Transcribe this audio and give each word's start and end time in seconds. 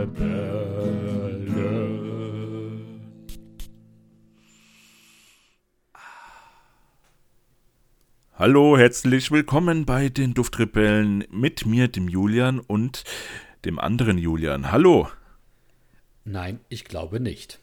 Duftrebellen. 0.00 1.90
Hallo, 8.34 8.78
herzlich 8.78 9.30
willkommen 9.30 9.84
bei 9.84 10.08
den 10.08 10.32
Duftrebellen 10.32 11.24
mit 11.30 11.66
mir, 11.66 11.88
dem 11.88 12.08
Julian 12.08 12.60
und 12.60 13.04
dem 13.66 13.78
anderen 13.78 14.16
Julian. 14.16 14.72
Hallo. 14.72 15.10
Nein, 16.24 16.60
ich 16.70 16.84
glaube 16.84 17.20
nicht. 17.20 17.60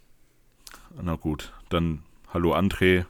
Na 1.01 1.15
gut, 1.15 1.53
dann 1.69 2.03
hallo 2.31 2.53
André. 2.53 3.05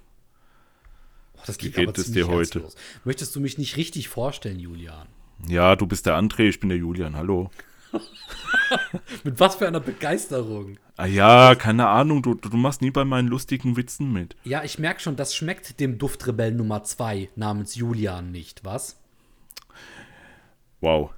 Oh, 1.34 1.40
das 1.46 1.62
Wie 1.62 1.72
geht 1.72 1.98
es 1.98 2.14
dir 2.14 2.30
heute? 2.30 2.66
Möchtest 3.04 3.36
du 3.36 3.42
mich 3.42 3.58
nicht 3.58 3.76
richtig 3.76 4.08
vorstellen, 4.08 4.60
Julian? 4.60 5.08
Ja, 5.48 5.76
du 5.76 5.86
bist 5.86 6.06
der 6.06 6.16
André, 6.18 6.44
ich 6.48 6.62
bin 6.62 6.70
der 6.70 6.78
Julian. 6.78 7.18
Hallo. 7.18 7.52
Mit 9.24 9.40
was 9.40 9.56
für 9.56 9.68
einer 9.68 9.80
Begeisterung. 9.80 10.78
Ah 10.98 11.06
ja, 11.06 11.56
keine 11.56 11.88
Ahnung, 11.88 12.22
du, 12.22 12.34
du 12.34 12.56
machst 12.58 12.82
nie 12.82 12.92
bei 12.92 13.06
meinen 13.06 13.28
lustigen 13.28 13.78
Witzen 13.78 14.12
mit. 14.12 14.36
Ja, 14.44 14.64
ich 14.64 14.80
merke 14.80 15.00
schon, 15.00 15.16
das 15.16 15.36
schmeckt 15.36 15.80
dem 15.80 15.98
Duftrebell 15.98 16.52
Nummer 16.54 16.84
2 16.84 17.30
namens 17.36 17.76
Julian 17.76 18.32
nicht, 18.32 18.66
was? 18.66 18.98
Wow. 20.82 21.12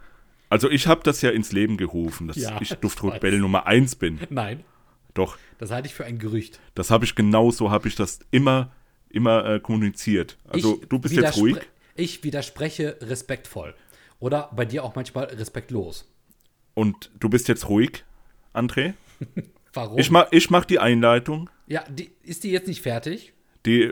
Also 0.49 0.69
ich 0.69 0.87
habe 0.87 1.01
das 1.03 1.21
ja 1.21 1.29
ins 1.29 1.51
Leben 1.51 1.77
gerufen, 1.77 2.27
dass 2.27 2.37
Ja, 2.37 2.59
ich 2.59 2.73
Duftrebell. 2.75 3.39
Nummer 3.39 3.67
1 3.67 3.95
bin. 3.95 4.19
Nein, 4.29 4.63
Doch, 5.13 5.37
das 5.59 5.71
halte 5.71 5.87
ich 5.87 5.93
für 5.93 6.05
ein 6.05 6.17
Gerücht. 6.19 6.59
das 6.75 6.91
habe 6.91 7.05
ich 7.05 7.15
genau 7.15 7.51
so, 7.51 7.71
habe 7.71 7.87
ich 7.87 7.95
das 7.95 8.19
immer, 8.31 8.71
immer 9.09 9.45
äh, 9.45 9.59
kommuniziert. 9.59 10.37
Also 10.47 10.79
ich 10.81 10.89
du 10.89 10.99
bist 10.99 11.15
jetzt 11.15 11.37
ruhig. 11.37 11.57
Ich 11.95 12.23
widerspreche 12.23 12.97
respektvoll. 13.01 13.75
Oder 14.19 14.49
bei 14.55 14.65
dir 14.65 14.83
auch 14.83 14.95
manchmal 14.95 15.25
respektlos. 15.25 16.05
Und 16.79 17.11
du 17.19 17.27
bist 17.27 17.49
jetzt 17.49 17.67
ruhig, 17.67 18.05
André. 18.53 18.93
Warum? 19.73 19.99
Ich 19.99 20.11
mach, 20.11 20.27
ich 20.31 20.49
mach 20.49 20.63
die 20.63 20.79
Einleitung. 20.79 21.49
ja, 21.67 21.83
die, 21.89 22.09
ist 22.23 22.45
die 22.45 22.51
jetzt 22.51 22.69
nicht 22.69 22.81
fertig? 22.81 23.33
Die, 23.65 23.91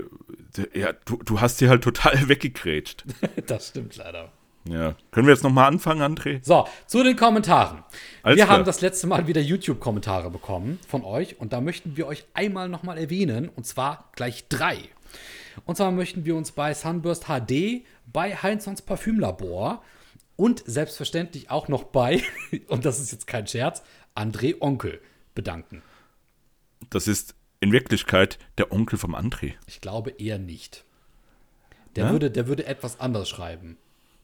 die 0.56 0.80
ja, 0.80 0.94
du, 1.04 1.18
du 1.18 1.42
hast 1.42 1.58
sie 1.58 1.68
halt 1.68 1.84
total 1.84 2.14
weggegrätscht. 2.30 3.04
das 3.46 3.68
stimmt 3.68 3.98
leider. 3.98 4.32
Ja. 4.70 4.96
Können 5.12 5.28
wir 5.28 5.34
jetzt 5.34 5.44
nochmal 5.44 5.68
anfangen, 5.68 6.02
André? 6.02 6.40
So, 6.44 6.66
zu 6.86 7.04
den 7.04 7.18
Kommentaren. 7.18 7.84
Alles 8.24 8.38
wir 8.38 8.46
klar. 8.46 8.58
haben 8.58 8.64
das 8.64 8.80
letzte 8.80 9.06
Mal 9.08 9.28
wieder 9.28 9.42
YouTube-Kommentare 9.42 10.30
bekommen 10.30 10.80
von 10.88 11.04
euch 11.04 11.42
und 11.42 11.52
da 11.52 11.60
möchten 11.60 11.98
wir 11.98 12.08
euch 12.08 12.24
einmal 12.34 12.70
nochmal 12.70 12.98
erwähnen 12.98 13.50
und 13.54 13.66
zwar 13.66 14.12
gleich 14.16 14.48
drei. 14.48 14.78
Und 15.66 15.76
zwar 15.76 15.92
möchten 15.92 16.24
wir 16.24 16.38
uns 16.38 16.54
bei 16.54 16.74
Sunburst 16.74 17.26
HD, 17.26 17.84
bei 18.06 18.34
Heinzons 18.34 18.82
Parfümlabor 18.82 19.84
und 20.38 20.64
selbstverständlich 20.66 21.50
auch 21.52 21.68
noch 21.68 21.84
bei, 21.84 22.24
und 22.68 22.86
das 22.86 23.00
ist 23.00 23.12
jetzt 23.12 23.28
kein 23.28 23.46
Scherz, 23.48 23.84
André 24.16 24.56
Onkel 24.62 25.02
bedanken. 25.36 25.82
Das 26.90 27.08
ist 27.08 27.36
in 27.60 27.72
Wirklichkeit 27.74 28.40
der 28.58 28.72
Onkel 28.72 28.98
vom 28.98 29.16
André. 29.16 29.56
Ich 29.68 29.82
glaube 29.82 30.12
eher 30.12 30.40
nicht. 30.40 30.86
Der, 31.96 32.06
Ja? 32.06 32.12
würde, 32.12 32.32
der 32.32 32.48
würde 32.48 32.66
etwas 32.66 33.00
anders 33.02 33.28
schreiben. 33.28 33.78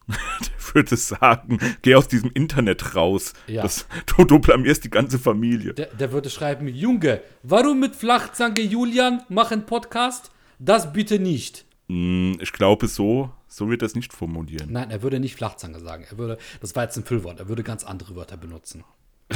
Ich 0.58 0.75
würde 0.75 0.97
sagen, 0.97 1.59
geh 1.83 1.94
aus 1.94 2.08
diesem 2.08 2.31
Internet 2.31 2.95
raus. 2.95 3.33
Ja. 3.45 3.61
Das, 3.61 3.86
du, 4.08 4.23
du 4.23 4.39
blamierst 4.39 4.83
die 4.83 4.89
ganze 4.89 5.20
Familie. 5.20 5.75
Der, 5.75 5.86
der 5.94 6.11
würde 6.11 6.31
schreiben, 6.31 6.67
Junge, 6.67 7.22
warum 7.44 7.80
mit 7.80 7.95
Flachzange 7.95 8.61
Julian 8.61 9.22
machen 9.30 9.67
Podcast? 9.67 10.31
Das 10.58 10.92
bitte 10.92 11.20
nicht. 11.20 11.66
Hm, 11.89 12.38
Ich 12.39 12.53
glaube, 12.53 12.88
so, 12.88 13.31
so 13.48 13.70
wird 13.70 13.81
er 13.81 13.88
es 13.88 13.95
nicht 13.95 14.14
formulieren. 14.14 14.72
Nein, 14.72 14.89
er 14.92 15.02
würde 15.03 15.20
nicht 15.20 15.36
Flachzange 15.36 15.80
sagen. 15.80 16.06
Er 16.09 16.17
würde, 16.17 16.38
das 16.62 16.76
war 16.76 16.84
jetzt 16.84 16.98
ein 16.98 17.03
Füllwort, 17.06 17.39
er 17.39 17.48
würde 17.50 17.64
ganz 17.64 17.84
andere 17.84 18.16
Wörter 18.16 18.38
benutzen. 18.38 18.84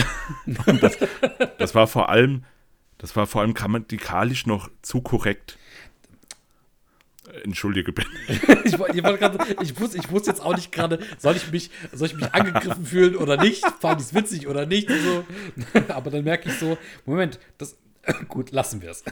Das 1.58 1.74
war 1.76 1.88
vor 1.88 2.10
allem, 2.10 2.44
das 2.98 3.16
war 3.16 3.28
vor 3.28 3.42
allem 3.42 3.54
grammatikalisch 3.54 4.46
noch 4.46 4.70
zu 4.82 5.02
korrekt. 5.02 5.58
Entschuldige 7.44 7.92
bitte. 7.92 8.08
Ich, 8.64 8.78
woll- 8.80 8.90
ich, 8.96 9.04
wollte 9.04 9.18
grad- 9.20 9.62
ich, 9.62 9.80
wusste, 9.80 9.98
ich 9.98 10.10
wusste 10.12 10.30
jetzt 10.30 10.42
auch 10.42 10.56
nicht 10.56 10.72
gerade, 10.72 11.00
soll 11.18 11.36
ich 11.36 11.52
mich, 11.52 11.72
soll 11.92 12.08
ich 12.08 12.16
mich 12.16 12.34
angegriffen 12.34 12.86
fühlen 12.86 13.16
oder 13.18 13.38
nicht? 13.38 13.66
Fand 13.82 14.00
ich 14.02 14.08
es 14.08 14.14
witzig 14.14 14.48
oder 14.48 14.66
nicht? 14.66 14.90
So. 14.90 15.26
Aber 15.94 16.10
dann 16.12 16.24
merke 16.24 16.50
ich 16.50 16.58
so, 16.58 16.78
Moment, 17.06 17.40
das, 17.58 17.78
gut, 18.30 18.52
lassen 18.52 18.82
wir 18.82 18.92
es. 18.92 19.04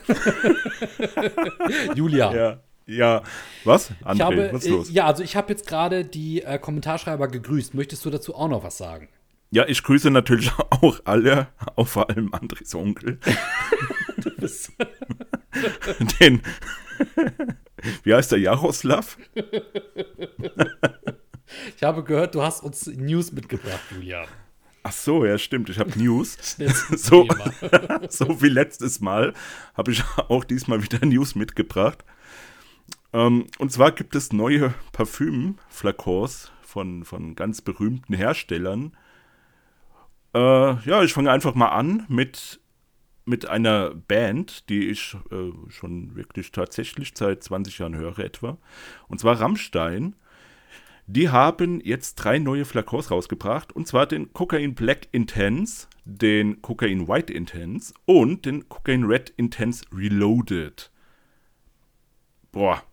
Julia. 1.95 2.33
Ja. 2.33 2.59
Ja. 2.85 3.23
Was? 3.63 3.91
André, 4.03 4.23
habe, 4.23 4.49
was 4.53 4.63
ist 4.63 4.69
äh, 4.69 4.71
los? 4.71 4.91
ja, 4.91 5.05
also 5.05 5.23
ich 5.23 5.35
habe 5.35 5.51
jetzt 5.51 5.67
gerade 5.67 6.05
die 6.05 6.43
äh, 6.43 6.59
Kommentarschreiber 6.59 7.27
gegrüßt. 7.27 7.73
Möchtest 7.73 8.05
du 8.05 8.09
dazu 8.09 8.35
auch 8.35 8.47
noch 8.47 8.63
was 8.63 8.77
sagen? 8.77 9.09
Ja, 9.51 9.67
ich 9.67 9.83
grüße 9.83 10.11
natürlich 10.11 10.51
auch 10.69 10.99
alle, 11.05 11.47
auch 11.75 11.87
vor 11.87 12.09
allem 12.09 12.33
Andres 12.33 12.75
Onkel. 12.75 13.19
Den, 16.19 16.41
wie 18.03 18.13
heißt 18.13 18.31
der, 18.31 18.39
Jaroslav? 18.39 19.17
Ich 21.75 21.83
habe 21.83 22.03
gehört, 22.03 22.35
du 22.35 22.41
hast 22.41 22.63
uns 22.63 22.87
News 22.87 23.31
mitgebracht, 23.31 23.79
Julian. 23.91 24.27
Ach 24.83 24.91
so, 24.91 25.25
ja, 25.25 25.37
stimmt, 25.37 25.69
ich 25.69 25.79
habe 25.79 25.97
News. 25.97 26.57
So, 26.95 27.27
so 28.09 28.41
wie 28.41 28.49
letztes 28.49 28.99
Mal 28.99 29.33
habe 29.73 29.91
ich 29.91 30.03
auch 30.29 30.43
diesmal 30.43 30.83
wieder 30.83 31.03
News 31.05 31.33
mitgebracht. 31.35 32.03
Ähm, 33.15 33.45
und 33.59 33.71
zwar 33.71 33.93
gibt 33.93 34.13
es 34.13 34.33
neue 34.33 34.73
Parfüm-Flakons 34.91 36.51
von, 36.61 37.05
von 37.05 37.35
ganz 37.35 37.61
berühmten 37.61 38.13
Herstellern. 38.13 38.91
Äh, 40.33 40.39
ja, 40.83 41.01
ich 41.01 41.13
fange 41.13 41.31
einfach 41.31 41.55
mal 41.55 41.69
an 41.69 42.05
mit, 42.09 42.59
mit 43.23 43.47
einer 43.47 43.95
Band, 43.95 44.69
die 44.69 44.89
ich 44.89 45.15
äh, 45.31 45.71
schon 45.71 46.13
wirklich 46.17 46.51
tatsächlich 46.51 47.13
seit 47.15 47.41
20 47.41 47.79
Jahren 47.79 47.95
höre 47.95 48.19
etwa. 48.19 48.57
Und 49.07 49.21
zwar 49.21 49.39
Rammstein. 49.39 50.17
Die 51.07 51.29
haben 51.29 51.79
jetzt 51.79 52.15
drei 52.15 52.37
neue 52.37 52.65
Flakons 52.65 53.11
rausgebracht. 53.11 53.71
Und 53.71 53.87
zwar 53.87 54.07
den 54.07 54.33
Cocaine 54.33 54.73
Black 54.73 55.07
Intense, 55.13 55.87
den 56.03 56.61
Cocaine 56.61 57.07
White 57.07 57.31
Intense 57.31 57.93
und 58.03 58.45
den 58.45 58.67
Cocaine 58.67 59.07
Red 59.07 59.29
Intense 59.37 59.85
Reloaded. 59.93 60.91
Boah, 62.51 62.83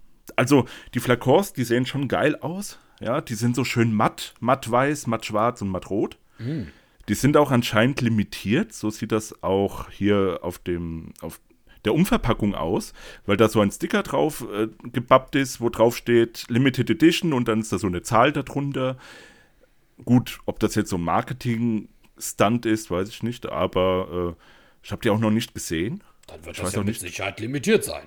also 0.43 0.67
die 0.95 1.01
Flakons, 1.01 1.53
die 1.53 1.63
sehen 1.65 1.87
schon 1.87 2.09
geil 2.09 2.37
aus. 2.37 2.79
Ja, 3.01 3.21
die 3.21 3.35
sind 3.35 3.55
so 3.57 3.65
schön 3.65 3.93
matt, 3.95 4.35
matt 4.41 4.71
weiß, 4.71 5.07
matt 5.07 5.25
schwarz 5.25 5.63
und 5.63 5.69
matt 5.69 5.89
rot. 5.89 6.19
Die 7.09 7.15
sind 7.15 7.37
auch 7.37 7.53
anscheinend 7.53 8.01
limitiert. 8.01 8.73
So 8.73 8.91
sieht 8.91 9.13
das 9.13 9.43
auch 9.45 9.89
hier 9.91 10.41
auf 10.43 10.59
dem, 10.59 11.13
auf 11.21 11.41
der 11.85 11.95
Umverpackung 11.95 12.55
aus, 12.57 12.93
weil 13.27 13.37
da 13.37 13.49
so 13.49 13.61
ein 13.61 13.71
Sticker 13.71 14.03
drauf 14.03 14.45
äh, 14.53 14.67
gebappt 14.91 15.37
ist, 15.37 15.61
wo 15.61 15.69
drauf 15.69 15.97
steht 15.97 16.47
Limited 16.49 16.91
Edition 16.91 17.33
und 17.33 17.47
dann 17.47 17.61
ist 17.61 17.73
da 17.73 17.79
so 17.79 17.87
eine 17.87 18.03
Zahl 18.03 18.33
darunter. 18.33 18.97
Gut, 20.05 20.41
ob 20.47 20.59
das 20.59 20.75
jetzt 20.75 20.91
so 20.91 20.97
ein 20.97 21.03
Marketing-Stunt 21.05 22.67
ist, 22.67 22.91
weiß 22.91 23.09
ich 23.09 23.23
nicht, 23.23 23.47
aber 23.47 24.37
äh, 24.37 24.43
ich 24.83 24.91
habe 24.91 25.03
die 25.03 25.11
auch 25.11 25.21
noch 25.21 25.31
nicht 25.31 25.55
gesehen. 25.55 26.03
Dann 26.27 26.45
wird 26.45 26.57
Ich 26.57 26.63
das 26.63 26.73
ja 26.73 26.81
auch 26.81 26.85
mit 26.85 26.89
nicht. 26.89 27.01
Sicherheit 27.01 27.39
limitiert 27.41 27.85
sein. 27.85 28.07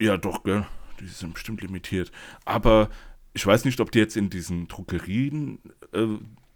Ja, 0.00 0.16
doch, 0.16 0.44
gell. 0.44 0.66
Die 1.00 1.06
sind 1.06 1.34
bestimmt 1.34 1.62
limitiert. 1.62 2.12
Aber 2.44 2.88
ich 3.34 3.46
weiß 3.46 3.64
nicht, 3.64 3.80
ob 3.80 3.90
die 3.90 3.98
jetzt 3.98 4.16
in 4.16 4.30
diesen 4.30 4.68
Druckerien 4.68 5.58
äh, 5.92 6.06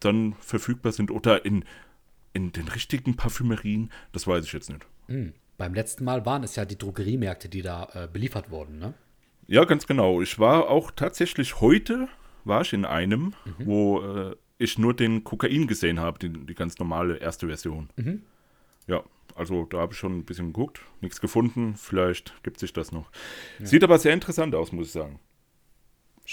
dann 0.00 0.34
verfügbar 0.40 0.92
sind 0.92 1.10
oder 1.10 1.44
in, 1.44 1.64
in 2.32 2.52
den 2.52 2.68
richtigen 2.68 3.16
Parfümerien. 3.16 3.90
Das 4.12 4.26
weiß 4.26 4.44
ich 4.44 4.52
jetzt 4.52 4.70
nicht. 4.70 4.86
Hm. 5.06 5.34
Beim 5.58 5.74
letzten 5.74 6.04
Mal 6.04 6.24
waren 6.24 6.42
es 6.42 6.56
ja 6.56 6.64
die 6.64 6.78
Drogeriemärkte, 6.78 7.50
die 7.50 7.60
da 7.60 7.88
äh, 7.92 8.08
beliefert 8.10 8.50
wurden, 8.50 8.78
ne? 8.78 8.94
Ja, 9.46 9.64
ganz 9.64 9.86
genau. 9.86 10.22
Ich 10.22 10.38
war 10.38 10.70
auch 10.70 10.90
tatsächlich 10.90 11.60
heute, 11.60 12.08
war 12.44 12.62
ich 12.62 12.72
in 12.72 12.84
einem, 12.84 13.34
wo 13.58 14.00
äh, 14.00 14.36
ich 14.58 14.78
nur 14.78 14.94
den 14.94 15.24
Kokain 15.24 15.66
gesehen 15.66 15.98
habe, 15.98 16.18
die, 16.18 16.28
die 16.28 16.54
ganz 16.54 16.78
normale 16.78 17.16
erste 17.16 17.48
Version. 17.48 17.90
Ja, 18.86 19.02
also 19.36 19.64
da 19.64 19.78
habe 19.78 19.92
ich 19.92 19.98
schon 19.98 20.18
ein 20.18 20.24
bisschen 20.24 20.52
geguckt, 20.52 20.80
nichts 21.00 21.20
gefunden. 21.20 21.74
Vielleicht 21.76 22.34
gibt 22.42 22.60
sich 22.60 22.72
das 22.72 22.92
noch. 22.92 23.10
Sieht 23.62 23.84
aber 23.84 23.98
sehr 23.98 24.14
interessant 24.14 24.54
aus, 24.54 24.72
muss 24.72 24.86
ich 24.86 24.92
sagen. 24.92 25.20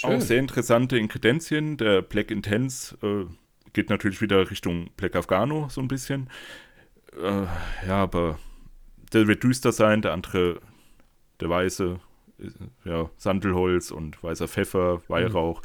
Auch 0.04 0.22
sehr 0.22 0.40
interessante 0.40 0.98
Inkredenzien. 0.98 1.78
Der 1.78 2.02
Black 2.02 2.30
Intense 2.30 2.98
äh, 3.02 3.26
geht 3.74 3.90
natürlich 3.90 4.22
wieder 4.22 4.50
Richtung 4.50 4.90
Black 4.96 5.16
Afghano 5.16 5.70
so 5.70 5.82
ein 5.82 5.88
bisschen. 5.88 6.30
Äh, 7.20 7.46
ja, 7.88 8.04
aber 8.04 8.38
der 9.14 9.28
wird 9.28 9.44
düster 9.44 9.72
sein, 9.72 10.02
der 10.02 10.14
andere, 10.14 10.62
der 11.40 11.50
weiße, 11.50 12.00
ist, 12.38 12.58
ja, 12.86 13.10
Sandelholz 13.18 13.92
und 13.92 14.22
weißer 14.22 14.48
Pfeffer, 14.48 15.02
Weihrauch. 15.08 15.62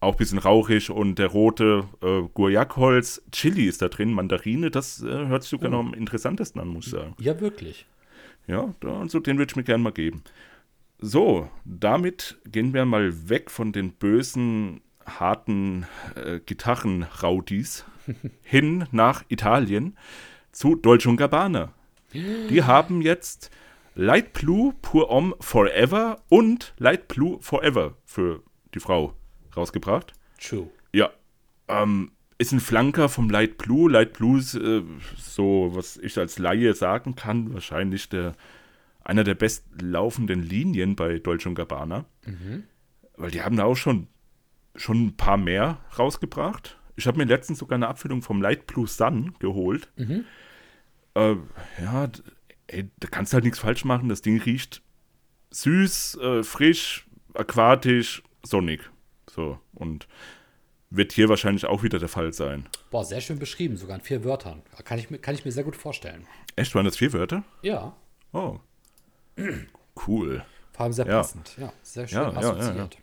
Auch 0.00 0.12
ein 0.12 0.18
bisschen 0.18 0.38
rauchig 0.38 0.90
und 0.90 1.18
der 1.18 1.28
rote 1.28 1.84
äh, 2.02 2.22
Guayakholz, 2.34 3.22
Chili 3.32 3.64
ist 3.64 3.80
da 3.80 3.88
drin, 3.88 4.12
Mandarine, 4.12 4.70
das 4.70 5.02
äh, 5.02 5.26
hört 5.26 5.42
sich 5.42 5.50
sogar 5.50 5.70
noch 5.70 5.80
am 5.80 5.94
interessantesten 5.94 6.60
an, 6.60 6.68
muss 6.68 6.86
ich 6.86 6.92
sagen. 6.92 7.14
Ja, 7.18 7.40
wirklich. 7.40 7.86
Ja, 8.46 8.74
also 8.84 9.20
den 9.20 9.38
würde 9.38 9.50
ich 9.50 9.56
mir 9.56 9.64
gerne 9.64 9.82
mal 9.82 9.92
geben. 9.92 10.22
So, 10.98 11.48
damit 11.64 12.38
gehen 12.46 12.72
wir 12.72 12.84
mal 12.84 13.28
weg 13.28 13.50
von 13.50 13.72
den 13.72 13.92
bösen 13.92 14.80
harten 15.04 15.86
äh, 16.14 16.40
Gitarrenraudis 16.40 17.84
hin 18.42 18.86
nach 18.92 19.24
Italien 19.28 19.96
zu 20.52 20.74
Dolce 20.74 21.14
Gabbana. 21.16 21.72
Die 22.12 22.62
haben 22.62 23.02
jetzt 23.02 23.50
Light 23.94 24.32
Blue 24.32 24.74
Pure 24.80 25.08
Homme 25.08 25.34
Forever 25.40 26.22
und 26.28 26.74
Light 26.78 27.08
Blue 27.08 27.38
Forever 27.40 27.94
für 28.04 28.42
die 28.74 28.80
Frau 28.80 29.14
rausgebracht. 29.56 30.12
True. 30.40 30.68
Ja, 30.92 31.10
ähm, 31.68 32.12
ist 32.38 32.52
ein 32.52 32.60
Flanker 32.60 33.08
vom 33.08 33.30
Light 33.30 33.58
Blue. 33.58 33.90
Light 33.90 34.12
Blue 34.14 34.38
ist 34.38 34.54
äh, 34.54 34.82
so, 35.16 35.70
was 35.72 35.96
ich 35.96 36.18
als 36.18 36.38
Laie 36.38 36.74
sagen 36.74 37.14
kann, 37.14 37.54
wahrscheinlich 37.54 38.08
der, 38.08 38.34
einer 39.02 39.24
der 39.24 39.34
bestlaufenden 39.34 40.42
Linien 40.42 40.96
bei 40.96 41.18
Dolce 41.18 41.52
Gabbana. 41.54 42.04
Weil 43.16 43.30
die 43.30 43.42
haben 43.42 43.56
da 43.56 43.64
auch 43.64 43.76
schon, 43.76 44.08
schon 44.74 45.06
ein 45.06 45.16
paar 45.16 45.38
mehr 45.38 45.78
rausgebracht. 45.98 46.78
Ich 46.96 47.06
habe 47.06 47.18
mir 47.18 47.24
letztens 47.24 47.58
sogar 47.58 47.76
eine 47.76 47.88
Abfüllung 47.88 48.22
vom 48.22 48.42
Light 48.42 48.66
Blue 48.66 48.86
Sun 48.86 49.34
geholt. 49.38 49.88
Äh, 51.14 51.36
ja, 51.80 52.08
ey, 52.66 52.90
da 52.98 53.08
kannst 53.08 53.32
du 53.32 53.34
halt 53.34 53.44
nichts 53.44 53.58
falsch 53.58 53.84
machen. 53.84 54.08
Das 54.10 54.20
Ding 54.22 54.40
riecht 54.42 54.82
süß, 55.50 56.18
äh, 56.20 56.42
frisch, 56.42 57.06
aquatisch, 57.34 58.22
sonnig. 58.44 58.90
So, 59.28 59.58
und 59.74 60.06
wird 60.90 61.12
hier 61.12 61.28
wahrscheinlich 61.28 61.66
auch 61.66 61.82
wieder 61.82 61.98
der 61.98 62.08
Fall 62.08 62.32
sein. 62.32 62.68
Boah, 62.90 63.04
sehr 63.04 63.20
schön 63.20 63.38
beschrieben, 63.38 63.76
sogar 63.76 63.96
in 63.96 64.02
vier 64.02 64.24
Wörtern. 64.24 64.62
Kann 64.84 64.98
ich, 64.98 65.10
mir- 65.10 65.18
kann 65.18 65.34
ich 65.34 65.44
mir 65.44 65.50
sehr 65.52 65.64
gut 65.64 65.76
vorstellen. 65.76 66.26
Echt, 66.54 66.74
waren 66.74 66.84
das 66.84 66.96
vier 66.96 67.12
Wörter? 67.12 67.42
Ja, 67.62 67.94
Oh. 68.32 68.60
Cool. 70.06 70.44
vor 70.72 70.84
allem 70.84 70.92
sehr 70.92 71.06
Ja. 71.06 71.18
passend. 71.18 71.56
Ja, 71.58 71.72
sehr 71.82 72.06
schön 72.06 72.18
Ja, 72.18 72.32
ja, 72.32 72.40
ja, 72.40 72.50
assoziiert. 72.50 72.98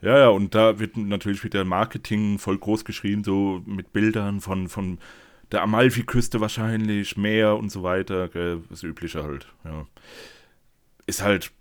Ja, 0.00 0.18
ja, 0.18 0.28
und 0.28 0.54
da 0.54 0.78
wird 0.78 0.96
natürlich 0.96 1.42
wieder 1.44 1.64
Marketing 1.64 2.38
voll 2.38 2.58
groß 2.58 2.84
geschrien, 2.84 3.24
so 3.24 3.62
mit 3.64 3.92
Bildern 3.92 4.40
von, 4.40 4.68
von 4.68 4.98
der 5.50 5.62
Amalfiküste 5.62 6.40
wahrscheinlich, 6.40 7.16
Meer 7.16 7.56
und 7.56 7.70
so 7.70 7.82
weiter. 7.82 8.28
Gell, 8.28 8.62
das 8.68 8.82
Übliche 8.82 9.22
halt, 9.22 9.46
ja. 9.64 9.86
Ist 11.06 11.22
halt, 11.22 11.52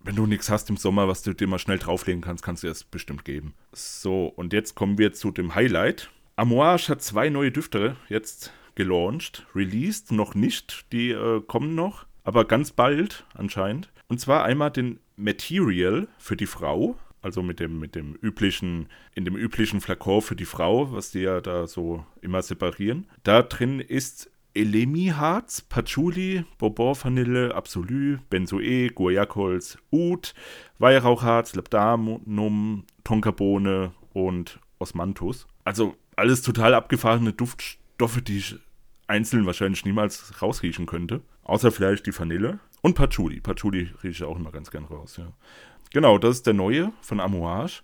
wenn 0.00 0.16
du 0.16 0.26
nichts 0.26 0.50
hast 0.50 0.70
im 0.70 0.76
Sommer, 0.76 1.08
was 1.08 1.22
du 1.22 1.34
dir 1.34 1.46
mal 1.46 1.58
schnell 1.58 1.78
drauflegen 1.78 2.22
kannst, 2.22 2.44
kannst 2.44 2.62
du 2.62 2.68
das 2.68 2.84
bestimmt 2.84 3.24
geben. 3.24 3.54
So, 3.72 4.26
und 4.26 4.52
jetzt 4.52 4.74
kommen 4.74 4.98
wir 4.98 5.12
zu 5.12 5.30
dem 5.30 5.54
Highlight. 5.54 6.10
Amouage 6.36 6.88
hat 6.88 7.02
zwei 7.02 7.28
neue 7.28 7.50
Düfte 7.50 7.96
jetzt 8.08 8.52
gelauncht, 8.74 9.46
released, 9.54 10.12
noch 10.12 10.34
nicht, 10.34 10.86
die 10.92 11.10
äh, 11.10 11.42
kommen 11.42 11.74
noch, 11.74 12.06
aber 12.22 12.44
ganz 12.44 12.70
bald 12.70 13.26
anscheinend. 13.34 13.90
Und 14.06 14.20
zwar 14.20 14.44
einmal 14.44 14.70
den 14.70 15.00
Material 15.16 16.06
für 16.18 16.36
die 16.36 16.46
Frau, 16.46 16.96
also 17.20 17.42
mit 17.42 17.58
dem, 17.58 17.80
mit 17.80 17.96
dem 17.96 18.14
üblichen, 18.14 18.88
in 19.14 19.24
dem 19.24 19.36
üblichen 19.36 19.80
Flakon 19.80 20.22
für 20.22 20.36
die 20.36 20.44
Frau, 20.44 20.92
was 20.92 21.10
die 21.10 21.20
ja 21.20 21.40
da 21.40 21.66
so 21.66 22.06
immer 22.22 22.40
separieren. 22.42 23.08
Da 23.24 23.42
drin 23.42 23.80
ist 23.80 24.30
Elemi-Harz, 24.58 25.62
Patchouli, 25.62 26.44
Bourbon 26.58 26.96
Vanille, 27.00 27.54
Absolu, 27.54 28.18
Benzoe, 28.28 28.88
Guayakholz, 28.88 29.78
Oud, 29.92 30.34
Weihrauchharz, 30.78 31.54
Labdanum, 31.54 32.84
Tonkabohne 33.04 33.92
und 34.12 34.58
Osmanthus. 34.80 35.46
Also 35.64 35.94
alles 36.16 36.42
total 36.42 36.74
abgefahrene 36.74 37.32
Duftstoffe, 37.32 38.20
die 38.20 38.38
ich 38.38 38.56
einzeln 39.06 39.46
wahrscheinlich 39.46 39.84
niemals 39.84 40.42
rausriechen 40.42 40.86
könnte. 40.86 41.22
Außer 41.44 41.70
vielleicht 41.70 42.06
die 42.06 42.18
Vanille. 42.18 42.58
Und 42.82 42.94
Patchouli. 42.94 43.40
Patchouli 43.40 43.90
rieche 44.02 44.08
ich 44.08 44.24
auch 44.24 44.36
immer 44.36 44.50
ganz 44.50 44.70
gern 44.70 44.84
raus, 44.84 45.16
ja. 45.16 45.32
Genau, 45.92 46.18
das 46.18 46.36
ist 46.36 46.46
der 46.46 46.54
neue 46.54 46.92
von 47.00 47.20
Amouage. 47.20 47.82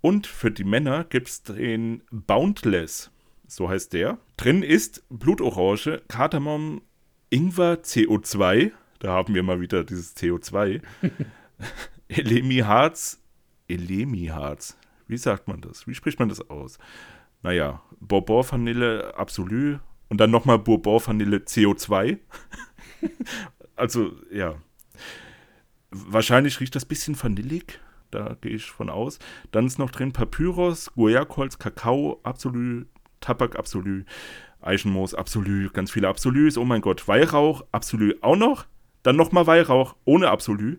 Und 0.00 0.26
für 0.26 0.50
die 0.50 0.64
Männer 0.64 1.04
gibt 1.04 1.28
es 1.28 1.42
den 1.42 2.02
Boundless. 2.10 3.10
So 3.52 3.68
heißt 3.68 3.92
der. 3.92 4.16
Drin 4.38 4.62
ist 4.62 5.04
Blutorange, 5.10 6.00
Kardamom, 6.08 6.80
Ingwer, 7.28 7.82
CO2. 7.82 8.72
Da 8.98 9.12
haben 9.12 9.34
wir 9.34 9.42
mal 9.42 9.60
wieder 9.60 9.84
dieses 9.84 10.16
CO2. 10.16 10.80
Elemi-Harz. 12.08 13.20
Elemi-Harz. 13.68 14.78
Wie 15.06 15.18
sagt 15.18 15.48
man 15.48 15.60
das? 15.60 15.86
Wie 15.86 15.94
spricht 15.94 16.18
man 16.18 16.30
das 16.30 16.48
aus? 16.48 16.78
Naja, 17.42 17.82
Bourbon 18.00 18.42
Vanille 18.50 19.14
Absolu 19.18 19.80
und 20.08 20.18
dann 20.18 20.30
nochmal 20.30 20.58
Bourbon 20.58 21.06
Vanille 21.06 21.36
CO2. 21.36 22.20
also, 23.76 24.12
ja. 24.32 24.54
Wahrscheinlich 25.90 26.58
riecht 26.58 26.74
das 26.74 26.86
bisschen 26.86 27.22
vanillig. 27.22 27.80
Da 28.10 28.34
gehe 28.40 28.52
ich 28.52 28.70
von 28.70 28.88
aus. 28.88 29.18
Dann 29.50 29.66
ist 29.66 29.78
noch 29.78 29.90
drin 29.90 30.14
Papyrus, 30.14 30.90
Guayakholz, 30.94 31.58
Kakao, 31.58 32.18
Absolu, 32.22 32.86
Tabak 33.22 33.56
Absolu, 33.56 34.02
Eichenmoos 34.60 35.14
Absolu, 35.14 35.70
ganz 35.70 35.90
viele 35.90 36.08
Absolus. 36.08 36.58
Oh 36.58 36.64
mein 36.64 36.82
Gott, 36.82 37.08
Weihrauch 37.08 37.64
Absolu 37.72 38.14
auch 38.20 38.36
noch. 38.36 38.66
Dann 39.02 39.16
nochmal 39.16 39.46
Weihrauch 39.46 39.96
ohne 40.04 40.28
Absolu. 40.28 40.76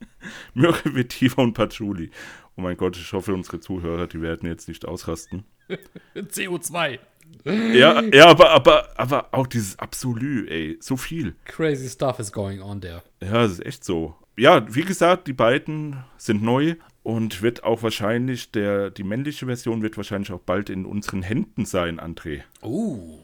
Myrrhe, 0.54 0.94
Vetiver 0.94 1.42
und 1.42 1.54
Patchouli. 1.54 2.10
Oh 2.56 2.62
mein 2.62 2.76
Gott, 2.76 2.96
ich 2.96 3.12
hoffe, 3.12 3.34
unsere 3.34 3.60
Zuhörer, 3.60 4.06
die 4.06 4.22
werden 4.22 4.48
jetzt 4.48 4.68
nicht 4.68 4.86
ausrasten. 4.86 5.44
CO2. 6.14 6.98
Ja, 7.44 8.02
ja, 8.02 8.26
aber, 8.28 8.50
aber, 8.50 8.88
aber 8.98 9.28
auch 9.32 9.46
dieses 9.46 9.78
Absolu, 9.78 10.46
ey, 10.46 10.78
so 10.80 10.96
viel. 10.96 11.36
Crazy 11.44 11.88
stuff 11.88 12.18
is 12.18 12.32
going 12.32 12.60
on 12.60 12.80
there. 12.80 13.02
Ja, 13.22 13.32
das 13.32 13.52
ist 13.52 13.66
echt 13.66 13.84
so. 13.84 14.16
Ja, 14.36 14.66
wie 14.74 14.82
gesagt, 14.82 15.26
die 15.26 15.32
beiden 15.32 16.02
sind 16.16 16.42
neu 16.42 16.76
und 17.02 17.42
wird 17.42 17.64
auch 17.64 17.82
wahrscheinlich, 17.82 18.50
der, 18.52 18.90
die 18.90 19.04
männliche 19.04 19.46
Version 19.46 19.82
wird 19.82 19.96
wahrscheinlich 19.96 20.32
auch 20.32 20.40
bald 20.40 20.70
in 20.70 20.84
unseren 20.84 21.22
Händen 21.22 21.64
sein, 21.64 22.00
André. 22.00 22.42
Uh. 22.62 23.18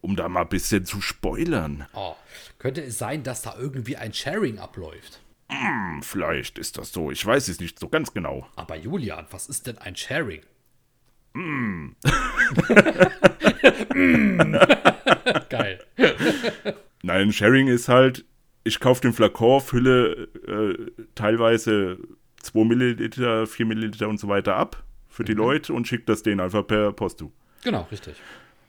Um 0.00 0.16
da 0.16 0.28
mal 0.28 0.42
ein 0.42 0.48
bisschen 0.48 0.84
zu 0.86 1.00
spoilern. 1.00 1.86
Oh. 1.94 2.14
Könnte 2.58 2.82
es 2.82 2.98
sein, 2.98 3.22
dass 3.22 3.42
da 3.42 3.54
irgendwie 3.58 3.96
ein 3.96 4.12
Sharing 4.12 4.58
abläuft? 4.58 5.20
Hm, 5.48 6.02
vielleicht 6.02 6.58
ist 6.58 6.78
das 6.78 6.92
so. 6.92 7.10
Ich 7.10 7.24
weiß 7.24 7.48
es 7.48 7.60
nicht 7.60 7.78
so 7.78 7.88
ganz 7.88 8.14
genau. 8.14 8.46
Aber 8.56 8.76
Julian, 8.76 9.26
was 9.30 9.48
ist 9.48 9.66
denn 9.66 9.78
ein 9.78 9.96
Sharing? 9.96 10.42
Mm. 11.34 11.90
Geil. 15.48 15.84
Nein, 17.02 17.32
Sharing 17.32 17.68
ist 17.68 17.88
halt, 17.88 18.24
ich 18.64 18.80
kaufe 18.80 19.02
den 19.02 19.12
Flakon, 19.12 19.60
fülle 19.60 20.28
äh, 20.46 20.90
teilweise 21.14 21.98
2 22.42 22.64
Milliliter, 22.64 23.46
4 23.46 23.66
Milliliter 23.66 24.08
und 24.08 24.18
so 24.20 24.28
weiter 24.28 24.56
ab 24.56 24.82
für 25.08 25.24
die 25.24 25.34
Leute 25.34 25.72
und 25.72 25.86
schicke 25.88 26.04
das 26.06 26.22
denen 26.22 26.40
einfach 26.40 26.66
per 26.66 26.92
Post 26.92 27.18
zu. 27.18 27.32
Genau, 27.64 27.86
richtig. 27.90 28.16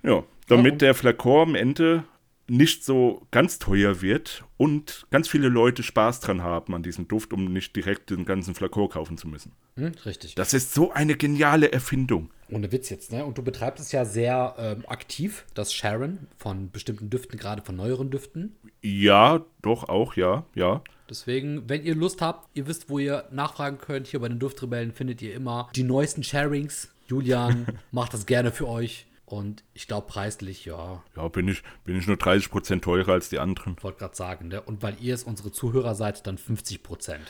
Ja, 0.03 0.23
damit 0.47 0.73
und- 0.73 0.81
der 0.81 0.93
Flakon 0.93 1.49
am 1.49 1.55
Ende 1.55 2.03
nicht 2.47 2.83
so 2.83 3.25
ganz 3.31 3.59
teuer 3.59 4.01
wird 4.01 4.43
und 4.57 5.05
ganz 5.09 5.29
viele 5.29 5.47
Leute 5.47 5.83
Spaß 5.83 6.19
dran 6.19 6.41
haben 6.43 6.73
an 6.75 6.83
diesem 6.83 7.07
Duft, 7.07 7.31
um 7.31 7.45
nicht 7.45 7.75
direkt 7.75 8.09
den 8.09 8.25
ganzen 8.25 8.55
Flakon 8.55 8.89
kaufen 8.89 9.17
zu 9.17 9.27
müssen. 9.29 9.53
Hm, 9.77 9.93
richtig. 10.05 10.35
Das 10.35 10.53
ist 10.53 10.73
so 10.73 10.91
eine 10.91 11.15
geniale 11.15 11.71
Erfindung. 11.71 12.29
Ohne 12.51 12.71
Witz 12.71 12.89
jetzt, 12.89 13.11
ne? 13.11 13.25
Und 13.25 13.37
du 13.37 13.43
betreibst 13.43 13.83
es 13.83 13.91
ja 13.91 14.03
sehr 14.05 14.55
ähm, 14.57 14.83
aktiv, 14.87 15.45
das 15.53 15.73
Sharen 15.73 16.27
von 16.37 16.69
bestimmten 16.69 17.09
Düften, 17.09 17.37
gerade 17.39 17.61
von 17.61 17.75
neueren 17.75 18.11
Düften. 18.11 18.55
Ja, 18.81 19.43
doch 19.61 19.87
auch, 19.89 20.15
ja, 20.15 20.45
ja. 20.53 20.81
Deswegen, 21.09 21.69
wenn 21.69 21.83
ihr 21.83 21.95
Lust 21.95 22.21
habt, 22.21 22.49
ihr 22.53 22.67
wisst, 22.67 22.89
wo 22.89 22.99
ihr 22.99 23.25
nachfragen 23.31 23.77
könnt. 23.77 24.07
Hier 24.07 24.19
bei 24.19 24.27
den 24.29 24.39
Duftrebellen 24.39 24.91
findet 24.93 25.21
ihr 25.21 25.33
immer 25.33 25.69
die 25.75 25.83
neuesten 25.83 26.23
Sharings. 26.23 26.93
Julian 27.07 27.67
macht 27.91 28.13
das 28.13 28.25
gerne 28.25 28.51
für 28.51 28.67
euch. 28.67 29.07
Und 29.25 29.63
ich 29.73 29.87
glaube, 29.87 30.07
preislich, 30.07 30.65
ja, 30.65 31.01
Ja, 31.15 31.27
bin 31.29 31.47
ich, 31.47 31.63
bin 31.85 31.97
ich 31.97 32.05
nur 32.05 32.17
30% 32.17 32.81
teurer 32.81 33.13
als 33.13 33.29
die 33.29 33.39
anderen. 33.39 33.77
wollte 33.81 33.99
gerade 33.99 34.15
sagen. 34.15 34.49
Ne? 34.49 34.61
Und 34.61 34.83
weil 34.83 34.95
ihr 34.99 35.13
es 35.13 35.23
unsere 35.23 35.51
Zuhörer 35.53 35.95
seid, 35.95 36.27
dann 36.27 36.37
50 36.37 36.83
Prozent. 36.83 37.23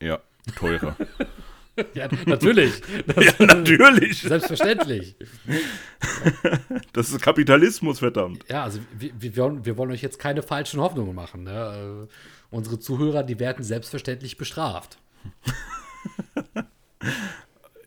Ja, 0.00 0.20
teurer. 0.56 0.96
ja, 1.94 2.08
natürlich. 2.26 2.80
Das 3.06 3.24
ja, 3.38 3.46
natürlich. 3.46 4.22
Selbstverständlich. 4.22 5.16
Das 6.92 7.10
ist 7.10 7.20
Kapitalismus, 7.20 7.98
verdammt. 7.98 8.44
Ja, 8.48 8.64
also 8.64 8.80
wir, 8.98 9.10
wir, 9.18 9.36
wollen, 9.36 9.64
wir 9.64 9.76
wollen 9.76 9.90
euch 9.90 10.02
jetzt 10.02 10.18
keine 10.18 10.42
falschen 10.42 10.80
Hoffnungen 10.80 11.14
machen. 11.14 11.44
Ne? 11.44 12.06
Äh, 12.08 12.54
unsere 12.54 12.78
Zuhörer, 12.78 13.22
die 13.22 13.38
werden 13.38 13.64
selbstverständlich 13.64 14.36
bestraft. 14.36 14.98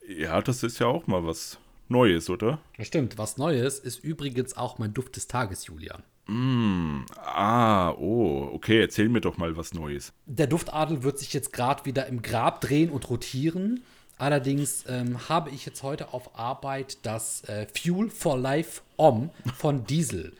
Ja, 0.07 0.41
das 0.41 0.63
ist 0.63 0.79
ja 0.79 0.87
auch 0.87 1.07
mal 1.07 1.25
was 1.25 1.57
Neues, 1.89 2.29
oder? 2.29 2.59
Das 2.77 2.87
stimmt. 2.87 3.17
Was 3.17 3.37
Neues 3.37 3.79
ist 3.79 4.03
übrigens 4.03 4.55
auch 4.55 4.79
mein 4.79 4.93
Duft 4.93 5.15
des 5.15 5.27
Tages, 5.27 5.67
Julian. 5.67 6.03
Ah, 6.27 7.91
oh, 7.91 8.49
okay, 8.53 8.79
erzähl 8.79 9.09
mir 9.09 9.21
doch 9.21 9.37
mal 9.37 9.57
was 9.57 9.73
Neues. 9.73 10.13
Der 10.25 10.47
Duftadel 10.47 11.03
wird 11.03 11.19
sich 11.19 11.33
jetzt 11.33 11.51
gerade 11.51 11.85
wieder 11.85 12.07
im 12.07 12.21
Grab 12.21 12.61
drehen 12.61 12.89
und 12.89 13.09
rotieren. 13.09 13.83
Allerdings 14.17 14.85
ähm, 14.87 15.27
habe 15.27 15.49
ich 15.49 15.65
jetzt 15.65 15.83
heute 15.83 16.13
auf 16.13 16.39
Arbeit 16.39 17.05
das 17.05 17.43
äh, 17.45 17.67
Fuel 17.75 18.09
for 18.09 18.37
Life 18.37 18.81
Om 18.95 19.31
von 19.57 19.85
Diesel 19.85 20.33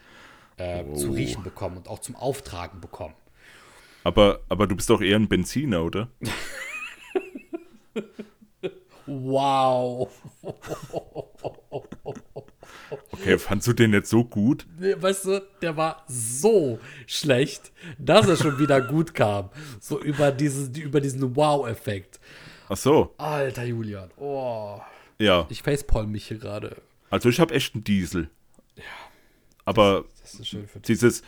äh, 0.57 0.85
zu 0.93 1.11
riechen 1.11 1.43
bekommen 1.43 1.77
und 1.77 1.89
auch 1.89 1.99
zum 1.99 2.15
Auftragen 2.15 2.79
bekommen. 2.79 3.15
Aber, 4.03 4.41
aber 4.47 4.67
du 4.67 4.75
bist 4.75 4.89
doch 4.89 5.01
eher 5.01 5.17
ein 5.17 5.27
Benziner, 5.27 5.83
oder? 5.83 6.09
Wow. 9.05 10.09
Okay, 13.11 13.37
fandst 13.37 13.67
du 13.67 13.73
den 13.73 13.93
jetzt 13.93 14.09
so 14.09 14.23
gut? 14.23 14.65
Nee, 14.77 14.95
Weißt 14.97 15.25
du, 15.25 15.41
der 15.61 15.75
war 15.77 16.03
so 16.07 16.79
schlecht, 17.07 17.71
dass 17.97 18.27
er 18.27 18.37
schon 18.37 18.59
wieder 18.59 18.81
gut 18.81 19.13
kam. 19.13 19.49
So 19.79 20.01
über, 20.01 20.31
dieses, 20.31 20.69
über 20.77 21.01
diesen 21.01 21.35
Wow-Effekt. 21.35 22.19
Ach 22.69 22.77
so, 22.77 23.13
Alter 23.17 23.63
Julian. 23.65 24.09
Oh. 24.17 24.79
ja. 25.19 25.45
Ich 25.49 25.61
facepalm 25.61 26.11
mich 26.11 26.27
hier 26.27 26.37
gerade. 26.37 26.77
Also 27.09 27.29
ich 27.29 27.39
habe 27.39 27.53
echt 27.53 27.75
einen 27.75 27.83
Diesel. 27.83 28.29
Ja. 28.75 28.83
Aber 29.65 30.05
Das 30.21 30.37
dich. 30.37 30.57
dieses, 30.87 31.23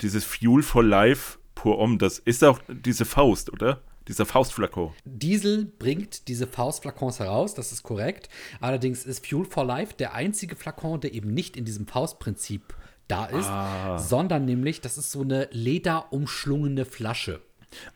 dieses 0.00 0.24
Fuel 0.24 0.62
for 0.62 0.82
Life 0.82 1.38
pur 1.54 1.78
om, 1.78 1.98
das 1.98 2.18
ist 2.18 2.44
auch 2.44 2.60
diese 2.68 3.04
Faust, 3.04 3.52
oder? 3.52 3.80
Dieser 4.08 4.26
Faustflakon. 4.26 4.92
Diesel 5.04 5.64
bringt 5.64 6.28
diese 6.28 6.46
Faustflakons 6.46 7.20
heraus, 7.20 7.54
das 7.54 7.72
ist 7.72 7.82
korrekt. 7.82 8.28
Allerdings 8.60 9.04
ist 9.06 9.26
Fuel 9.26 9.46
for 9.46 9.64
Life 9.64 9.94
der 9.98 10.14
einzige 10.14 10.56
Flakon, 10.56 11.00
der 11.00 11.14
eben 11.14 11.32
nicht 11.32 11.56
in 11.56 11.64
diesem 11.64 11.86
Faustprinzip 11.86 12.74
da 13.08 13.26
ist, 13.26 13.46
Ah. 13.48 13.98
sondern 13.98 14.44
nämlich, 14.44 14.80
das 14.80 14.98
ist 14.98 15.10
so 15.10 15.22
eine 15.22 15.48
lederumschlungene 15.52 16.84
Flasche. 16.84 17.40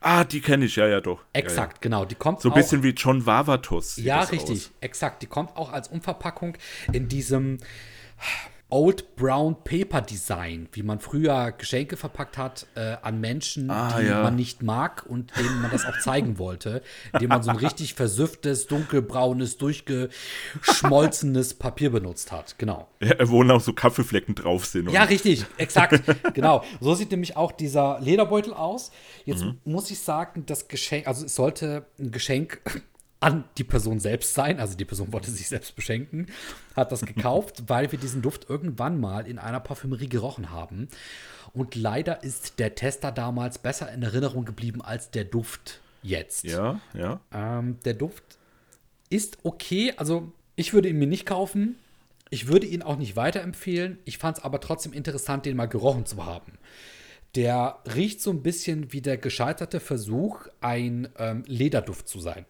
Ah, 0.00 0.24
die 0.24 0.40
kenne 0.40 0.64
ich, 0.64 0.76
ja, 0.76 0.88
ja, 0.88 1.00
doch. 1.00 1.20
Exakt, 1.32 1.80
genau. 1.82 2.04
Die 2.04 2.14
kommt 2.16 2.40
So 2.40 2.48
ein 2.50 2.54
bisschen 2.54 2.82
wie 2.82 2.90
John 2.90 3.24
Vavatos. 3.26 3.94
sieht 3.94 4.06
Ja, 4.06 4.20
richtig, 4.22 4.58
Aus. 4.66 4.70
exakt. 4.80 5.22
Die 5.22 5.26
kommt 5.26 5.56
auch 5.56 5.72
als 5.72 5.88
Umverpackung 5.88 6.56
in 6.92 7.08
diesem 7.08 7.58
Old 8.70 9.16
Brown 9.16 9.56
Paper 9.64 10.02
Design, 10.02 10.68
wie 10.72 10.82
man 10.82 11.00
früher 11.00 11.52
Geschenke 11.52 11.96
verpackt 11.96 12.36
hat 12.36 12.66
äh, 12.74 12.96
an 13.00 13.18
Menschen, 13.18 13.70
Ah, 13.70 13.98
die 13.98 14.06
ja. 14.06 14.22
man 14.22 14.36
nicht 14.36 14.62
mag 14.62 15.06
und 15.06 15.34
denen 15.38 15.62
man 15.62 15.70
das 15.70 15.86
auch 15.86 15.98
zeigen 16.00 16.38
wollte, 16.38 16.82
indem 17.14 17.30
man 17.30 17.42
so 17.42 17.48
ein 17.50 17.56
richtig 17.56 17.94
versüfftes, 17.94 18.66
dunkelbraunes, 18.66 19.56
durchgeschmolzenes 19.56 21.54
Papier 21.54 21.90
benutzt 21.90 22.30
hat. 22.30 22.58
Genau. 22.58 22.88
Ja, 23.00 23.14
wo 23.28 23.42
auch 23.44 23.60
so 23.60 23.72
Kaffeeflecken 23.72 24.34
drauf 24.34 24.66
sind. 24.66 24.90
Ja, 24.90 25.04
richtig, 25.04 25.46
exakt. 25.56 26.02
genau. 26.34 26.62
So 26.80 26.94
sieht 26.94 27.10
nämlich 27.10 27.38
auch 27.38 27.52
dieser 27.52 27.98
Lederbeutel 28.00 28.52
aus. 28.52 28.90
Jetzt 29.24 29.46
muss 29.64 29.90
ich 29.90 30.00
sagen, 30.00 30.44
das 30.44 30.68
Geschenk, 30.68 31.06
also 31.06 31.24
es 31.24 31.34
sollte 31.34 31.86
ein 31.98 32.10
Geschenk 32.10 32.60
an 33.20 33.44
die 33.56 33.64
Person 33.64 34.00
selbst 34.00 34.34
sein. 34.34 34.60
Also 34.60 34.76
die 34.76 34.84
Person 34.84 35.12
wollte 35.12 35.30
sich 35.30 35.48
selbst 35.48 35.74
beschenken, 35.74 36.26
hat 36.76 36.92
das 36.92 37.04
gekauft, 37.04 37.64
weil 37.68 37.90
wir 37.92 37.98
diesen 37.98 38.22
Duft 38.22 38.48
irgendwann 38.48 39.00
mal 39.00 39.26
in 39.26 39.38
einer 39.38 39.60
Parfümerie 39.60 40.08
gerochen 40.08 40.50
haben. 40.50 40.88
Und 41.52 41.74
leider 41.74 42.22
ist 42.22 42.58
der 42.58 42.74
Tester 42.74 43.10
damals 43.10 43.58
besser 43.58 43.90
in 43.92 44.02
Erinnerung 44.02 44.44
geblieben 44.44 44.82
als 44.82 45.10
der 45.10 45.24
Duft 45.24 45.80
jetzt. 46.02 46.44
ja, 46.44 46.80
ja. 46.94 47.20
Ähm, 47.32 47.78
der 47.84 47.94
Duft 47.94 48.22
ist 49.10 49.38
okay. 49.42 49.94
Also, 49.96 50.32
ich 50.56 50.72
würde 50.72 50.88
ihn 50.88 50.98
mir 50.98 51.06
nicht 51.06 51.26
kaufen. 51.26 51.76
Ich 52.30 52.46
würde 52.46 52.66
ihn 52.66 52.82
auch 52.82 52.96
nicht 52.96 53.16
weiterempfehlen. 53.16 53.98
Ich 54.04 54.18
fand 54.18 54.38
es 54.38 54.44
aber 54.44 54.60
trotzdem 54.60 54.92
interessant, 54.92 55.46
den 55.46 55.56
mal 55.56 55.66
gerochen 55.66 56.04
zu 56.04 56.26
haben. 56.26 56.52
Der 57.34 57.78
riecht 57.94 58.20
so 58.20 58.30
ein 58.30 58.42
bisschen 58.42 58.92
wie 58.92 59.00
der 59.00 59.16
gescheiterte 59.16 59.80
Versuch, 59.80 60.46
ein 60.60 61.08
ähm, 61.18 61.44
Lederduft 61.46 62.08
zu 62.08 62.20
sein. 62.20 62.44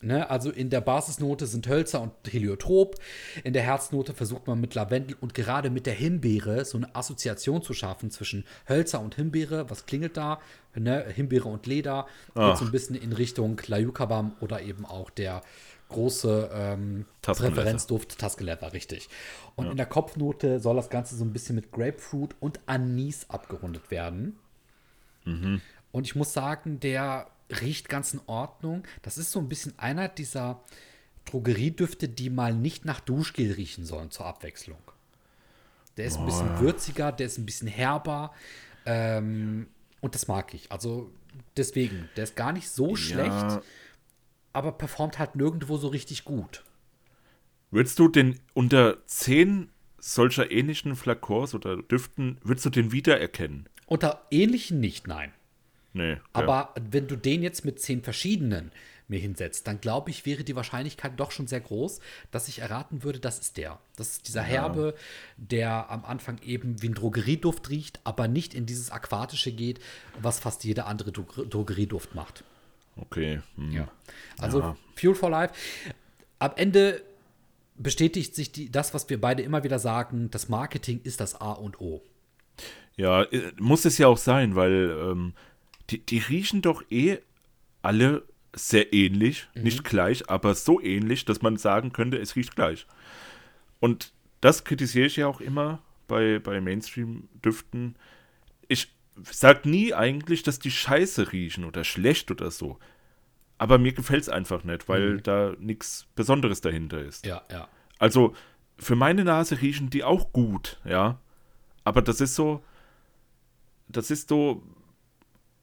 Ne, 0.00 0.30
also 0.30 0.50
in 0.50 0.70
der 0.70 0.80
Basisnote 0.80 1.46
sind 1.46 1.68
Hölzer 1.68 2.00
und 2.00 2.12
Heliotrop. 2.26 2.96
In 3.44 3.52
der 3.52 3.62
Herznote 3.62 4.14
versucht 4.14 4.46
man 4.46 4.60
mit 4.60 4.74
Lavendel 4.74 5.16
und 5.20 5.34
gerade 5.34 5.68
mit 5.68 5.86
der 5.86 5.94
Himbeere 5.94 6.64
so 6.64 6.78
eine 6.78 6.94
Assoziation 6.94 7.62
zu 7.62 7.74
schaffen 7.74 8.10
zwischen 8.10 8.44
Hölzer 8.68 9.00
und 9.00 9.14
Himbeere. 9.14 9.68
Was 9.68 9.86
klingelt 9.86 10.16
da? 10.16 10.40
Ne, 10.74 11.04
Himbeere 11.14 11.48
und 11.48 11.66
Leder. 11.66 12.06
Geht 12.34 12.56
so 12.56 12.64
ein 12.64 12.72
bisschen 12.72 12.96
in 12.96 13.12
Richtung 13.12 13.60
Layukabam 13.66 14.36
oder 14.40 14.62
eben 14.62 14.86
auch 14.86 15.10
der 15.10 15.42
große 15.88 16.50
ähm. 16.52 17.04
Präferenzduft 17.22 18.40
Leather, 18.40 18.72
richtig. 18.72 19.08
Und 19.54 19.66
in 19.70 19.76
der 19.76 19.86
Kopfnote 19.86 20.60
soll 20.60 20.76
das 20.76 20.90
Ganze 20.90 21.16
so 21.16 21.24
ein 21.24 21.32
bisschen 21.32 21.56
mit 21.56 21.72
Grapefruit 21.72 22.34
und 22.40 22.60
Anis 22.66 23.26
abgerundet 23.28 23.90
werden. 23.90 24.38
Und 25.92 26.06
ich 26.06 26.14
muss 26.14 26.32
sagen, 26.32 26.80
der 26.80 27.26
riecht 27.60 27.88
ganz 27.88 28.12
in 28.14 28.20
Ordnung. 28.26 28.84
Das 29.02 29.18
ist 29.18 29.30
so 29.32 29.38
ein 29.38 29.48
bisschen 29.48 29.78
einer 29.78 30.08
dieser 30.08 30.62
Drogeriedüfte, 31.26 32.08
die 32.08 32.30
mal 32.30 32.54
nicht 32.54 32.84
nach 32.84 33.00
Duschgel 33.00 33.52
riechen 33.52 33.84
sollen 33.84 34.10
zur 34.10 34.26
Abwechslung. 34.26 34.78
Der 35.96 36.04
ist 36.06 36.18
ein 36.18 36.26
bisschen 36.26 36.60
würziger, 36.60 37.10
der 37.12 37.26
ist 37.26 37.38
ein 37.38 37.46
bisschen 37.46 37.68
herber. 37.68 38.32
Ähm, 38.84 39.68
und 40.00 40.14
das 40.14 40.28
mag 40.28 40.52
ich. 40.54 40.70
Also 40.70 41.10
deswegen, 41.56 42.08
der 42.16 42.24
ist 42.24 42.36
gar 42.36 42.52
nicht 42.52 42.68
so 42.68 42.96
schlecht, 42.96 43.30
Ja. 43.30 43.62
aber 44.52 44.72
performt 44.72 45.18
halt 45.18 45.34
nirgendwo 45.36 45.76
so 45.78 45.88
richtig 45.88 46.24
gut. 46.24 46.64
Würdest 47.70 47.98
du 47.98 48.08
den 48.08 48.38
unter 48.54 49.04
zehn 49.06 49.70
solcher 49.98 50.50
ähnlichen 50.50 50.94
Flakons 50.94 51.54
oder 51.54 51.78
Düften, 51.82 52.38
würdest 52.44 52.66
du 52.66 52.70
den 52.70 52.92
wiedererkennen? 52.92 53.68
Unter 53.86 54.26
ähnlichen 54.30 54.78
nicht, 54.80 55.06
nein. 55.08 55.32
Nee. 55.96 56.12
ja. 56.12 56.20
Aber 56.32 56.74
wenn 56.90 57.06
du 57.08 57.16
den 57.16 57.42
jetzt 57.42 57.64
mit 57.64 57.80
zehn 57.80 58.02
verschiedenen 58.02 58.70
mir 59.08 59.20
hinsetzt, 59.20 59.68
dann 59.68 59.80
glaube 59.80 60.10
ich, 60.10 60.26
wäre 60.26 60.42
die 60.42 60.56
Wahrscheinlichkeit 60.56 61.12
doch 61.16 61.30
schon 61.30 61.46
sehr 61.46 61.60
groß, 61.60 62.00
dass 62.32 62.48
ich 62.48 62.58
erraten 62.58 63.04
würde, 63.04 63.20
das 63.20 63.38
ist 63.38 63.56
der. 63.56 63.78
Das 63.96 64.10
ist 64.10 64.26
dieser 64.28 64.42
Herbe, 64.42 64.94
der 65.36 65.88
am 65.90 66.04
Anfang 66.04 66.38
eben 66.42 66.82
wie 66.82 66.88
ein 66.88 66.94
Drogerieduft 66.94 67.70
riecht, 67.70 68.00
aber 68.02 68.26
nicht 68.26 68.52
in 68.52 68.66
dieses 68.66 68.90
Aquatische 68.90 69.52
geht, 69.52 69.78
was 70.20 70.40
fast 70.40 70.64
jeder 70.64 70.86
andere 70.86 71.12
Dro- 71.12 71.44
Drogerieduft 71.44 72.14
macht. 72.16 72.42
Okay. 72.96 73.40
Hm. 73.56 73.86
Also 74.38 74.60
Ja. 74.60 74.76
Fuel 74.96 75.14
for 75.14 75.30
Life. 75.30 75.54
Am 76.40 76.52
Ende 76.56 77.00
bestätigt 77.76 78.34
sich 78.34 78.50
die, 78.52 78.72
das, 78.72 78.92
was 78.92 79.08
wir 79.08 79.20
beide 79.20 79.42
immer 79.42 79.62
wieder 79.62 79.78
sagen, 79.78 80.30
das 80.32 80.48
Marketing 80.48 81.00
ist 81.04 81.20
das 81.20 81.40
A 81.40 81.52
und 81.52 81.80
O. 81.80 82.02
Ja, 82.96 83.22
äh, 83.24 83.52
muss 83.60 83.84
es 83.84 83.98
ja 83.98 84.08
auch 84.08 84.16
sein, 84.18 84.56
weil 84.56 84.90
ähm, 85.12 85.34
die, 85.90 86.04
die 86.04 86.18
riechen 86.18 86.62
doch 86.62 86.82
eh 86.90 87.18
alle 87.82 88.24
sehr 88.54 88.92
ähnlich, 88.92 89.48
nicht 89.54 89.84
gleich, 89.84 90.30
aber 90.30 90.54
so 90.54 90.80
ähnlich, 90.80 91.26
dass 91.26 91.42
man 91.42 91.56
sagen 91.58 91.92
könnte, 91.92 92.16
es 92.16 92.36
riecht 92.36 92.56
gleich. 92.56 92.86
Und 93.80 94.12
das 94.40 94.64
kritisiere 94.64 95.06
ich 95.06 95.16
ja 95.16 95.26
auch 95.26 95.40
immer 95.40 95.82
bei, 96.08 96.38
bei 96.38 96.60
Mainstream-Düften. 96.60 97.96
Ich 98.66 98.94
sage 99.30 99.68
nie 99.68 99.92
eigentlich, 99.92 100.42
dass 100.42 100.58
die 100.58 100.70
scheiße 100.70 101.32
riechen 101.32 101.64
oder 101.64 101.84
schlecht 101.84 102.30
oder 102.30 102.50
so. 102.50 102.78
Aber 103.58 103.78
mir 103.78 103.92
gefällt 103.92 104.22
es 104.22 104.28
einfach 104.28 104.64
nicht, 104.64 104.88
weil 104.88 105.20
da 105.20 105.54
nichts 105.58 106.06
Besonderes 106.14 106.60
dahinter 106.60 107.00
ist. 107.00 107.26
Ja, 107.26 107.42
ja. 107.50 107.68
Also 107.98 108.34
für 108.78 108.96
meine 108.96 109.24
Nase 109.24 109.60
riechen 109.60 109.90
die 109.90 110.04
auch 110.04 110.32
gut, 110.32 110.80
ja. 110.84 111.20
Aber 111.84 112.02
das 112.02 112.20
ist 112.20 112.34
so, 112.34 112.62
das 113.88 114.10
ist 114.10 114.28
so 114.28 114.62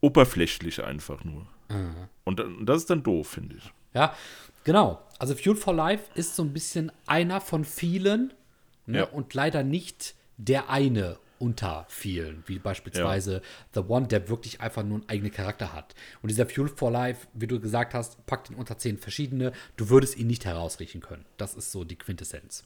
oberflächlich 0.04 0.84
einfach 0.84 1.24
nur. 1.24 1.48
Und, 2.26 2.40
und 2.40 2.66
das 2.66 2.80
ist 2.80 2.90
dann 2.90 3.02
doof, 3.04 3.30
finde 3.30 3.56
ich. 3.56 3.72
Ja, 3.94 4.14
genau. 4.64 5.02
Also 5.18 5.34
Fuel 5.34 5.56
for 5.56 5.74
Life 5.74 6.04
ist 6.16 6.36
so 6.36 6.44
ein 6.44 6.54
bisschen 6.54 6.92
einer 7.08 7.40
von 7.42 7.64
vielen 7.64 8.34
ne? 8.86 9.00
Ja. 9.00 9.04
und 9.06 9.34
leider 9.34 9.64
nicht 9.64 10.16
der 10.38 10.70
eine 10.70 11.18
unter 11.40 11.86
vielen, 11.90 12.44
wie 12.48 12.60
beispielsweise 12.60 13.42
The 13.74 13.82
One, 13.88 14.08
der 14.08 14.30
wirklich 14.30 14.62
einfach 14.62 14.84
nur 14.84 15.00
einen 15.00 15.10
eigenen 15.10 15.32
Charakter 15.32 15.74
hat. 15.74 15.96
Und 16.22 16.30
dieser 16.30 16.48
Fuel 16.48 16.68
for 16.68 16.92
Life, 16.92 17.28
wie 17.34 17.48
du 17.48 17.60
gesagt 17.60 17.94
hast, 17.94 18.24
packt 18.26 18.50
ihn 18.50 18.56
unter 18.56 18.78
zehn 18.78 18.98
verschiedene. 18.98 19.52
Du 19.78 19.90
würdest 19.90 20.18
ihn 20.18 20.28
nicht 20.28 20.46
herausriechen 20.46 21.02
können. 21.02 21.26
Das 21.38 21.56
ist 21.56 21.72
so 21.72 21.84
die 21.86 21.98
Quintessenz. 21.98 22.66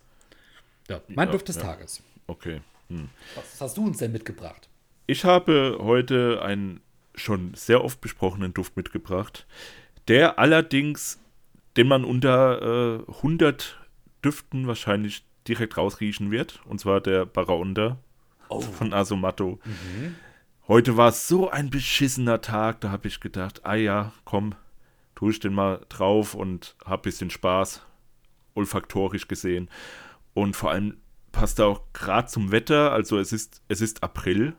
Ja, 0.90 1.02
mein 1.08 1.28
Ja, 1.28 1.32
Duft 1.34 1.48
des 1.50 1.58
ja. 1.58 1.62
Tages. 1.64 2.02
Okay. 2.28 2.62
Hm. 2.90 3.10
Was 3.36 3.62
hast 3.62 3.78
du 3.78 3.86
uns 3.86 3.98
denn 4.00 4.12
mitgebracht? 4.12 4.70
Ich 5.06 5.24
habe 5.24 5.78
heute 5.80 6.42
einen 6.42 6.82
schon 7.18 7.54
sehr 7.54 7.84
oft 7.84 8.02
besprochenen 8.02 8.54
Duft 8.54 8.78
mitgebracht, 8.78 9.46
der 10.08 10.40
allerdings, 10.40 11.20
den 11.76 11.88
man 11.88 12.06
unter 12.06 13.02
äh, 13.08 13.12
100 13.18 13.80
Düften 14.24 14.68
wahrscheinlich 14.68 15.26
direkt 15.48 15.78
rausriechen 15.78 16.32
wird, 16.32 16.62
und 16.66 16.80
zwar 16.80 17.02
der 17.02 17.26
Baraonda 17.26 17.98
von 18.50 18.94
Asomato. 18.94 19.60
Heute 20.68 20.98
war 20.98 21.12
so 21.12 21.50
ein 21.50 21.70
beschissener 21.70 22.42
Tag, 22.42 22.82
da 22.82 22.92
habe 22.92 23.08
ich 23.08 23.20
gedacht, 23.20 23.66
ah 23.66 23.76
ja, 23.76 24.12
komm, 24.26 24.56
tue 25.16 25.32
ich 25.32 25.40
den 25.40 25.54
mal 25.54 25.86
drauf 25.90 26.34
und 26.34 26.76
habe 26.86 27.02
ein 27.02 27.04
bisschen 27.04 27.30
Spaß, 27.30 27.82
olfaktorisch 28.54 29.28
gesehen. 29.28 29.70
Und 30.34 30.56
vor 30.56 30.72
allem 30.72 30.98
passt 31.32 31.60
er 31.60 31.68
auch 31.68 31.82
gerade 31.94 32.28
zum 32.28 32.52
Wetter, 32.52 32.92
also 32.92 33.18
es 33.18 33.32
ist, 33.32 33.62
es 33.68 33.82
ist 33.82 34.04
April 34.04 34.56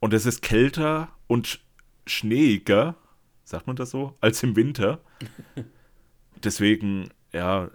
und 0.00 0.14
es 0.14 0.26
ist 0.26 0.42
kälter 0.42 1.08
und 1.26 1.60
schneeiger, 2.06 2.96
sagt 3.44 3.66
man 3.66 3.76
das 3.76 3.90
so, 3.90 4.16
als 4.20 4.42
im 4.42 4.56
Winter. 4.56 5.00
Deswegen, 6.44 7.08
ja, 7.32 7.70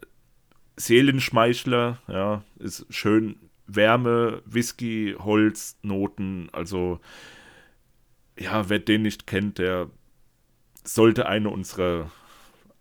Seelenschmeichler, 0.78 2.00
ja, 2.08 2.44
ist 2.58 2.86
schön 2.90 3.38
Wärme, 3.68 4.42
Whisky, 4.46 5.16
Holz, 5.20 5.78
Noten, 5.82 6.50
also 6.52 7.00
ja, 8.40 8.70
wer 8.70 8.80
den 8.80 9.02
nicht 9.02 9.28
kennt, 9.28 9.58
der 9.58 9.90
sollte 10.84 11.28
eine 11.28 11.50
unserer 11.50 12.12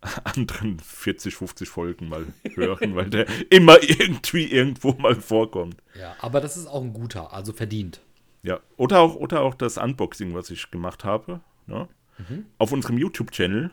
anderen 0.24 0.78
40, 0.78 1.34
50 1.34 1.68
Folgen 1.68 2.08
mal 2.08 2.26
hören, 2.54 2.94
weil 2.94 3.10
der 3.10 3.26
immer 3.50 3.82
irgendwie 3.82 4.44
irgendwo 4.44 4.92
mal 4.92 5.16
vorkommt. 5.16 5.76
Ja, 5.98 6.16
aber 6.20 6.40
das 6.40 6.56
ist 6.56 6.66
auch 6.66 6.82
ein 6.82 6.92
guter, 6.92 7.32
also 7.32 7.52
verdient. 7.52 8.00
Ja, 8.48 8.60
oder 8.78 9.00
auch, 9.00 9.14
oder 9.14 9.42
auch 9.42 9.54
das 9.54 9.76
Unboxing, 9.76 10.34
was 10.34 10.48
ich 10.48 10.70
gemacht 10.70 11.04
habe, 11.04 11.40
ne? 11.66 11.86
auf 12.56 12.72
unserem 12.72 12.96
YouTube-Channel. 12.96 13.70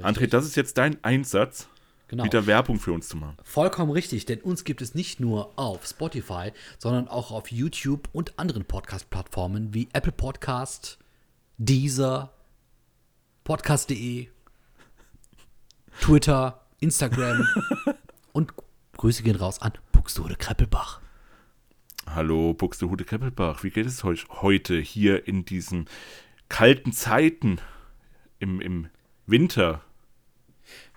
André, 0.00 0.28
das 0.28 0.44
ist 0.44 0.54
jetzt 0.54 0.78
dein 0.78 1.02
Einsatz, 1.02 1.68
Genau. 2.06 2.24
wieder 2.24 2.46
Werbung 2.46 2.78
für 2.78 2.92
uns 2.92 3.08
zu 3.08 3.16
machen. 3.16 3.36
Vollkommen 3.42 3.90
richtig, 3.90 4.24
denn 4.26 4.40
uns 4.40 4.62
gibt 4.62 4.80
es 4.80 4.94
nicht 4.94 5.18
nur 5.18 5.58
auf 5.58 5.84
Spotify, 5.86 6.52
sondern 6.78 7.08
auch 7.08 7.32
auf 7.32 7.50
YouTube 7.50 8.08
und 8.12 8.38
anderen 8.38 8.64
Podcast-Plattformen 8.64 9.74
wie 9.74 9.88
Apple 9.92 10.12
Podcast, 10.12 10.98
Deezer, 11.58 12.32
Podcast.de, 13.42 14.28
Twitter, 16.00 16.60
Instagram 16.78 17.44
und 18.32 18.52
Grüße 18.96 19.24
gehen 19.24 19.36
raus 19.36 19.60
an 19.60 19.72
Buxtehude 19.90 20.36
Kreppelbach. 20.36 21.01
Hallo, 22.06 22.52
Buxtehude 22.54 23.04
Kreppelbach, 23.04 23.62
wie 23.62 23.70
geht 23.70 23.86
es 23.86 24.04
euch 24.04 24.26
heute 24.28 24.78
hier 24.78 25.26
in 25.28 25.44
diesen 25.44 25.88
kalten 26.48 26.92
Zeiten 26.92 27.58
im, 28.38 28.60
im 28.60 28.88
Winter, 29.26 29.82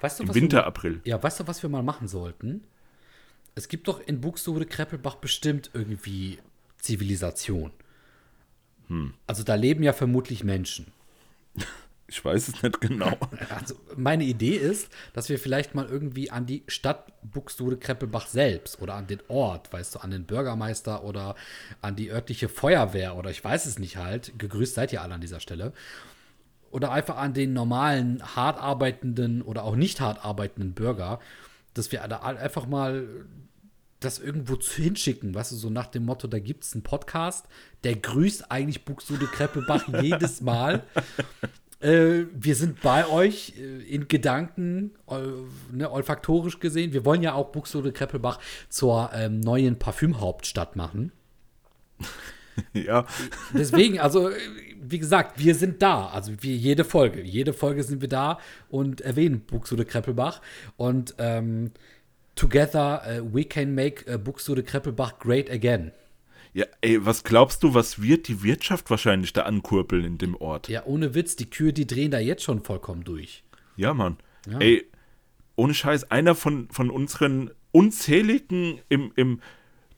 Weißt 0.01 0.19
du, 0.19 0.23
im 0.23 0.29
was 0.29 0.35
wir 0.35 0.41
Winter, 0.41 0.57
mal- 0.61 0.67
April? 0.67 1.01
Ja, 1.05 1.21
weißt 1.21 1.39
du, 1.41 1.47
was 1.47 1.61
wir 1.61 1.69
mal 1.69 1.83
machen 1.83 2.07
sollten? 2.07 2.63
Es 3.55 3.67
gibt 3.69 3.87
doch 3.87 3.99
in 4.05 4.19
Buxtehude 4.19 4.65
Kreppelbach 4.65 5.15
bestimmt 5.15 5.69
irgendwie 5.73 6.39
Zivilisation. 6.77 7.71
Also 9.25 9.43
da 9.43 9.55
leben 9.55 9.81
ja 9.83 9.93
vermutlich 9.93 10.43
Menschen. 10.43 10.87
Ich 12.07 12.23
weiß 12.23 12.49
es 12.49 12.61
nicht 12.61 12.81
genau. 12.81 13.17
Also 13.49 13.75
meine 13.95 14.23
Idee 14.23 14.55
ist, 14.55 14.89
dass 15.13 15.29
wir 15.29 15.39
vielleicht 15.39 15.73
mal 15.73 15.85
irgendwie 15.85 16.29
an 16.29 16.45
die 16.45 16.63
Stadt 16.67 17.11
Buxtehude 17.23 17.77
Kreppelbach 17.77 18.27
selbst 18.27 18.81
oder 18.81 18.93
an 18.93 19.07
den 19.07 19.21
Ort, 19.27 19.73
weißt 19.73 19.95
du, 19.95 19.99
an 19.99 20.11
den 20.11 20.25
Bürgermeister 20.25 21.03
oder 21.03 21.35
an 21.81 21.95
die 21.95 22.11
örtliche 22.11 22.47
Feuerwehr 22.47 23.15
oder 23.15 23.31
ich 23.31 23.43
weiß 23.43 23.65
es 23.65 23.79
nicht 23.79 23.97
halt. 23.97 24.37
Gegrüßt 24.37 24.75
seid 24.75 24.93
ihr 24.93 25.01
alle 25.01 25.15
an 25.15 25.21
dieser 25.21 25.39
Stelle. 25.39 25.73
Oder 26.69 26.91
einfach 26.91 27.17
an 27.17 27.33
den 27.33 27.53
normalen, 27.53 28.21
hart 28.35 28.59
arbeitenden 28.59 29.41
oder 29.41 29.63
auch 29.63 29.75
nicht 29.75 30.01
hart 30.01 30.23
arbeitenden 30.23 30.73
Bürger, 30.73 31.19
dass 31.73 31.91
wir 31.91 32.05
da 32.07 32.19
einfach 32.19 32.67
mal 32.67 33.07
das 33.99 34.19
irgendwo 34.19 34.55
zu 34.55 34.81
hinschicken, 34.81 35.33
weißt 35.33 35.53
du, 35.53 35.55
so 35.55 35.69
nach 35.69 35.87
dem 35.87 36.05
Motto, 36.05 36.27
da 36.27 36.39
gibt 36.39 36.63
es 36.63 36.73
einen 36.73 36.83
Podcast, 36.83 37.45
der 37.83 37.95
grüßt 37.95 38.51
eigentlich 38.51 38.85
Buxtehude 38.85 39.25
Kreppelbach 39.25 39.87
jedes 40.01 40.41
Mal. 40.41 40.83
Äh, 41.79 42.25
wir 42.33 42.55
sind 42.55 42.81
bei 42.81 43.07
euch 43.07 43.53
äh, 43.57 43.83
in 43.83 44.07
Gedanken, 44.07 44.91
ol, 45.05 45.45
ne, 45.71 45.91
olfaktorisch 45.91 46.59
gesehen. 46.59 46.93
Wir 46.93 47.05
wollen 47.05 47.21
ja 47.21 47.33
auch 47.33 47.51
Buxtehude 47.51 47.91
Kreppelbach 47.91 48.39
zur 48.69 49.11
ähm, 49.13 49.39
neuen 49.39 49.77
Parfümhauptstadt 49.77 50.75
machen. 50.75 51.11
ja, 52.73 53.05
Deswegen, 53.53 53.99
also, 53.99 54.29
äh, 54.29 54.35
wie 54.81 54.99
gesagt, 54.99 55.39
wir 55.39 55.55
sind 55.55 55.81
da. 55.81 56.07
Also, 56.07 56.31
wir, 56.39 56.55
jede 56.55 56.85
Folge. 56.85 57.21
Jede 57.21 57.53
Folge 57.53 57.83
sind 57.83 58.01
wir 58.01 58.09
da 58.09 58.39
und 58.69 59.01
erwähnen 59.01 59.41
Buxtehude 59.41 59.85
Kreppelbach. 59.85 60.41
Und 60.77 61.15
ähm, 61.17 61.71
together 62.35 63.01
äh, 63.05 63.21
we 63.21 63.43
can 63.43 63.75
make 63.75 64.05
äh, 64.07 64.17
Buxtehude 64.17 64.63
Kreppelbach 64.63 65.19
great 65.19 65.49
again. 65.49 65.91
Ja, 66.55 66.65
ey, 66.79 67.05
was 67.05 67.25
glaubst 67.25 67.63
du, 67.63 67.73
was 67.73 68.01
wird 68.01 68.29
die 68.29 68.41
Wirtschaft 68.41 68.89
wahrscheinlich 68.89 69.33
da 69.33 69.41
ankurbeln 69.41 70.05
in 70.05 70.17
dem 70.17 70.37
Ort? 70.37 70.69
Ja, 70.69 70.85
ohne 70.85 71.13
Witz, 71.13 71.35
die 71.35 71.49
Kühe, 71.49 71.73
die 71.73 71.85
drehen 71.85 72.11
da 72.11 72.19
jetzt 72.19 72.43
schon 72.43 72.61
vollkommen 72.63 73.03
durch. 73.03 73.43
Ja, 73.75 73.93
Mann. 73.93 74.15
Ja. 74.49 74.59
Ey, 74.59 74.85
ohne 75.57 75.73
Scheiß, 75.73 76.11
einer 76.11 76.33
von, 76.33 76.69
von 76.71 76.89
unseren 76.89 77.51
unzähligen 77.73 78.79
im, 78.87 79.11
im 79.17 79.41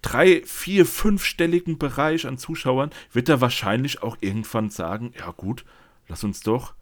drei, 0.01 0.41
vier, 0.45 0.87
fünfstelligen 0.87 1.77
Bereich 1.77 2.25
an 2.25 2.39
Zuschauern 2.39 2.89
wird 3.13 3.29
da 3.29 3.39
wahrscheinlich 3.39 4.01
auch 4.01 4.17
irgendwann 4.21 4.71
sagen, 4.71 5.13
ja 5.19 5.29
gut, 5.29 5.63
lass 6.07 6.23
uns 6.23 6.41
doch 6.41 6.73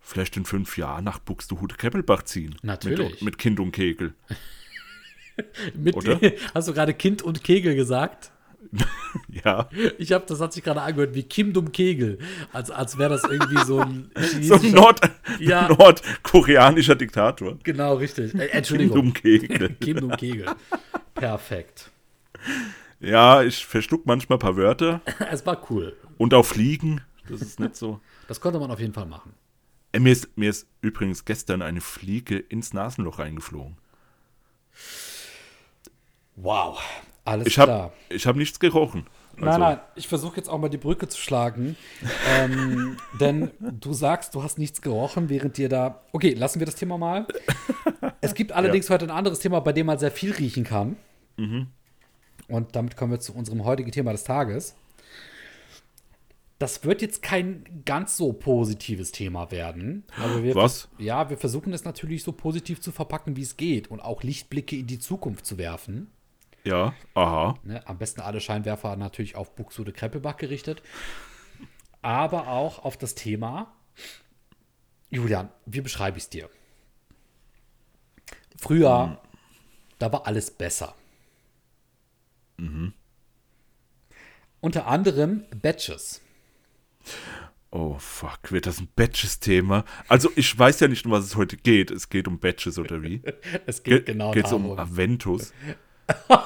vielleicht 0.00 0.36
in 0.38 0.44
fünf 0.44 0.76
Jahren 0.76 1.04
nach 1.04 1.20
Buxtehude 1.20 1.76
Kreppelbach 1.76 2.24
ziehen. 2.24 2.56
Natürlich. 2.62 3.12
Mit, 3.12 3.22
mit 3.22 3.38
Kind 3.38 3.60
und 3.60 3.70
Kegel. 3.70 4.12
Mit, 5.74 5.94
Oder? 5.94 6.18
Hast 6.54 6.66
du 6.66 6.74
gerade 6.74 6.92
Kind 6.94 7.22
und 7.22 7.44
Kegel 7.44 7.76
gesagt? 7.76 8.32
Ja, 9.44 9.68
Ich 9.98 10.12
habe, 10.12 10.24
das 10.26 10.40
hat 10.40 10.52
sich 10.52 10.62
gerade 10.62 10.82
angehört 10.82 11.14
wie 11.14 11.22
Kim 11.24 11.52
Dum 11.52 11.72
Kegel. 11.72 12.18
Als, 12.52 12.70
als 12.70 12.98
wäre 12.98 13.10
das 13.10 13.24
irgendwie 13.24 13.64
so 13.64 13.80
ein 13.80 14.10
so 14.42 14.54
ein 14.54 14.70
Nord 14.72 15.00
Ja. 15.40 15.68
nordkoreanischer 15.68 16.94
Diktator. 16.94 17.58
Genau, 17.62 17.94
richtig. 17.94 18.34
Äh, 18.34 18.46
Entschuldigung. 18.48 18.98
und 19.00 19.14
Kegel. 19.14 19.70
Kim 19.80 19.98
Dum 20.00 20.16
Kegel. 20.16 20.46
Perfekt. 21.14 21.90
Ja, 23.00 23.42
ich 23.42 23.64
verschluck 23.66 24.06
manchmal 24.06 24.36
ein 24.36 24.40
paar 24.40 24.56
Wörter 24.56 25.00
Es 25.30 25.44
war 25.46 25.70
cool. 25.70 25.96
und 26.18 26.32
auch 26.34 26.44
Fliegen. 26.44 27.00
Das 27.28 27.40
ist 27.42 27.58
nicht 27.60 27.76
so. 27.76 28.00
Das 28.28 28.40
konnte 28.40 28.58
man 28.60 28.70
auf 28.70 28.78
jeden 28.80 28.92
Fall 28.92 29.06
machen. 29.06 29.32
Ey, 29.92 30.00
mir, 30.00 30.12
ist, 30.12 30.36
mir 30.36 30.50
ist 30.50 30.66
übrigens 30.82 31.24
gestern 31.24 31.62
eine 31.62 31.80
Fliege 31.80 32.36
ins 32.38 32.72
Nasenloch 32.72 33.18
reingeflogen. 33.18 33.76
Wow. 36.36 36.78
Alles 37.24 37.46
Ich 37.48 37.54
klar. 37.54 37.68
habe 37.68 37.92
ich 38.08 38.26
hab 38.26 38.36
nichts 38.36 38.58
gerochen. 38.58 39.06
Also, 39.36 39.44
Nein, 39.46 39.60
nein, 39.60 39.80
ich 39.94 40.08
versuche 40.08 40.36
jetzt 40.36 40.48
auch 40.48 40.58
mal 40.58 40.68
die 40.68 40.76
Brücke 40.76 41.08
zu 41.08 41.18
schlagen. 41.18 41.76
ähm, 42.28 42.96
denn 43.20 43.50
du 43.60 43.92
sagst, 43.92 44.34
du 44.34 44.42
hast 44.42 44.58
nichts 44.58 44.82
gerochen, 44.82 45.28
während 45.28 45.56
dir 45.56 45.68
da. 45.68 46.02
Okay, 46.12 46.34
lassen 46.34 46.58
wir 46.60 46.66
das 46.66 46.74
Thema 46.76 46.98
mal. 46.98 47.26
Es 48.20 48.34
gibt 48.34 48.52
allerdings 48.52 48.90
heute 48.90 49.06
ein 49.06 49.10
anderes 49.10 49.38
Thema, 49.38 49.60
bei 49.60 49.72
dem 49.72 49.86
man 49.86 49.98
sehr 49.98 50.10
viel 50.10 50.32
riechen 50.32 50.64
kann. 50.64 50.96
Und 52.48 52.76
damit 52.76 52.96
kommen 52.96 53.12
wir 53.12 53.20
zu 53.20 53.32
unserem 53.34 53.64
heutigen 53.64 53.92
Thema 53.92 54.12
des 54.12 54.24
Tages. 54.24 54.74
Das 56.58 56.84
wird 56.84 57.00
jetzt 57.00 57.22
kein 57.22 57.64
ganz 57.86 58.18
so 58.18 58.34
positives 58.34 59.12
Thema 59.12 59.50
werden. 59.50 60.04
Aber 60.22 60.42
wir, 60.42 60.54
Was? 60.54 60.88
Ja, 60.98 61.30
wir 61.30 61.38
versuchen 61.38 61.72
es 61.72 61.84
natürlich 61.84 62.22
so 62.22 62.32
positiv 62.32 62.82
zu 62.82 62.92
verpacken, 62.92 63.36
wie 63.36 63.42
es 63.42 63.56
geht 63.56 63.90
und 63.90 64.00
auch 64.00 64.22
Lichtblicke 64.22 64.76
in 64.76 64.86
die 64.86 64.98
Zukunft 64.98 65.46
zu 65.46 65.56
werfen. 65.56 66.08
Ja, 66.64 66.94
aha. 67.14 67.54
Ne, 67.62 67.86
am 67.86 67.98
besten 67.98 68.20
alle 68.20 68.40
Scheinwerfer 68.40 68.96
natürlich 68.96 69.36
auf 69.36 69.54
Buxtehude 69.56 69.92
Kreppelbach 69.92 70.36
gerichtet. 70.36 70.82
Aber 72.02 72.48
auch 72.48 72.84
auf 72.84 72.96
das 72.96 73.14
Thema. 73.14 73.72
Julian, 75.10 75.50
wie 75.66 75.80
beschreibe 75.80 76.18
ich 76.18 76.24
es 76.24 76.30
dir? 76.30 76.48
Früher, 78.58 79.20
da 79.98 80.12
war 80.12 80.26
alles 80.26 80.50
besser. 80.50 80.94
Unter 84.60 84.86
anderem 84.86 85.44
Batches. 85.62 86.20
Oh, 87.70 87.96
fuck, 87.98 88.50
wird 88.50 88.66
das 88.66 88.80
ein 88.80 88.88
Batches-Thema? 88.96 89.84
Also, 90.08 90.30
ich 90.36 90.58
weiß 90.58 90.80
ja 90.80 90.88
nicht, 90.88 91.06
um 91.06 91.12
was 91.12 91.24
es 91.24 91.36
heute 91.36 91.56
geht. 91.56 91.90
Es 91.90 92.08
geht 92.08 92.26
um 92.28 92.38
Batches 92.38 92.78
oder 92.78 93.02
wie? 93.02 93.22
Es 93.66 93.82
geht 93.82 94.06
genau 94.06 94.32
Geht 94.32 94.44
es 94.44 94.50
darum. 94.50 94.70
um 94.70 94.78
Aventus? 94.78 95.52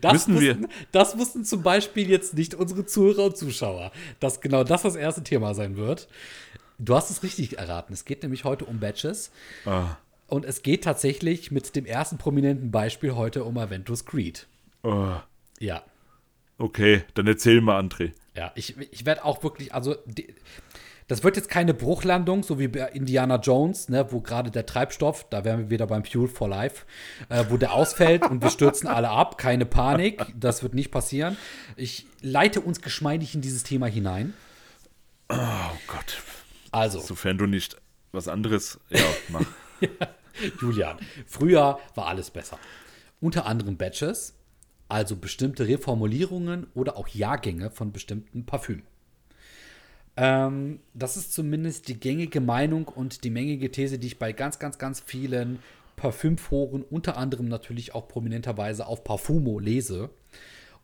Das 0.00 0.12
Müssen 0.12 0.40
wir- 0.40 0.54
wussten, 0.58 0.68
das 0.92 1.18
wussten 1.18 1.44
zum 1.44 1.62
Beispiel 1.62 2.08
jetzt 2.10 2.34
nicht 2.34 2.54
unsere 2.54 2.86
Zuhörer 2.86 3.24
und 3.26 3.36
Zuschauer, 3.36 3.92
dass 4.20 4.40
genau 4.40 4.64
das 4.64 4.82
das 4.82 4.96
erste 4.96 5.22
Thema 5.22 5.54
sein 5.54 5.76
wird. 5.76 6.08
Du 6.78 6.94
hast 6.94 7.10
es 7.10 7.22
richtig 7.22 7.58
erraten. 7.58 7.92
Es 7.92 8.04
geht 8.04 8.22
nämlich 8.22 8.44
heute 8.44 8.64
um 8.66 8.78
Batches. 8.80 9.30
Ah, 9.64 9.96
Und 10.26 10.44
es 10.44 10.62
geht 10.62 10.84
tatsächlich 10.84 11.50
mit 11.50 11.74
dem 11.76 11.86
ersten 11.86 12.18
prominenten 12.18 12.70
Beispiel 12.70 13.14
heute 13.14 13.44
um 13.44 13.56
Aventus 13.58 14.04
Creed. 14.04 14.46
oh, 14.82 15.14
Ja. 15.60 15.82
okay, 16.58 17.04
dann 17.14 17.26
erzähl 17.26 17.60
mal, 17.60 17.80
André. 17.80 18.12
Ja, 18.34 18.52
ich, 18.54 18.76
ich 18.92 19.06
werde 19.06 19.24
auch 19.24 19.42
wirklich, 19.42 19.72
also 19.72 19.96
die, 20.04 20.34
das 21.08 21.22
wird 21.22 21.36
jetzt 21.36 21.48
keine 21.48 21.72
Bruchlandung, 21.72 22.42
so 22.42 22.58
wie 22.58 22.68
bei 22.68 22.88
Indiana 22.88 23.36
Jones, 23.36 23.88
ne, 23.88 24.10
wo 24.10 24.20
gerade 24.20 24.50
der 24.50 24.66
Treibstoff, 24.66 25.26
da 25.30 25.44
wären 25.44 25.60
wir 25.60 25.70
wieder 25.70 25.86
beim 25.86 26.04
Fuel 26.04 26.28
for 26.28 26.48
Life, 26.48 26.84
äh, 27.28 27.44
wo 27.48 27.56
der 27.56 27.72
ausfällt 27.72 28.22
und 28.28 28.42
wir 28.42 28.50
stürzen 28.50 28.88
alle 28.88 29.10
ab. 29.10 29.38
Keine 29.38 29.66
Panik, 29.66 30.24
das 30.34 30.62
wird 30.62 30.74
nicht 30.74 30.90
passieren. 30.90 31.36
Ich 31.76 32.06
leite 32.22 32.60
uns 32.60 32.80
geschmeidig 32.80 33.34
in 33.34 33.40
dieses 33.40 33.62
Thema 33.62 33.86
hinein. 33.86 34.34
Oh 35.28 35.36
Gott. 35.86 36.22
Also, 36.72 37.00
Sofern 37.00 37.38
du 37.38 37.46
nicht 37.46 37.76
was 38.12 38.26
anderes. 38.26 38.80
Ja, 38.90 39.04
mach. 39.28 39.46
Julian, 40.60 40.98
früher 41.26 41.78
war 41.94 42.06
alles 42.06 42.30
besser. 42.30 42.58
Unter 43.20 43.46
anderem 43.46 43.76
Batches, 43.76 44.34
also 44.88 45.16
bestimmte 45.16 45.66
Reformulierungen 45.68 46.66
oder 46.74 46.96
auch 46.96 47.08
Jahrgänge 47.08 47.70
von 47.70 47.92
bestimmten 47.92 48.44
Parfümen. 48.44 48.82
Ähm, 50.16 50.80
das 50.94 51.16
ist 51.16 51.32
zumindest 51.32 51.88
die 51.88 52.00
gängige 52.00 52.40
Meinung 52.40 52.88
und 52.88 53.24
die 53.24 53.30
gängige 53.30 53.70
These, 53.70 53.98
die 53.98 54.06
ich 54.08 54.18
bei 54.18 54.32
ganz, 54.32 54.58
ganz, 54.58 54.78
ganz 54.78 55.00
vielen 55.00 55.58
Parfümforen, 55.96 56.82
unter 56.82 57.16
anderem 57.16 57.48
natürlich 57.48 57.94
auch 57.94 58.08
prominenterweise 58.08 58.86
auf 58.86 59.04
Parfumo 59.04 59.58
lese. 59.58 60.10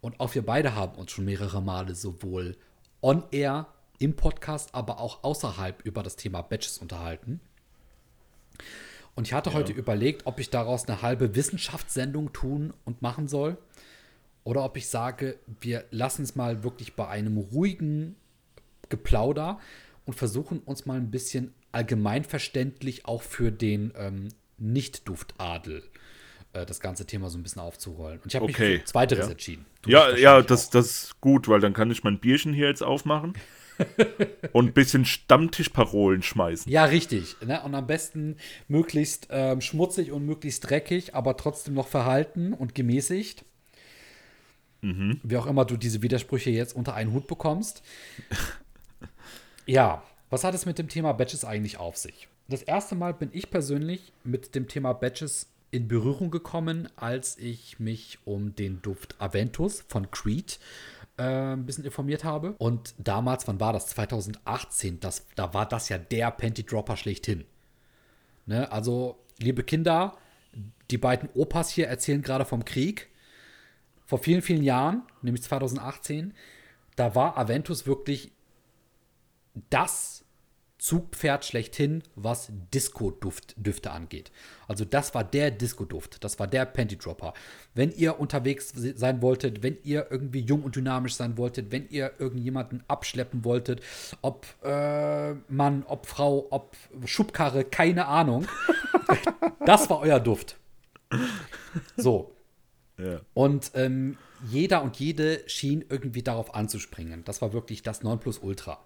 Und 0.01 0.21
auch 0.21 0.35
wir 0.35 0.45
beide 0.45 0.75
haben 0.75 0.97
uns 0.97 1.13
schon 1.13 1.25
mehrere 1.25 1.63
Male 1.63 1.95
sowohl 1.95 2.57
on-air 3.01 3.69
im 3.99 4.17
Podcast, 4.17 4.75
aber 4.75 5.01
auch 5.01 5.23
außerhalb 5.23 5.83
über 5.83 6.03
das 6.03 6.17
Thema 6.17 6.43
Batches 6.43 6.79
unterhalten. 6.79 7.41
Und 9.15 9.27
ich 9.27 9.33
hatte 9.33 9.51
ja. 9.51 9.57
heute 9.57 9.73
überlegt, 9.73 10.27
ob 10.27 10.41
ich 10.41 10.51
daraus 10.51 10.89
eine 10.89 11.03
halbe 11.03 11.35
Wissenschaftssendung 11.35 12.33
tun 12.33 12.73
und 12.85 13.03
machen 13.03 13.29
soll. 13.29 13.59
Oder 14.45 14.65
ob 14.65 14.77
ich 14.77 14.89
sage, 14.89 15.39
wir 15.61 15.85
lassen 15.91 16.23
es 16.23 16.35
mal 16.35 16.65
wirklich 16.65 16.97
bei 16.97 17.07
einem 17.07 17.39
ruhigen 17.39 18.17
Geplauder 18.93 19.59
und 20.05 20.15
versuchen 20.15 20.61
uns 20.61 20.87
mal 20.87 20.97
ein 20.97 21.11
bisschen 21.11 21.53
allgemeinverständlich 21.73 23.07
auch 23.07 23.23
für 23.23 23.51
den 23.51 23.93
ähm, 23.97 24.29
Nicht-Duftadel 24.59 25.83
äh, 26.53 26.67
das 26.67 26.81
ganze 26.81 27.07
Thema 27.07 27.31
so 27.31 27.39
ein 27.39 27.43
bisschen 27.43 27.63
aufzurollen. 27.63 28.21
Und 28.21 28.27
ich 28.29 28.37
habe 28.37 28.45
okay. 28.45 28.73
mich 28.75 28.81
für 28.81 28.85
Zweiteres 28.85 29.27
ja. 29.27 29.33
entschieden. 29.33 29.67
Du 29.83 29.91
ja, 29.91 30.15
ja, 30.15 30.43
das, 30.43 30.71
das 30.71 30.87
ist 30.87 31.21
gut, 31.21 31.49
weil 31.49 31.61
dann 31.61 31.73
kann 31.73 31.91
ich 31.91 32.05
mein 32.05 32.21
Bierchen 32.21 32.53
hier 32.53 32.69
jetzt 32.69 32.83
aufmachen. 32.83 33.33
und 34.53 34.67
ein 34.67 34.73
bisschen 34.75 35.07
Stammtischparolen 35.07 36.23
schmeißen. 36.23 36.71
Ja, 36.71 36.85
richtig. 36.85 37.37
Ne? 37.45 37.63
Und 37.63 37.75
am 37.75 37.87
besten 37.87 38.37
möglichst 38.69 39.29
ähm, 39.31 39.63
schmutzig 39.63 40.13
und 40.13 40.27
möglichst 40.27 40.69
dreckig, 40.69 41.15
aber 41.15 41.39
trotzdem 41.39 41.75
noch 41.75 41.89
verhalten 41.89 42.53
und 42.53 42.75
gemäßigt. 42.75 43.45
Mhm. 44.83 45.21
Wie 45.23 45.37
auch 45.37 45.47
immer 45.47 45.65
du 45.65 45.77
diese 45.77 46.03
Widersprüche 46.03 46.51
jetzt 46.51 46.77
unter 46.77 46.95
einen 46.95 47.13
Hut 47.13 47.27
bekommst. 47.27 47.83
ja, 49.67 50.03
was 50.31 50.45
hat 50.45 50.55
es 50.55 50.67
mit 50.67 50.79
dem 50.79 50.89
Thema 50.89 51.13
Batches 51.13 51.45
eigentlich 51.45 51.79
auf 51.79 51.97
sich? 51.97 52.29
Das 52.49 52.63
erste 52.63 52.95
Mal 52.95 53.15
bin 53.15 53.31
ich 53.33 53.51
persönlich 53.51 54.13
mit 54.25 54.55
dem 54.55 54.69
Thema 54.69 54.93
Batches 54.93 55.49
in 55.71 55.89
Berührung 55.89 56.31
gekommen, 56.31 56.89
als 56.97 57.39
ich 57.39 57.81
mich 57.81 58.19
um 58.25 58.55
den 58.55 58.83
Duft 58.83 59.21
Aventus 59.21 59.85
von 59.89 60.11
Creed 60.11 60.59
äh, 61.17 61.23
ein 61.23 61.65
bisschen 61.65 61.85
informiert 61.85 62.25
habe. 62.25 62.55
Und 62.59 62.95
damals, 62.99 63.49
wann 63.49 63.61
war 63.61 63.73
das? 63.73 63.87
2018, 63.89 65.01
das, 65.01 65.27
da 65.35 65.55
war 65.55 65.67
das 65.67 65.89
ja 65.89 65.99
der 65.99 66.31
Panty 66.31 66.65
Dropper 66.65 66.97
schlechthin. 66.97 67.45
Ne? 68.47 68.71
Also, 68.71 69.19
liebe 69.39 69.63
Kinder, 69.63 70.17
die 70.91 70.99
beiden 70.99 71.31
Opas 71.35 71.71
hier 71.71 71.89
erzählen 71.89 72.23
gerade 72.23 72.45
vom 72.45 72.65
Krieg. 72.65 73.09
Vor 74.05 74.19
vielen, 74.19 74.43
vielen 74.43 74.63
Jahren, 74.63 75.03
nämlich 75.23 75.43
2018, 75.43 76.35
da 76.97 77.15
war 77.15 77.39
Aventus 77.39 77.87
wirklich 77.87 78.31
das 79.71 80.25
Zugpferd 80.83 81.45
schlechthin, 81.45 82.03
was 82.17 82.51
Disco-Düfte 82.75 83.93
angeht. 83.93 84.33
Also 84.67 84.85
das 84.85 85.15
war 85.15 85.23
der 85.23 85.53
Disco-Duft, 85.53 86.25
das 86.25 86.41
war 86.41 86.49
der 86.49 86.65
Panty-Dropper. 86.67 87.35
Wenn 87.73 87.93
ihr 87.93 88.19
unterwegs 88.19 88.73
sein 88.75 89.23
wolltet, 89.23 89.63
wenn 89.63 89.79
ihr 89.85 90.09
irgendwie 90.11 90.41
jung 90.41 90.65
und 90.65 90.75
dynamisch 90.75 91.15
sein 91.15 91.39
wolltet, 91.39 91.71
wenn 91.71 91.89
ihr 91.89 92.15
irgendjemanden 92.19 92.83
abschleppen 92.89 93.45
wolltet, 93.45 93.81
ob 94.23 94.45
äh, 94.65 95.35
Mann, 95.47 95.85
ob 95.87 96.07
Frau, 96.07 96.49
ob 96.51 96.77
Schubkarre, 97.05 97.63
keine 97.63 98.07
Ahnung, 98.07 98.49
das 99.65 99.89
war 99.89 100.01
euer 100.01 100.19
Duft. 100.19 100.57
So. 101.97 102.35
Ja. 102.99 103.21
Und 103.35 103.71
ähm, 103.75 104.19
jeder 104.49 104.83
und 104.83 104.97
jede 104.97 105.49
schien 105.49 105.85
irgendwie 105.89 106.23
darauf 106.23 106.57
anzuspringen. 106.57 107.23
Das 107.25 107.41
war 107.41 107.53
wirklich 107.53 107.85
das 107.85 108.03
Nonplusultra. 108.03 108.81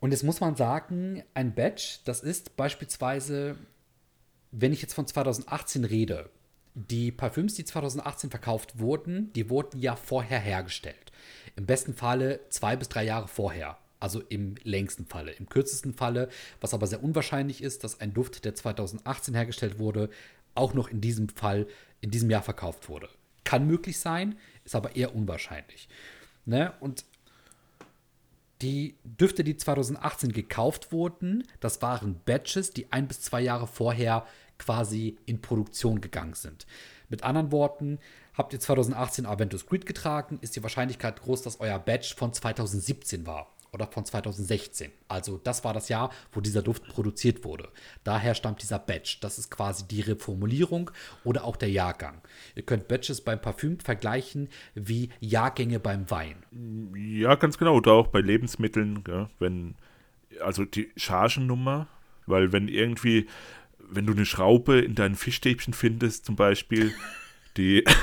Und 0.00 0.10
jetzt 0.10 0.24
muss 0.24 0.40
man 0.40 0.56
sagen, 0.56 1.22
ein 1.34 1.54
Badge, 1.54 1.98
das 2.04 2.20
ist 2.20 2.56
beispielsweise, 2.56 3.56
wenn 4.52 4.72
ich 4.72 4.82
jetzt 4.82 4.94
von 4.94 5.06
2018 5.06 5.84
rede, 5.84 6.30
die 6.74 7.10
Parfüms, 7.10 7.54
die 7.54 7.64
2018 7.64 8.30
verkauft 8.30 8.78
wurden, 8.78 9.32
die 9.32 9.48
wurden 9.48 9.80
ja 9.80 9.96
vorher 9.96 10.38
hergestellt. 10.38 11.10
Im 11.56 11.64
besten 11.64 11.94
Falle 11.94 12.40
zwei 12.50 12.76
bis 12.76 12.88
drei 12.90 13.04
Jahre 13.04 13.28
vorher. 13.28 13.78
Also 13.98 14.20
im 14.20 14.56
längsten 14.62 15.06
Falle. 15.06 15.32
Im 15.32 15.48
kürzesten 15.48 15.94
Falle, 15.94 16.28
was 16.60 16.74
aber 16.74 16.86
sehr 16.86 17.02
unwahrscheinlich 17.02 17.62
ist, 17.62 17.82
dass 17.82 18.00
ein 18.00 18.12
Duft, 18.12 18.44
der 18.44 18.54
2018 18.54 19.34
hergestellt 19.34 19.78
wurde, 19.78 20.10
auch 20.54 20.74
noch 20.74 20.88
in 20.88 21.00
diesem 21.00 21.30
Fall, 21.30 21.66
in 22.02 22.10
diesem 22.10 22.28
Jahr 22.28 22.42
verkauft 22.42 22.90
wurde. 22.90 23.08
Kann 23.44 23.66
möglich 23.66 23.98
sein, 23.98 24.36
ist 24.64 24.74
aber 24.74 24.96
eher 24.96 25.14
unwahrscheinlich. 25.14 25.88
Ne? 26.44 26.74
Und 26.80 27.06
die 28.62 28.96
Düfte, 29.04 29.44
die 29.44 29.56
2018 29.56 30.32
gekauft 30.32 30.92
wurden, 30.92 31.44
das 31.60 31.82
waren 31.82 32.20
Batches, 32.24 32.70
die 32.70 32.92
ein 32.92 33.08
bis 33.08 33.20
zwei 33.20 33.40
Jahre 33.40 33.66
vorher 33.66 34.26
quasi 34.58 35.18
in 35.26 35.42
Produktion 35.42 36.00
gegangen 36.00 36.34
sind. 36.34 36.66
Mit 37.08 37.22
anderen 37.22 37.52
Worten, 37.52 37.98
habt 38.34 38.52
ihr 38.52 38.60
2018 38.60 39.26
Aventus 39.26 39.66
Creed 39.66 39.86
getragen, 39.86 40.38
ist 40.40 40.56
die 40.56 40.62
Wahrscheinlichkeit 40.62 41.22
groß, 41.22 41.42
dass 41.42 41.60
euer 41.60 41.78
Batch 41.78 42.14
von 42.14 42.32
2017 42.32 43.26
war 43.26 43.55
oder 43.72 43.86
von 43.86 44.04
2016. 44.04 44.90
Also 45.08 45.40
das 45.42 45.64
war 45.64 45.74
das 45.74 45.88
Jahr, 45.88 46.10
wo 46.32 46.40
dieser 46.40 46.62
Duft 46.62 46.86
produziert 46.88 47.44
wurde. 47.44 47.68
Daher 48.04 48.34
stammt 48.34 48.62
dieser 48.62 48.78
Batch. 48.78 49.20
Das 49.20 49.38
ist 49.38 49.50
quasi 49.50 49.86
die 49.86 50.00
Reformulierung 50.00 50.90
oder 51.24 51.44
auch 51.44 51.56
der 51.56 51.70
Jahrgang. 51.70 52.20
Ihr 52.54 52.62
könnt 52.62 52.88
Batches 52.88 53.20
beim 53.20 53.40
Parfüm 53.40 53.78
vergleichen 53.80 54.48
wie 54.74 55.10
Jahrgänge 55.20 55.80
beim 55.80 56.10
Wein. 56.10 56.36
Ja, 56.94 57.34
ganz 57.34 57.58
genau. 57.58 57.76
Oder 57.76 57.92
auch 57.92 58.08
bei 58.08 58.20
Lebensmitteln, 58.20 59.04
ja, 59.06 59.28
wenn 59.38 59.74
also 60.40 60.64
die 60.64 60.90
Chargennummer, 60.96 61.88
weil 62.26 62.52
wenn 62.52 62.68
irgendwie, 62.68 63.26
wenn 63.78 64.06
du 64.06 64.12
eine 64.12 64.26
Schraube 64.26 64.80
in 64.80 64.94
deinen 64.94 65.14
Fischstäbchen 65.14 65.74
findest, 65.74 66.26
zum 66.26 66.36
Beispiel, 66.36 66.92
die 67.56 67.84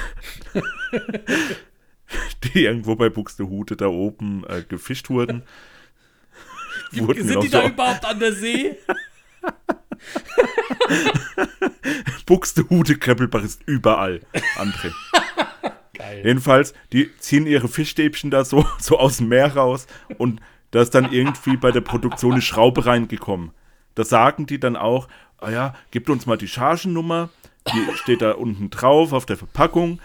die 2.43 2.65
irgendwo 2.65 2.95
bei 2.95 3.09
Buxtehude 3.09 3.75
da 3.75 3.87
oben 3.87 4.43
äh, 4.47 4.63
gefischt 4.63 5.09
wurden. 5.09 5.43
wurden 6.91 7.27
Sind 7.27 7.43
die 7.43 7.49
da 7.49 7.67
überhaupt 7.67 8.05
an 8.05 8.19
der 8.19 8.33
See? 8.33 8.77
Buxtehude 12.25 12.97
Kreppelbach 12.97 13.43
ist 13.43 13.61
überall, 13.65 14.21
André. 14.57 14.91
Geil. 15.93 16.23
Jedenfalls, 16.25 16.73
die 16.91 17.15
ziehen 17.17 17.45
ihre 17.45 17.67
Fischstäbchen 17.67 18.31
da 18.31 18.45
so, 18.45 18.65
so 18.79 18.97
aus 18.97 19.17
dem 19.17 19.27
Meer 19.29 19.55
raus 19.55 19.85
und 20.17 20.41
da 20.71 20.81
ist 20.81 20.95
dann 20.95 21.11
irgendwie 21.11 21.55
bei 21.55 21.71
der 21.71 21.81
Produktion 21.81 22.33
eine 22.33 22.41
Schraube 22.41 22.87
reingekommen. 22.87 23.51
Da 23.93 24.03
sagen 24.03 24.47
die 24.47 24.59
dann 24.59 24.75
auch, 24.75 25.07
ah 25.37 25.51
ja, 25.51 25.75
gebt 25.91 26.09
uns 26.09 26.25
mal 26.25 26.37
die 26.37 26.47
Chargennummer, 26.47 27.29
die 27.71 27.95
steht 27.95 28.23
da 28.23 28.31
unten 28.31 28.71
drauf 28.71 29.13
auf 29.13 29.27
der 29.27 29.37
Verpackung 29.37 30.01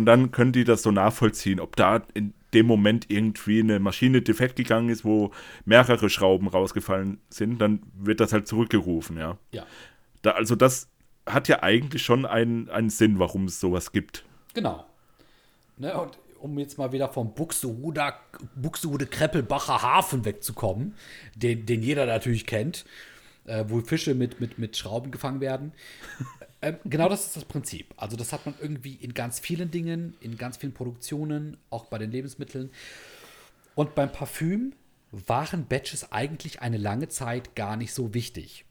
und 0.00 0.06
dann 0.06 0.30
können 0.30 0.52
die 0.52 0.64
das 0.64 0.82
so 0.82 0.90
nachvollziehen, 0.90 1.60
ob 1.60 1.76
da 1.76 2.00
in 2.14 2.32
dem 2.54 2.64
Moment 2.64 3.10
irgendwie 3.10 3.60
eine 3.60 3.78
Maschine 3.80 4.22
defekt 4.22 4.56
gegangen 4.56 4.88
ist, 4.88 5.04
wo 5.04 5.30
mehrere 5.66 6.08
Schrauben 6.08 6.48
rausgefallen 6.48 7.20
sind, 7.28 7.60
dann 7.60 7.82
wird 7.92 8.18
das 8.18 8.32
halt 8.32 8.48
zurückgerufen, 8.48 9.18
ja. 9.18 9.36
Ja. 9.52 9.66
Da, 10.22 10.30
also 10.30 10.56
das 10.56 10.88
hat 11.26 11.48
ja 11.48 11.62
eigentlich 11.62 12.02
schon 12.02 12.24
einen, 12.24 12.70
einen 12.70 12.88
Sinn, 12.88 13.18
warum 13.18 13.44
es 13.44 13.60
sowas 13.60 13.92
gibt. 13.92 14.24
Genau. 14.54 14.86
Ne, 15.76 15.94
und 16.00 16.18
um 16.38 16.58
jetzt 16.58 16.78
mal 16.78 16.92
wieder 16.92 17.10
vom 17.10 17.34
Buxtehude, 17.34 18.14
Buxtehude 18.56 19.04
Kreppelbacher 19.04 19.82
Hafen 19.82 20.24
wegzukommen, 20.24 20.94
den, 21.34 21.66
den 21.66 21.82
jeder 21.82 22.06
natürlich 22.06 22.46
kennt, 22.46 22.86
äh, 23.44 23.66
wo 23.68 23.82
Fische 23.82 24.14
mit, 24.14 24.40
mit, 24.40 24.58
mit 24.58 24.78
Schrauben 24.78 25.10
gefangen 25.10 25.42
werden. 25.42 25.74
Ähm, 26.62 26.76
genau 26.84 27.08
das 27.08 27.26
ist 27.26 27.36
das 27.36 27.44
Prinzip. 27.44 27.94
Also 27.96 28.16
das 28.16 28.32
hat 28.32 28.44
man 28.44 28.54
irgendwie 28.60 28.94
in 28.94 29.14
ganz 29.14 29.40
vielen 29.40 29.70
Dingen, 29.70 30.14
in 30.20 30.36
ganz 30.36 30.56
vielen 30.56 30.74
Produktionen, 30.74 31.56
auch 31.70 31.86
bei 31.86 31.98
den 31.98 32.10
Lebensmitteln. 32.10 32.70
Und 33.74 33.94
beim 33.94 34.12
Parfüm 34.12 34.74
waren 35.10 35.66
Batches 35.66 36.12
eigentlich 36.12 36.60
eine 36.60 36.76
lange 36.76 37.08
Zeit 37.08 37.56
gar 37.56 37.76
nicht 37.76 37.94
so 37.94 38.14
wichtig. 38.14 38.64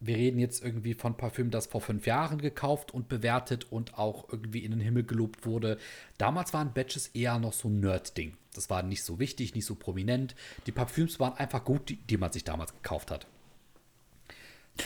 Wir 0.00 0.16
reden 0.16 0.38
jetzt 0.38 0.62
irgendwie 0.62 0.92
von 0.92 1.16
Parfüm, 1.16 1.50
das 1.50 1.66
vor 1.66 1.80
fünf 1.80 2.06
Jahren 2.06 2.38
gekauft 2.38 2.92
und 2.92 3.08
bewertet 3.08 3.72
und 3.72 3.96
auch 3.96 4.28
irgendwie 4.30 4.58
in 4.58 4.72
den 4.72 4.80
Himmel 4.80 5.04
gelobt 5.04 5.46
wurde. 5.46 5.78
Damals 6.18 6.52
waren 6.52 6.74
Batches 6.74 7.08
eher 7.08 7.38
noch 7.38 7.54
so 7.54 7.68
ein 7.68 7.80
Nerd-Ding. 7.80 8.36
Das 8.52 8.68
war 8.68 8.82
nicht 8.82 9.02
so 9.02 9.18
wichtig, 9.18 9.54
nicht 9.54 9.64
so 9.64 9.76
prominent. 9.76 10.34
Die 10.66 10.72
Parfüms 10.72 11.20
waren 11.20 11.34
einfach 11.34 11.64
gut, 11.64 11.88
die, 11.88 11.96
die 11.96 12.18
man 12.18 12.32
sich 12.32 12.44
damals 12.44 12.74
gekauft 12.74 13.10
hat. 13.10 13.26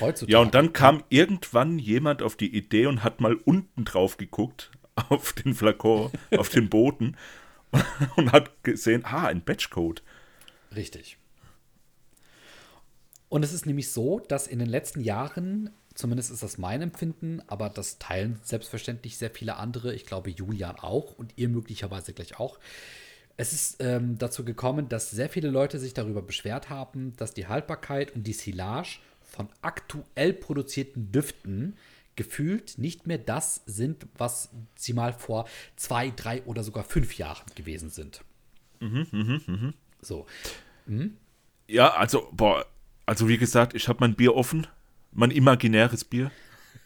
Heutzutage. 0.01 0.33
Ja, 0.33 0.40
und 0.40 0.55
dann 0.55 0.72
kam 0.72 1.03
irgendwann 1.09 1.79
jemand 1.79 2.22
auf 2.22 2.37
die 2.37 2.55
Idee 2.55 2.87
und 2.87 3.05
hat 3.05 3.20
mal 3.20 3.35
unten 3.35 3.85
drauf 3.85 4.16
geguckt, 4.16 4.70
auf 5.09 5.33
den 5.33 5.55
Flakon, 5.55 6.11
auf 6.37 6.48
den 6.48 6.68
Boden 6.68 7.16
und 8.16 8.33
hat 8.33 8.62
gesehen, 8.62 9.05
ah, 9.05 9.27
ein 9.27 9.42
Batchcode. 9.42 10.03
Richtig. 10.74 11.18
Und 13.29 13.44
es 13.44 13.53
ist 13.53 13.66
nämlich 13.66 13.90
so, 13.90 14.20
dass 14.20 14.46
in 14.46 14.59
den 14.59 14.68
letzten 14.68 15.01
Jahren, 15.01 15.70
zumindest 15.94 16.31
ist 16.31 16.42
das 16.42 16.57
mein 16.57 16.81
Empfinden, 16.81 17.42
aber 17.46 17.68
das 17.68 17.98
teilen 17.98 18.40
selbstverständlich 18.42 19.18
sehr 19.18 19.31
viele 19.31 19.57
andere, 19.57 19.94
ich 19.94 20.07
glaube 20.07 20.31
Julian 20.31 20.77
auch 20.77 21.12
und 21.12 21.35
ihr 21.37 21.48
möglicherweise 21.48 22.14
gleich 22.14 22.38
auch, 22.38 22.59
es 23.37 23.53
ist 23.53 23.77
ähm, 23.81 24.18
dazu 24.18 24.44
gekommen, 24.44 24.88
dass 24.88 25.11
sehr 25.11 25.29
viele 25.29 25.48
Leute 25.51 25.79
sich 25.79 25.94
darüber 25.94 26.22
beschwert 26.22 26.70
haben, 26.70 27.14
dass 27.16 27.35
die 27.35 27.46
Haltbarkeit 27.46 28.14
und 28.14 28.27
die 28.27 28.33
Silage 28.33 28.98
von 29.29 29.49
aktuell 29.62 30.33
produzierten 30.33 31.12
Düften 31.12 31.77
gefühlt 32.17 32.79
nicht 32.79 33.07
mehr 33.07 33.19
das 33.19 33.62
sind, 33.67 34.07
was 34.17 34.51
sie 34.75 34.93
mal 34.93 35.12
vor 35.12 35.47
zwei, 35.77 36.11
drei 36.11 36.43
oder 36.43 36.64
sogar 36.64 36.83
fünf 36.83 37.17
Jahren 37.17 37.47
gewesen 37.55 37.91
sind. 37.91 38.25
Mhm, 38.81 39.07
mhm, 39.12 39.41
mhm. 39.47 39.75
So. 40.01 40.27
Mhm. 40.87 41.17
Ja, 41.69 41.91
also, 41.95 42.29
boah, 42.33 42.67
also 43.07 43.29
wie 43.29 43.38
gesagt, 43.38 43.75
ich 43.75 43.88
habe 43.88 43.99
mein 44.01 44.17
Bier 44.17 44.35
offen, 44.35 44.67
mein 45.12 45.31
imaginäres 45.31 46.05
Bier. 46.05 46.31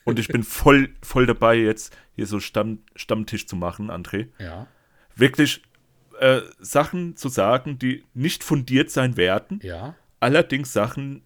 Und 0.04 0.18
ich 0.18 0.28
bin 0.28 0.42
voll, 0.42 0.90
voll 1.02 1.26
dabei, 1.26 1.56
jetzt 1.56 1.96
hier 2.14 2.26
so 2.26 2.40
Stamm, 2.40 2.80
Stammtisch 2.96 3.46
zu 3.46 3.56
machen, 3.56 3.90
André. 3.90 4.28
Ja. 4.38 4.66
Wirklich 5.14 5.62
äh, 6.18 6.40
Sachen 6.58 7.16
zu 7.16 7.28
sagen, 7.28 7.78
die 7.78 8.04
nicht 8.14 8.44
fundiert 8.44 8.90
sein 8.90 9.16
werden. 9.16 9.60
Ja. 9.62 9.94
Allerdings 10.20 10.72
Sachen, 10.72 11.22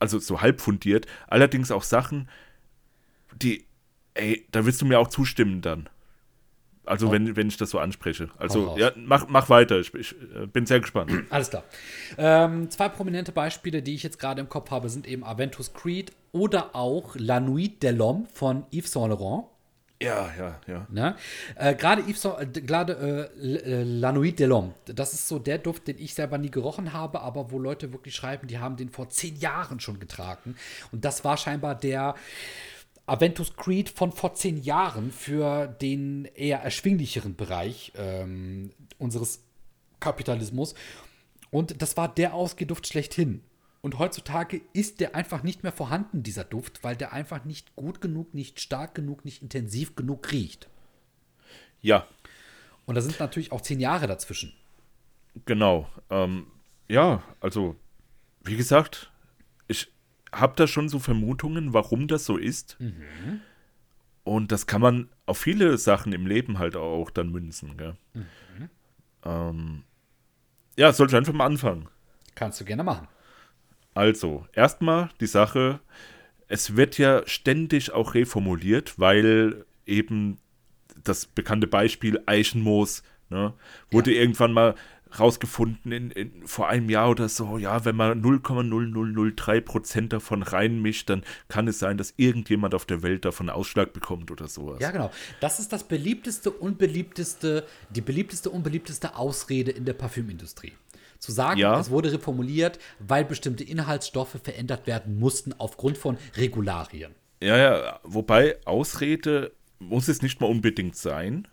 also 0.00 0.18
so 0.18 0.40
halb 0.40 0.60
fundiert, 0.60 1.06
allerdings 1.28 1.70
auch 1.70 1.82
Sachen, 1.84 2.28
die, 3.40 3.64
ey, 4.14 4.46
da 4.50 4.66
wirst 4.66 4.80
du 4.82 4.86
mir 4.86 4.98
auch 4.98 5.08
zustimmen 5.08 5.60
dann. 5.62 5.88
Also 6.86 7.06
Hau- 7.06 7.12
wenn, 7.12 7.36
wenn 7.36 7.46
ich 7.48 7.56
das 7.56 7.70
so 7.70 7.78
anspreche. 7.78 8.30
Also 8.38 8.76
ja, 8.76 8.90
mach, 8.96 9.28
mach 9.28 9.48
weiter, 9.48 9.78
ich, 9.78 9.94
ich 9.94 10.14
äh, 10.34 10.46
bin 10.46 10.66
sehr 10.66 10.80
gespannt. 10.80 11.12
Alles 11.30 11.50
klar. 11.50 11.62
Ähm, 12.18 12.68
zwei 12.70 12.88
prominente 12.88 13.30
Beispiele, 13.30 13.82
die 13.82 13.94
ich 13.94 14.02
jetzt 14.02 14.18
gerade 14.18 14.40
im 14.40 14.48
Kopf 14.48 14.70
habe, 14.70 14.88
sind 14.88 15.06
eben 15.06 15.22
Aventus 15.22 15.72
Creed 15.72 16.12
oder 16.32 16.74
auch 16.74 17.14
La 17.16 17.38
Nuit 17.38 17.82
de 17.82 17.92
l'Homme 17.92 18.26
von 18.32 18.64
Yves 18.72 18.90
Saint 18.92 19.10
Laurent. 19.10 19.44
Ja, 20.02 20.30
ja, 20.38 20.60
ja. 20.66 20.86
Ne? 20.90 21.14
Äh, 21.56 21.74
gerade 21.74 22.02
Yves 22.02 22.22
Saint, 22.22 22.56
äh, 22.56 22.62
gerade 22.62 23.30
äh, 23.38 23.46
äh, 23.46 23.82
La 23.82 24.12
Nuit 24.12 24.38
de 24.38 24.46
l'Homme, 24.46 24.72
das 24.86 25.12
ist 25.12 25.28
so 25.28 25.38
der 25.38 25.58
Duft, 25.58 25.88
den 25.88 25.98
ich 25.98 26.14
selber 26.14 26.38
nie 26.38 26.50
gerochen 26.50 26.94
habe, 26.94 27.20
aber 27.20 27.50
wo 27.50 27.58
Leute 27.58 27.92
wirklich 27.92 28.14
schreiben, 28.14 28.46
die 28.46 28.58
haben 28.58 28.76
den 28.76 28.88
vor 28.88 29.10
zehn 29.10 29.36
Jahren 29.36 29.78
schon 29.78 30.00
getragen. 30.00 30.56
Und 30.90 31.04
das 31.04 31.22
war 31.22 31.36
scheinbar 31.36 31.74
der 31.74 32.14
Aventus 33.04 33.56
Creed 33.56 33.90
von 33.90 34.12
vor 34.12 34.34
zehn 34.34 34.62
Jahren 34.62 35.10
für 35.10 35.66
den 35.66 36.24
eher 36.34 36.60
erschwinglicheren 36.60 37.36
Bereich 37.36 37.92
ähm, 37.96 38.70
unseres 38.98 39.42
Kapitalismus. 39.98 40.74
Und 41.50 41.82
das 41.82 41.96
war 41.98 42.08
der 42.08 42.32
Ausgeduft 42.32 42.86
schlechthin. 42.86 43.42
Und 43.82 43.98
heutzutage 43.98 44.60
ist 44.74 45.00
der 45.00 45.14
einfach 45.14 45.42
nicht 45.42 45.62
mehr 45.62 45.72
vorhanden, 45.72 46.22
dieser 46.22 46.44
Duft, 46.44 46.84
weil 46.84 46.96
der 46.96 47.12
einfach 47.12 47.44
nicht 47.44 47.74
gut 47.76 48.00
genug, 48.00 48.34
nicht 48.34 48.60
stark 48.60 48.94
genug, 48.94 49.24
nicht 49.24 49.42
intensiv 49.42 49.96
genug 49.96 50.30
riecht. 50.32 50.68
Ja, 51.80 52.06
Und 52.84 52.94
da 52.96 53.00
sind 53.00 53.18
natürlich 53.20 53.52
auch 53.52 53.60
zehn 53.62 53.80
Jahre 53.80 54.06
dazwischen. 54.06 54.52
Genau. 55.46 55.88
Ähm, 56.10 56.46
ja, 56.88 57.22
also, 57.40 57.76
wie 58.42 58.56
gesagt, 58.56 59.10
ich 59.68 59.90
habe 60.32 60.54
da 60.56 60.66
schon 60.66 60.88
so 60.88 60.98
Vermutungen, 60.98 61.72
warum 61.72 62.06
das 62.08 62.24
so 62.24 62.36
ist. 62.36 62.76
Und 64.24 64.52
das 64.52 64.66
kann 64.66 64.80
man 64.80 65.08
auf 65.24 65.38
viele 65.38 65.78
Sachen 65.78 66.12
im 66.12 66.26
Leben 66.26 66.58
halt 66.58 66.76
auch 66.76 67.10
dann 67.10 67.30
münzen. 67.30 67.76
Gell? 67.76 67.96
Ähm, 69.24 69.84
ja, 70.76 70.92
soll 70.92 71.08
ich 71.08 71.16
einfach 71.16 71.32
mal 71.32 71.46
anfangen. 71.46 71.88
Kannst 72.34 72.60
du 72.60 72.64
gerne 72.64 72.82
machen. 72.84 73.08
Also, 73.94 74.46
erstmal 74.52 75.10
die 75.20 75.26
Sache, 75.26 75.80
es 76.48 76.76
wird 76.76 76.98
ja 76.98 77.22
ständig 77.26 77.92
auch 77.92 78.14
reformuliert, 78.14 78.98
weil 78.98 79.64
eben 79.86 80.38
das 81.02 81.26
bekannte 81.26 81.66
Beispiel 81.66 82.20
Eichenmoos 82.26 83.02
ne, 83.30 83.54
wurde 83.90 84.12
irgendwann 84.12 84.52
mal 84.52 84.74
rausgefunden 85.18 85.90
in, 85.90 86.10
in, 86.10 86.46
vor 86.46 86.68
einem 86.68 86.88
Jahr 86.88 87.10
oder 87.10 87.28
so, 87.28 87.58
ja, 87.58 87.84
wenn 87.84 87.96
man 87.96 88.22
0,0003 88.22 89.60
Prozent 89.60 90.12
davon 90.12 90.42
reinmischt, 90.42 91.10
dann 91.10 91.24
kann 91.48 91.66
es 91.66 91.78
sein, 91.78 91.96
dass 91.98 92.14
irgendjemand 92.16 92.74
auf 92.74 92.84
der 92.84 93.02
Welt 93.02 93.24
davon 93.24 93.50
Ausschlag 93.50 93.92
bekommt 93.92 94.30
oder 94.30 94.46
sowas. 94.46 94.78
Ja, 94.80 94.90
genau. 94.90 95.10
Das 95.40 95.58
ist 95.58 95.72
das 95.72 95.84
beliebteste, 95.84 96.50
unbeliebteste, 96.50 97.66
die 97.90 98.00
beliebteste, 98.00 98.50
unbeliebteste 98.50 99.16
Ausrede 99.16 99.72
in 99.72 99.84
der 99.84 99.94
Parfümindustrie. 99.94 100.72
Zu 101.20 101.32
sagen, 101.32 101.60
Ja. 101.60 101.78
es 101.78 101.90
wurde 101.90 102.12
reformuliert, 102.12 102.78
weil 102.98 103.24
bestimmte 103.24 103.62
Inhaltsstoffe 103.62 104.36
verändert 104.42 104.86
werden 104.86 105.18
mussten 105.20 105.52
aufgrund 105.58 105.96
von 105.98 106.16
Regularien. 106.36 107.14
Ja, 107.42 107.56
ja, 107.56 108.00
wobei 108.02 108.58
Ausrede 108.64 109.52
muss 109.78 110.08
es 110.08 110.22
nicht 110.22 110.40
mal 110.40 110.48
unbedingt 110.48 110.96
sein. 110.96 111.46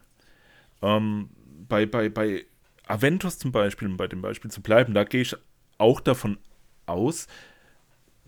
Ähm, 0.81 1.29
bei, 1.67 1.85
bei, 1.85 2.09
bei 2.09 2.45
Aventus 2.87 3.37
zum 3.39 3.51
Beispiel, 3.51 3.87
um 3.89 3.97
bei 3.97 4.07
dem 4.07 4.21
Beispiel 4.21 4.49
zu 4.49 4.61
bleiben, 4.61 4.93
da 4.93 5.03
gehe 5.03 5.21
ich 5.21 5.35
auch 5.77 5.99
davon 5.99 6.37
aus, 6.85 7.27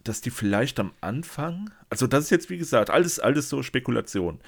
dass 0.04 0.22
die 0.22 0.30
vielleicht 0.32 0.80
am 0.80 0.92
Anfang, 1.02 1.70
also 1.90 2.06
das 2.08 2.26
ist 2.26 2.30
jetzt 2.32 2.50
wie 2.50 2.58
gesagt, 2.58 2.90
alles, 2.90 3.20
alles 3.20 3.50
so 3.50 3.64
Spekulation. 3.64 4.40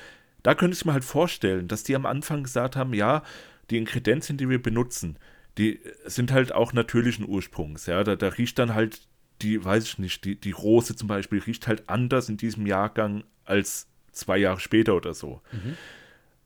Da 0.44 0.56
könnte 0.56 0.76
ich 0.76 0.86
mir 0.86 0.94
halt 0.94 1.04
vorstellen, 1.06 1.68
dass 1.68 1.84
die 1.84 1.96
am 1.96 2.06
Anfang 2.06 2.44
gesagt 2.44 2.76
haben, 2.76 2.94
ja, 2.94 3.24
die 3.70 3.78
Ingredienzien, 3.78 4.38
die 4.38 4.50
wir 4.50 4.62
benutzen, 4.62 5.18
die 5.58 5.80
sind 6.06 6.32
halt 6.32 6.54
auch 6.54 6.74
natürlichen 6.74 7.28
Ursprungs. 7.28 7.86
Ja, 7.86 8.04
da, 8.04 8.16
da 8.16 8.30
riecht 8.30 8.58
dann 8.60 8.74
halt 8.74 9.08
die, 9.42 9.64
weiß 9.64 9.84
ich 9.84 10.00
nicht, 10.00 10.24
die, 10.24 10.40
die 10.40 10.52
Rose 10.52 10.96
zum 10.96 11.08
Beispiel 11.08 11.40
riecht 11.40 11.68
halt 11.68 11.90
anders 11.90 12.30
in 12.30 12.38
diesem 12.38 12.66
Jahrgang 12.68 13.24
als 13.46 13.88
zwei 14.12 14.38
Jahre 14.38 14.60
später 14.60 14.96
oder 14.96 15.14
so. 15.14 15.42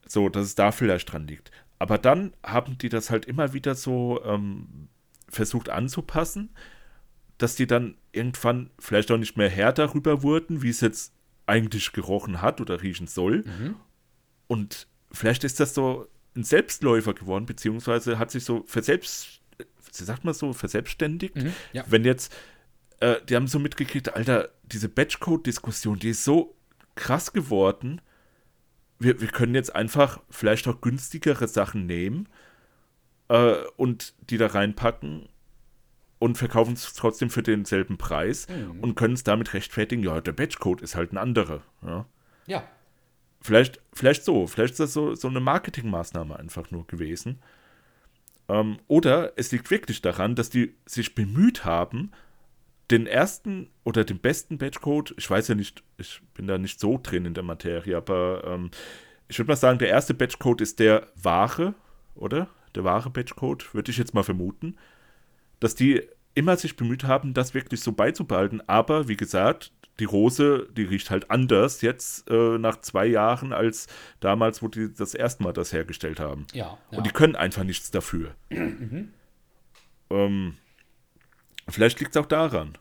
So, 0.08 0.30
dass 0.30 0.46
es 0.46 0.56
da 0.56 0.72
vielleicht 0.72 1.12
dran 1.12 1.28
liegt. 1.28 1.52
Aber 1.78 1.98
dann 1.98 2.34
haben 2.44 2.78
die 2.78 2.90
das 2.90 3.10
halt 3.10 3.26
immer 3.26 3.54
wieder 3.54 3.76
so 3.76 4.24
ähm, 4.24 4.88
versucht 5.28 5.70
anzupassen, 5.70 6.50
dass 7.38 7.56
die 7.56 7.68
dann 7.68 7.96
irgendwann 8.14 8.70
vielleicht 8.80 9.12
auch 9.12 9.18
nicht 9.18 9.36
mehr 9.36 9.50
Herr 9.50 9.74
darüber 9.74 10.24
wurden, 10.24 10.62
wie 10.62 10.70
es 10.70 10.80
jetzt 10.82 11.14
eigentlich 11.48 11.92
gerochen 11.92 12.42
hat 12.42 12.62
oder 12.62 12.82
riechen 12.82 13.08
soll. 13.08 13.44
Und 14.48 14.88
vielleicht 15.12 15.44
ist 15.44 15.60
das 15.60 15.74
so 15.74 16.08
ein 16.36 16.44
Selbstläufer 16.44 17.14
geworden, 17.14 17.46
beziehungsweise 17.46 18.20
hat 18.20 18.32
sich 18.32 18.44
so 18.44 18.64
verselbst, 18.68 19.42
sagt 19.92 20.26
man 20.26 20.34
so, 20.34 20.54
verselbstständigt. 20.54 21.36
ja. 21.74 21.84
Wenn 21.88 22.04
jetzt, 22.04 22.36
äh, 23.00 23.16
die 23.28 23.36
haben 23.36 23.48
so 23.48 23.60
mitgekriegt, 23.60 24.14
Alter, 24.16 24.50
diese 24.64 24.90
Batchcode-Diskussion, 24.90 26.00
die 26.00 26.10
ist 26.10 26.24
so 26.24 26.56
krass 26.96 27.34
geworden. 27.34 28.02
Wir, 29.00 29.22
wir 29.22 29.28
können 29.28 29.56
jetzt 29.56 29.76
einfach 29.76 30.22
vielleicht 30.30 30.68
auch 30.68 30.82
günstigere 30.82 31.48
Sachen 31.48 31.86
nehmen 31.86 32.28
äh, 33.30 33.56
und 33.78 34.14
die 34.30 34.38
da 34.38 34.48
reinpacken 34.48 35.30
und 36.20 36.38
verkaufen 36.38 36.74
es 36.74 36.94
trotzdem 36.94 37.30
für 37.30 37.44
denselben 37.44 37.98
Preis 37.98 38.48
und 38.82 38.96
können 38.96 39.14
es 39.14 39.24
damit 39.24 39.54
rechtfertigen, 39.54 40.02
ja, 40.04 40.22
der 40.22 40.32
Batchcode 40.32 40.82
ist 40.82 40.96
halt 40.96 41.12
ein 41.12 41.18
anderer. 41.18 41.62
Ja. 41.86 42.06
Ja. 42.48 42.64
Vielleicht, 43.42 43.80
vielleicht 43.94 44.24
so, 44.24 44.48
vielleicht 44.48 44.74
ist 44.74 44.80
das 44.80 44.94
so, 44.94 45.16
so 45.16 45.28
eine 45.28 45.40
Marketingmaßnahme 45.40 46.38
einfach 46.38 46.72
nur 46.72 46.88
gewesen. 46.88 47.40
Ähm, 48.50 48.78
oder 48.88 49.34
es 49.38 49.52
liegt 49.52 49.70
wirklich 49.72 50.02
daran, 50.02 50.36
dass 50.36 50.50
die 50.50 50.76
sich 50.86 51.16
bemüht 51.16 51.66
haben, 51.66 52.12
den 52.92 53.08
ersten 53.08 53.70
oder 53.84 54.04
den 54.04 54.20
besten 54.20 54.58
Batchcode, 54.58 55.16
ich 55.18 55.30
weiß 55.30 55.48
ja 55.48 55.56
nicht, 55.56 55.84
ich 55.98 56.22
bin 56.34 56.48
da 56.48 56.58
nicht 56.58 56.80
so 56.80 57.00
drin 57.02 57.26
in 57.26 57.34
der 57.34 57.44
Materie, 57.44 57.98
aber 57.98 58.44
ähm, 58.46 58.70
ich 59.28 59.40
würde 59.40 59.50
mal 59.50 59.56
sagen, 59.56 59.80
der 59.80 59.90
erste 59.90 60.14
Batchcode 60.14 60.62
ist 60.62 60.80
der 60.80 61.08
wahre, 61.16 61.74
oder? 62.14 62.48
Der 62.76 62.84
wahre 62.84 63.10
Batchcode, 63.10 63.74
würde 63.74 63.90
ich 63.90 63.98
jetzt 63.98 64.14
mal 64.14 64.24
vermuten, 64.24 64.76
dass 65.60 65.74
die 65.74 66.04
immer 66.36 66.58
sich 66.58 66.76
bemüht 66.76 67.06
haben, 67.06 67.34
das 67.34 67.54
wirklich 67.54 67.80
so 67.80 67.94
beizubehalten. 67.94 68.62
Aber 68.68 69.08
wie 69.08 69.16
gesagt, 69.16 69.72
die 70.00 70.06
Rose, 70.06 70.68
die 70.76 70.84
riecht 70.84 71.10
halt 71.10 71.32
anders 71.32 71.82
jetzt 71.82 72.30
äh, 72.30 72.58
nach 72.58 72.82
zwei 72.82 73.06
Jahren 73.06 73.54
als 73.54 73.88
damals, 74.20 74.62
wo 74.62 74.68
die 74.68 74.94
das 74.94 75.14
erste 75.14 75.44
Mal 75.44 75.54
das 75.54 75.72
hergestellt 75.74 76.20
haben. 76.20 76.48
Ja. 76.54 76.78
ja. 76.92 76.98
Und 76.98 77.06
die 77.06 77.12
können 77.12 77.36
einfach 77.36 77.64
nichts 77.64 77.92
dafür. 77.92 78.36
ähm, 80.10 80.58
vielleicht 81.70 82.00
liegt 82.00 82.16
es 82.16 82.22
auch 82.22 82.26
daran. 82.26 82.78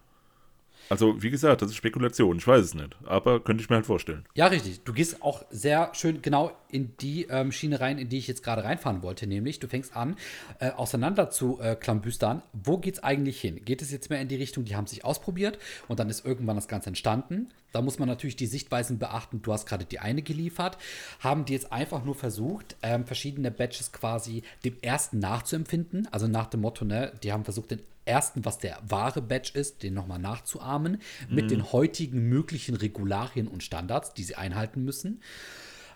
Also, 0.89 1.23
wie 1.23 1.31
gesagt, 1.31 1.63
das 1.63 1.71
ist 1.71 1.77
Spekulation, 1.77 2.37
ich 2.37 2.47
weiß 2.47 2.65
es 2.65 2.75
nicht. 2.75 2.97
Aber 3.05 3.41
könnte 3.41 3.63
ich 3.63 3.71
mir 3.71 3.77
halt 3.77 3.87
vorstellen. 3.87 4.25
Ja, 4.35 4.47
richtig. 4.47 4.83
Du 4.85 4.93
gehst 4.93 5.23
auch 5.23 5.45
sehr 5.51 5.91
schön 5.95 6.23
genau 6.23 6.53
in 6.69 6.97
die 6.99 7.27
ähm, 7.31 7.53
Schiene 7.53 7.81
rein, 7.81 7.99
in 7.99 8.09
die 8.09 8.19
ich 8.19 8.27
jetzt 8.27 8.43
gerade 8.43 8.65
reinfahren 8.65 9.03
wollte. 9.03 9.27
Nämlich, 9.27 9.61
du 9.61 9.69
fängst 9.69 9.97
an, 9.97 10.17
äh, 10.59 10.71
auseinander 10.71 11.31
zu 11.31 11.61
äh, 11.61 11.77
klambüstern. 11.77 12.43
Wo 12.53 12.79
geht's 12.79 13.03
eigentlich 13.03 13.41
hin? 13.41 13.65
Geht 13.65 13.83
es 13.83 13.91
jetzt 13.91 14.11
mehr 14.11 14.21
in 14.21 14.29
die 14.29 14.37
Richtung, 14.37 14.65
die 14.65 14.77
haben 14.77 14.87
sich 14.87 15.05
ausprobiert 15.05 15.59
und 15.89 16.01
dann 16.01 16.11
ist 16.11 16.25
irgendwann 16.25 16.57
das 16.57 16.69
Ganze 16.69 16.89
entstanden? 16.89 17.49
Da 17.73 17.83
muss 17.83 17.99
man 17.99 18.09
natürlich 18.09 18.37
die 18.37 18.47
Sichtweisen 18.47 18.99
beachten. 18.99 19.43
Du 19.43 19.53
hast 19.53 19.67
gerade 19.67 19.85
die 19.85 19.99
eine 19.99 20.23
geliefert. 20.23 20.79
Haben 21.19 21.45
die 21.45 21.55
jetzt 21.55 21.73
einfach 21.73 22.05
nur 22.05 22.15
versucht, 22.15 22.77
ähm, 22.83 23.05
verschiedene 23.05 23.51
Batches 23.51 23.91
quasi 23.91 24.45
dem 24.65 24.77
ersten 24.81 25.19
nachzuempfinden? 25.19 26.07
Also 26.13 26.29
nach 26.29 26.47
dem 26.47 26.61
Motto, 26.61 26.85
ne, 26.85 27.13
die 27.25 27.33
haben 27.33 27.43
versucht, 27.43 27.73
den 27.73 27.81
ersten, 28.05 28.45
was 28.45 28.59
der 28.59 28.79
wahre 28.87 29.23
Batch 29.23 29.55
ist, 29.55 29.83
den 29.83 29.95
nochmal 29.95 30.19
nachzuahmen, 30.19 31.01
mit 31.29 31.51
den 31.51 31.73
heutigen 31.73 32.29
möglichen 32.29 32.77
Regularien 32.77 33.49
und 33.49 33.63
Standards, 33.63 34.15
die 34.15 34.25
sie 34.25 34.35
einhalten 34.35 34.85
müssen, 34.85 35.23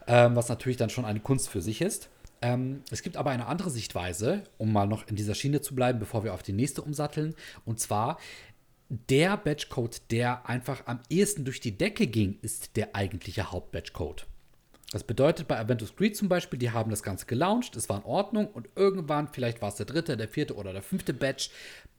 ähm, 0.07 0.37
was 0.37 0.49
natürlich 0.49 0.79
dann 0.79 0.91
schon 0.91 1.05
eine 1.05 1.21
Kunst 1.21 1.49
für 1.49 1.61
sich 1.61 1.81
ist. 1.81 2.09
Ähm, 2.41 2.83
es 2.91 3.03
gibt 3.03 3.17
aber 3.17 3.31
eine 3.31 3.47
andere 3.47 3.71
Sichtweise, 3.71 4.45
um 4.59 4.73
mal 4.73 4.87
noch 4.87 5.09
in 5.09 5.17
dieser 5.17 5.35
Schiene 5.35 5.61
zu 5.61 5.75
bleiben, 5.75 5.99
bevor 5.99 6.25
wir 6.25 6.35
auf 6.35 6.43
die 6.43 6.53
nächste 6.53 6.83
umsatteln, 6.83 7.35
und 7.65 7.81
zwar 7.81 8.19
der 8.89 9.37
Batchcode, 9.37 10.01
der 10.11 10.49
einfach 10.49 10.87
am 10.87 11.01
ehesten 11.11 11.45
durch 11.45 11.61
die 11.61 11.77
Decke 11.77 12.07
ging, 12.07 12.39
ist 12.41 12.77
der 12.77 12.95
eigentliche 12.95 13.53
Hauptbatchcode. 13.53 14.27
Das 14.91 15.05
bedeutet 15.05 15.49
bei 15.49 15.59
Aventus 15.59 15.95
Creed 15.95 16.17
zum 16.17 16.29
Beispiel, 16.29 16.59
die 16.59 16.71
haben 16.71 16.91
das 16.91 17.03
Ganze 17.03 17.27
gelauncht, 17.27 17.77
es 17.77 17.91
war 17.91 17.99
in 17.99 18.05
Ordnung 18.05 18.47
und 18.47 18.69
irgendwann, 18.75 19.29
vielleicht 19.29 19.61
war 19.61 19.69
es 19.69 19.75
der 19.75 19.85
dritte, 19.85 20.17
der 20.17 20.29
vierte 20.29 20.57
oder 20.57 20.73
der 20.73 20.83
fünfte 20.83 21.13
Batch, 21.13 21.51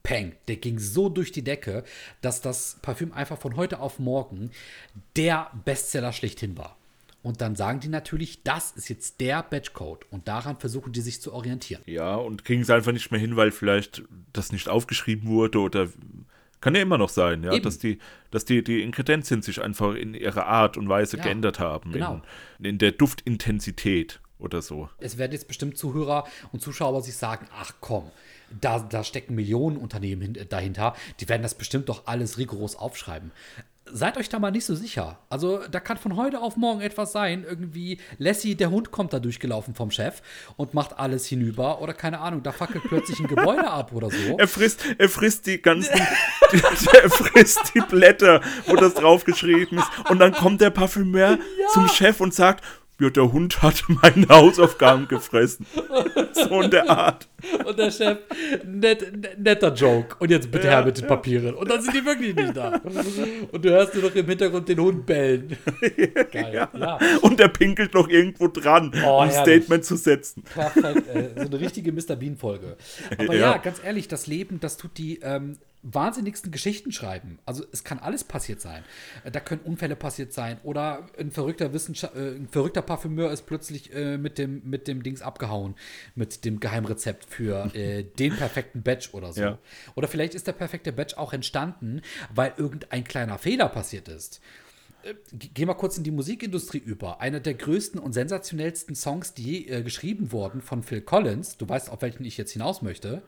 Peng, 0.02 0.34
der 0.48 0.56
ging 0.56 0.80
so 0.80 1.10
durch 1.10 1.32
die 1.32 1.44
Decke, 1.44 1.84
dass 2.22 2.42
das 2.42 2.78
Parfüm 2.82 3.12
einfach 3.12 3.38
von 3.38 3.58
heute 3.58 3.80
auf 3.80 4.00
morgen 4.00 4.50
der 5.16 5.52
Bestseller 5.66 6.14
schlechthin 6.14 6.58
war. 6.58 6.78
Und 7.22 7.42
dann 7.42 7.56
sagen 7.56 7.82
die 7.82 7.90
natürlich, 7.90 8.44
das 8.44 8.72
ist 8.72 8.88
jetzt 8.90 9.20
der 9.20 9.44
Batchcode. 9.44 10.06
Und 10.10 10.30
daran 10.30 10.58
versuchen 10.58 10.94
die 10.94 11.02
sich 11.02 11.22
zu 11.22 11.34
orientieren. 11.34 11.82
Ja, 11.86 12.16
und 12.16 12.46
kriegen 12.46 12.62
es 12.62 12.70
einfach 12.70 12.94
nicht 12.94 13.12
mehr 13.12 13.20
hin, 13.20 13.36
weil 13.36 13.52
vielleicht 13.52 14.04
das 14.32 14.54
nicht 14.54 14.70
aufgeschrieben 14.70 15.28
wurde 15.28 15.60
oder 15.60 15.90
kann 16.62 16.76
ja 16.76 16.82
immer 16.82 16.98
noch 16.98 17.10
sein, 17.10 17.44
ja, 17.44 17.54
Eben. 17.54 17.64
dass 17.64 17.80
die, 17.80 18.00
dass 18.32 18.46
die, 18.46 18.64
die 18.64 18.82
Inkredenzien 18.82 19.42
sich 19.42 19.62
einfach 19.62 19.96
in 19.96 20.14
ihrer 20.14 20.46
Art 20.46 20.78
und 20.78 20.90
Weise 20.90 21.18
Ja, 21.18 21.24
geändert 21.24 21.60
haben. 21.60 21.92
genau. 21.92 22.22
In, 22.60 22.66
in 22.66 22.78
der 22.78 22.92
Duftintensität 22.92 24.20
oder 24.40 24.62
so. 24.62 24.90
Es 25.00 25.18
werden 25.18 25.34
jetzt 25.34 25.48
bestimmt 25.48 25.78
Zuhörer 25.78 26.26
und 26.52 26.62
Zuschauer 26.62 27.02
sich 27.02 27.16
sagen, 27.16 27.48
ach 27.54 27.74
komm, 27.82 28.10
da, 28.62 28.80
da 28.80 29.04
stecken 29.04 29.36
Millionen 29.36 29.78
Unternehmen 29.78 30.22
hin, 30.22 30.38
dahinter, 30.50 30.96
die 31.20 31.30
werden 31.30 31.44
das 31.44 31.56
bestimmt 31.56 31.90
doch 31.90 32.08
alles 32.08 32.38
rigoros 32.38 32.76
aufschreiben. 32.76 33.32
Seid 33.92 34.18
euch 34.18 34.30
da 34.30 34.40
mal 34.40 34.52
nicht 34.52 34.66
so 34.66 34.76
sicher. 34.76 35.18
Also 35.30 35.60
da 35.70 35.80
kann 35.80 35.98
von 35.98 36.16
heute 36.16 36.40
auf 36.40 36.58
morgen 36.58 36.82
etwas 36.82 37.12
sein. 37.12 37.46
Irgendwie 37.48 38.00
Lassie, 38.18 38.56
der 38.56 38.72
Hund 38.72 38.92
kommt 38.92 39.14
da 39.14 39.20
durchgelaufen 39.20 39.76
vom 39.76 39.92
Chef 39.92 40.22
und 40.58 40.74
macht 40.74 40.98
alles 41.00 41.26
hinüber. 41.26 41.82
Oder 41.82 41.94
keine 41.94 42.20
Ahnung, 42.20 42.44
da 42.44 42.52
fackelt 42.52 42.84
plötzlich 42.84 43.20
ein 43.20 43.28
Gebäude 43.28 43.70
ab 43.70 43.92
oder 43.94 44.10
so. 44.10 44.18
Er 44.40 44.48
frisst, 44.48 44.84
er 44.98 45.10
frisst 45.10 45.48
die 45.48 45.62
ganzen, 45.62 45.94
er 47.02 47.10
frisst 47.10 47.74
die 47.74 47.82
Blätter, 47.82 48.42
wo 48.68 48.76
das 48.76 48.94
draufgeschrieben 48.94 49.80
ist. 49.80 50.10
Und 50.10 50.20
dann 50.20 50.34
kommt 50.34 50.62
der 50.62 50.70
Parfümeur 50.70 51.38
zum 51.74 51.88
Chef 51.88 52.22
und 52.22 52.34
sagt, 52.34 52.64
ja, 53.00 53.10
der 53.10 53.32
Hund 53.32 53.62
hat 53.62 53.84
meine 53.88 54.28
Hausaufgaben 54.30 55.08
gefressen. 55.08 55.66
So 56.34 56.62
in 56.62 56.72
der 56.72 56.90
Art. 56.90 57.28
Und 57.66 57.80
der 57.80 57.92
Chef, 57.92 58.18
net, 58.66 59.14
net- 59.16 59.40
netter 59.40 59.74
Joke. 59.74 60.16
Und 60.20 60.30
jetzt 60.32 60.52
bitte 60.52 60.68
her 60.70 60.84
mit 60.86 60.98
den 60.98 61.08
Papieren. 61.08 61.56
Und 61.56 61.70
dann 61.70 61.82
sind 61.82 61.96
die 61.96 62.06
wirklich 62.06 62.36
nicht 62.36 62.56
da. 62.56 62.82
Und 63.52 63.64
du 63.64 63.70
hörst 63.70 63.94
nur 63.96 64.04
noch 64.04 64.16
im 64.16 64.26
Hintergrund 64.26 64.68
den 64.68 64.80
Hund 64.80 65.06
bellen. 65.06 65.56
Geil. 66.32 66.68
Ja. 66.74 67.00
Und 67.22 67.40
der 67.40 67.48
pinkelt 67.48 67.94
noch 67.94 68.10
irgendwo 68.10 68.48
dran, 68.48 68.92
Oh, 69.06 69.18
um 69.18 69.24
ein. 69.24 69.32
Statement 69.32 69.86
zu 69.86 69.96
setzen. 69.96 70.44
Perfekt. 70.44 71.08
Äh, 71.16 71.30
so 71.36 71.42
eine 71.48 71.60
richtige 71.60 71.92
Mr. 71.94 72.16
Bean-Folge. 72.18 72.76
Aber 73.18 73.34
ja. 73.36 73.52
Ja. 73.52 73.58
ganz 73.58 73.82
ehrlich, 73.84 74.08
das 74.08 74.28
Leben, 74.28 74.60
das 74.60 74.76
tut 74.78 74.98
die 74.98 75.20
ähm, 75.24 75.58
wahnsinnigsten 75.82 76.52
Geschichten 76.52 76.92
schreiben. 76.92 77.40
Also 77.46 77.64
es 77.72 77.84
kann 77.84 78.00
alles 78.00 78.24
passiert 78.26 78.60
sein. 78.62 78.84
Äh, 79.24 79.32
Da 79.32 79.40
können 79.40 79.62
Unfälle 79.62 79.96
passiert 79.96 80.34
sein. 80.34 80.58
Oder 80.64 81.08
ein 81.18 81.32
verrückter 81.32 81.72
Wissenschaft, 81.74 82.16
äh, 82.16 82.36
ein 82.36 82.48
verrückter 82.50 82.82
Parfümeur 82.82 83.32
ist 83.32 83.46
plötzlich 83.46 83.94
äh, 83.94 84.18
mit, 84.18 84.38
dem, 84.38 84.62
mit 84.70 84.88
dem 84.88 85.04
Dings 85.04 85.22
abgehauen. 85.22 85.76
Mit 86.16 86.44
dem 86.46 86.60
Geheimrezept 86.60 87.26
für 87.26 87.66
äh, 87.76 88.04
den 88.04 88.36
perfekten 88.36 88.82
Batch 88.84 89.14
oder 89.14 89.32
so. 89.32 89.42
Ja. 89.42 89.58
Oder 89.96 90.08
vielleicht 90.10 90.36
ist 90.36 90.48
der 90.48 90.54
perfekte 90.54 90.92
Batch 90.92 91.16
auch 91.16 91.32
entstanden, 91.34 92.02
weil 92.34 92.54
irgendein 92.58 93.04
kleiner 93.06 93.38
Fehler 93.38 93.70
passiert 93.70 94.10
ist. 94.10 94.42
Äh, 95.04 95.14
ge- 95.32 95.50
Gehen 95.54 95.70
wir 95.70 95.76
kurz 95.76 95.98
in 95.98 96.04
die 96.04 96.12
Musikindustrie 96.12 96.80
über. 96.80 97.22
Einer 97.22 97.40
der 97.40 97.54
größten 97.54 98.02
und 98.02 98.12
sensationellsten 98.12 98.96
Songs, 98.96 99.34
die 99.34 99.44
je 99.64 99.82
geschrieben 99.84 100.34
wurden 100.34 100.62
von 100.62 100.84
Phil 100.84 101.00
Collins. 101.00 101.56
Du 101.56 101.70
weißt, 101.70 101.90
auf 101.90 102.02
welchen 102.02 102.26
ich 102.26 102.38
jetzt 102.38 102.52
hinaus 102.52 102.82
möchte. 102.82 103.22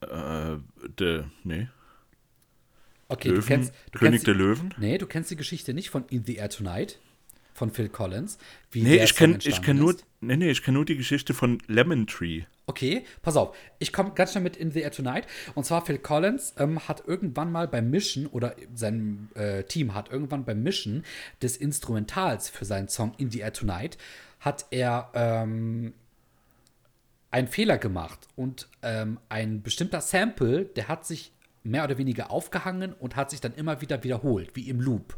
Äh, 0.00 0.56
der, 0.98 1.30
nee. 1.44 1.68
Okay, 3.08 3.28
Löwen, 3.28 3.40
du 3.40 3.46
kennst, 3.46 3.74
du 3.92 3.98
König 3.98 4.12
kennst 4.12 4.26
der 4.28 4.34
Löwen? 4.34 4.74
Nee, 4.78 4.98
du 4.98 5.06
kennst 5.06 5.30
die 5.30 5.36
Geschichte 5.36 5.74
nicht 5.74 5.90
von 5.90 6.04
In 6.06 6.24
the 6.24 6.36
Air 6.36 6.50
Tonight 6.50 6.98
von 7.52 7.70
Phil 7.70 7.88
Collins. 7.88 8.38
Wie 8.70 8.82
Nee, 8.82 9.02
ich 9.02 9.14
kenne 9.14 9.38
kenn 9.38 9.78
nur, 9.78 9.94
nee, 10.20 10.36
nee, 10.36 10.50
ich 10.50 10.62
kenn 10.62 10.74
nur 10.74 10.84
die 10.84 10.96
Geschichte 10.96 11.34
von 11.34 11.58
Lemon 11.66 12.06
Tree. 12.06 12.44
Okay, 12.66 13.04
pass 13.20 13.36
auf. 13.36 13.56
Ich 13.80 13.92
komme 13.92 14.12
ganz 14.14 14.30
schnell 14.30 14.44
mit 14.44 14.56
In 14.56 14.70
the 14.70 14.80
Air 14.80 14.92
Tonight. 14.92 15.26
Und 15.54 15.64
zwar 15.64 15.84
Phil 15.84 15.98
Collins 15.98 16.54
ähm, 16.56 16.86
hat 16.86 17.02
irgendwann 17.06 17.50
mal 17.50 17.66
beim 17.66 17.90
Mischen 17.90 18.26
oder 18.28 18.54
sein 18.74 19.28
äh, 19.34 19.64
Team 19.64 19.92
hat 19.92 20.10
irgendwann 20.10 20.44
beim 20.44 20.62
Mischen 20.62 21.04
des 21.42 21.56
Instrumentals 21.56 22.48
für 22.48 22.64
seinen 22.64 22.88
Song 22.88 23.12
In 23.18 23.30
the 23.30 23.40
Air 23.40 23.52
Tonight 23.52 23.98
hat 24.38 24.66
er 24.70 25.10
ähm, 25.14 25.92
einen 27.30 27.48
Fehler 27.48 27.78
gemacht 27.78 28.28
und 28.36 28.68
ähm, 28.82 29.18
ein 29.28 29.62
bestimmter 29.62 30.00
Sample, 30.00 30.64
der 30.64 30.88
hat 30.88 31.06
sich 31.06 31.32
mehr 31.62 31.84
oder 31.84 31.98
weniger 31.98 32.30
aufgehangen 32.30 32.92
und 32.92 33.16
hat 33.16 33.30
sich 33.30 33.40
dann 33.40 33.54
immer 33.54 33.80
wieder 33.80 34.02
wiederholt, 34.02 34.56
wie 34.56 34.68
im 34.68 34.80
Loop. 34.80 35.16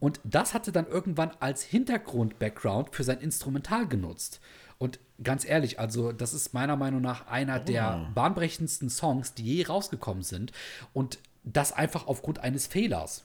Und 0.00 0.20
das 0.22 0.52
hatte 0.52 0.70
dann 0.70 0.86
irgendwann 0.86 1.30
als 1.40 1.62
Hintergrund-Background 1.62 2.94
für 2.94 3.04
sein 3.04 3.20
Instrumental 3.20 3.88
genutzt. 3.88 4.40
Und 4.76 5.00
ganz 5.22 5.46
ehrlich, 5.46 5.80
also 5.80 6.12
das 6.12 6.34
ist 6.34 6.52
meiner 6.52 6.76
Meinung 6.76 7.00
nach 7.00 7.26
einer 7.28 7.58
der 7.58 8.10
bahnbrechendsten 8.14 8.90
Songs, 8.90 9.32
die 9.34 9.44
je 9.44 9.64
rausgekommen 9.64 10.22
sind. 10.22 10.52
Und 10.92 11.18
das 11.44 11.72
einfach 11.72 12.06
aufgrund 12.06 12.40
eines 12.40 12.66
Fehlers. 12.66 13.24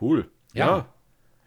Cool. 0.00 0.30
Ja. 0.52 0.66
Ja. 0.66 0.94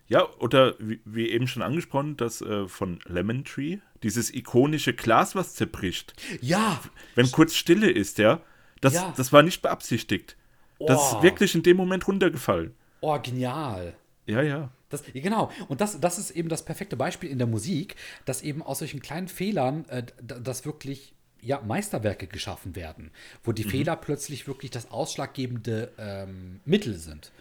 Ja, 0.07 0.29
oder 0.39 0.75
wie, 0.77 0.99
wie 1.03 1.29
eben 1.29 1.47
schon 1.47 1.63
angesprochen, 1.63 2.15
das 2.15 2.39
äh, 2.41 2.67
von 2.67 2.99
Lemon 3.05 3.43
Tree, 3.43 3.79
dieses 4.05 4.31
ikonische 4.33 4.93
Glas, 4.93 5.33
was 5.35 5.55
zerbricht. 5.55 6.13
Ja, 6.39 6.79
Wenn 7.15 7.31
kurz 7.31 7.55
Stille 7.55 7.89
ist, 7.89 8.19
ja, 8.19 8.39
das, 8.81 8.93
Ja. 8.93 9.13
das 9.17 9.33
war 9.33 9.41
nicht 9.41 9.61
beabsichtigt. 9.63 10.37
Das 10.79 10.99
Oh. 10.99 11.15
ist 11.17 11.23
wirklich 11.23 11.55
in 11.55 11.63
dem 11.63 11.75
Moment 11.77 12.07
runtergefallen. 12.07 12.73
oh, 13.01 13.17
genial. 13.19 13.95
Ja, 14.27 14.41
ja. 14.41 14.69
Das, 14.89 15.03
genau, 15.13 15.51
und 15.67 15.81
das, 15.81 15.99
das 15.99 16.17
ist 16.19 16.31
eben 16.31 16.49
das 16.49 16.63
perfekte 16.63 16.95
Beispiel 16.95 17.29
in 17.29 17.37
der 17.39 17.47
Musik, 17.47 17.95
dass 18.25 18.41
eben 18.43 18.61
aus 18.61 18.79
solchen 18.79 18.99
kleinen 19.01 19.27
Fehlern, 19.27 19.85
äh, 19.89 20.03
d- 20.21 20.39
dass 20.41 20.65
wirklich 20.65 21.13
ja, 21.41 21.61
Meisterwerke 21.61 22.25
geschaffen 22.27 22.75
werden, 22.75 23.11
wo 23.43 23.51
Mhm. 23.51 23.55
die 23.55 23.63
Fehler 23.65 23.95
plötzlich 23.95 24.47
wirklich 24.47 24.71
das 24.71 24.89
ausschlaggebende 24.91 25.91
ähm, 25.97 26.59
Mittel 26.65 26.95
sind. 26.95 27.31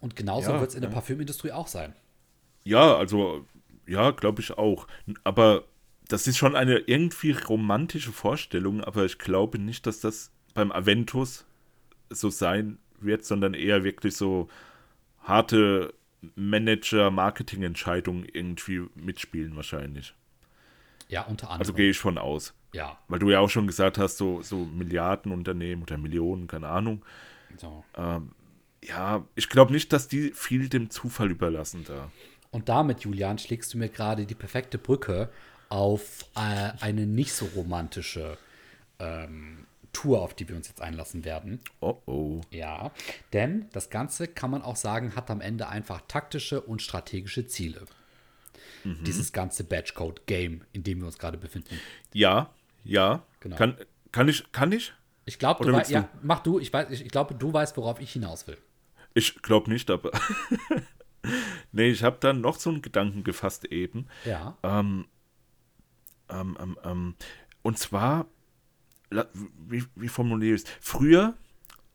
Und 0.00 0.16
genauso 0.16 0.50
Ja, 0.52 0.60
wird 0.60 0.70
es 0.70 0.74
in 0.76 0.80
der 0.82 0.90
ja. 0.90 0.94
Parfümindustrie 0.94 1.52
auch 1.52 1.68
sein. 1.68 1.94
Ja, 2.64 2.96
also, 2.96 3.44
ja, 3.86 4.10
glaube 4.10 4.40
ich 4.42 4.52
auch. 4.58 4.86
Aber 5.24 5.64
das 6.12 6.26
ist 6.26 6.36
schon 6.38 6.56
eine 6.56 6.78
irgendwie 6.78 7.32
romantische 7.32 8.12
Vorstellung, 8.12 8.82
aber 8.82 9.04
ich 9.04 9.18
glaube 9.18 9.58
nicht, 9.58 9.86
dass 9.86 10.00
das 10.00 10.32
beim 10.54 10.72
Aventus 10.72 11.46
so 12.10 12.30
sein 12.30 12.78
wird, 12.98 13.24
sondern 13.24 13.54
eher 13.54 13.84
wirklich 13.84 14.16
so 14.16 14.48
harte 15.22 15.94
Manager-Marketing-Entscheidungen 16.34 18.24
irgendwie 18.24 18.86
mitspielen 18.94 19.54
wahrscheinlich. 19.56 20.14
Ja, 21.08 21.22
unter 21.22 21.46
anderem. 21.46 21.60
Also 21.60 21.72
gehe 21.74 21.90
ich 21.90 21.98
von 21.98 22.18
aus. 22.18 22.54
ja, 22.72 22.98
Weil 23.08 23.20
du 23.20 23.30
ja 23.30 23.38
auch 23.40 23.50
schon 23.50 23.66
gesagt 23.66 23.96
hast, 23.96 24.16
so, 24.18 24.42
so 24.42 24.64
Milliardenunternehmen 24.64 25.82
oder 25.82 25.96
Millionen, 25.96 26.46
keine 26.46 26.68
Ahnung. 26.68 27.04
so. 27.56 27.84
Ja, 28.82 29.26
ich 29.34 29.48
glaube 29.50 29.72
nicht, 29.72 29.92
dass 29.92 30.08
die 30.08 30.32
viel 30.32 30.68
dem 30.70 30.88
Zufall 30.88 31.30
überlassen 31.30 31.84
da. 31.86 32.10
Und 32.50 32.68
damit, 32.68 33.00
Julian, 33.00 33.38
schlägst 33.38 33.74
du 33.74 33.78
mir 33.78 33.90
gerade 33.90 34.24
die 34.24 34.34
perfekte 34.34 34.78
Brücke 34.78 35.28
auf 35.70 36.26
äh, 36.36 36.72
eine 36.80 37.06
nicht 37.06 37.32
so 37.32 37.46
romantische 37.46 38.36
ähm, 38.98 39.66
Tour, 39.92 40.20
auf 40.20 40.34
die 40.34 40.48
wir 40.48 40.56
uns 40.56 40.68
jetzt 40.68 40.82
einlassen 40.82 41.24
werden. 41.24 41.60
Oh 41.80 41.96
oh. 42.06 42.40
Ja, 42.50 42.92
denn 43.32 43.68
das 43.72 43.90
Ganze 43.90 44.28
kann 44.28 44.50
man 44.50 44.62
auch 44.62 44.76
sagen, 44.76 45.16
hat 45.16 45.30
am 45.30 45.40
Ende 45.40 45.68
einfach 45.68 46.02
taktische 46.06 46.60
und 46.60 46.82
strategische 46.82 47.46
Ziele. 47.46 47.86
Dieses 48.82 49.32
ganze 49.32 49.64
Batchcode-Game, 49.64 50.62
in 50.72 50.82
dem 50.82 51.00
wir 51.00 51.06
uns 51.06 51.18
gerade 51.18 51.36
befinden. 51.36 51.78
Ja, 52.14 52.50
ja. 52.82 53.22
Genau. 53.40 53.56
Kann, 53.56 53.76
kann 54.10 54.28
ich, 54.28 54.50
kann 54.52 54.72
ich? 54.72 54.94
Ich 55.26 55.38
glaube, 55.38 55.64
du 55.64 55.72
weißt, 55.72 55.90
ja, 55.90 56.08
mach 56.22 56.40
du, 56.40 56.58
ich, 56.58 56.72
weiß, 56.72 56.90
ich, 56.90 57.04
ich 57.04 57.10
glaube, 57.10 57.34
du 57.34 57.52
weißt, 57.52 57.76
worauf 57.76 58.00
ich 58.00 58.12
hinaus 58.12 58.46
will. 58.46 58.56
Ich 59.12 59.42
glaube 59.42 59.70
nicht, 59.70 59.90
aber. 59.90 60.10
nee, 61.72 61.90
ich 61.90 62.02
habe 62.02 62.16
dann 62.20 62.40
noch 62.40 62.58
so 62.58 62.70
einen 62.70 62.80
Gedanken 62.80 63.22
gefasst 63.22 63.66
eben. 63.66 64.06
Ja. 64.24 64.56
Ähm, 64.62 65.06
ähm, 66.32 66.76
ähm, 66.84 67.14
und 67.62 67.78
zwar, 67.78 68.26
wie, 69.68 69.84
wie 69.94 70.08
formuliere 70.08 70.54
ich 70.54 70.62
es? 70.62 70.70
Früher, 70.80 71.34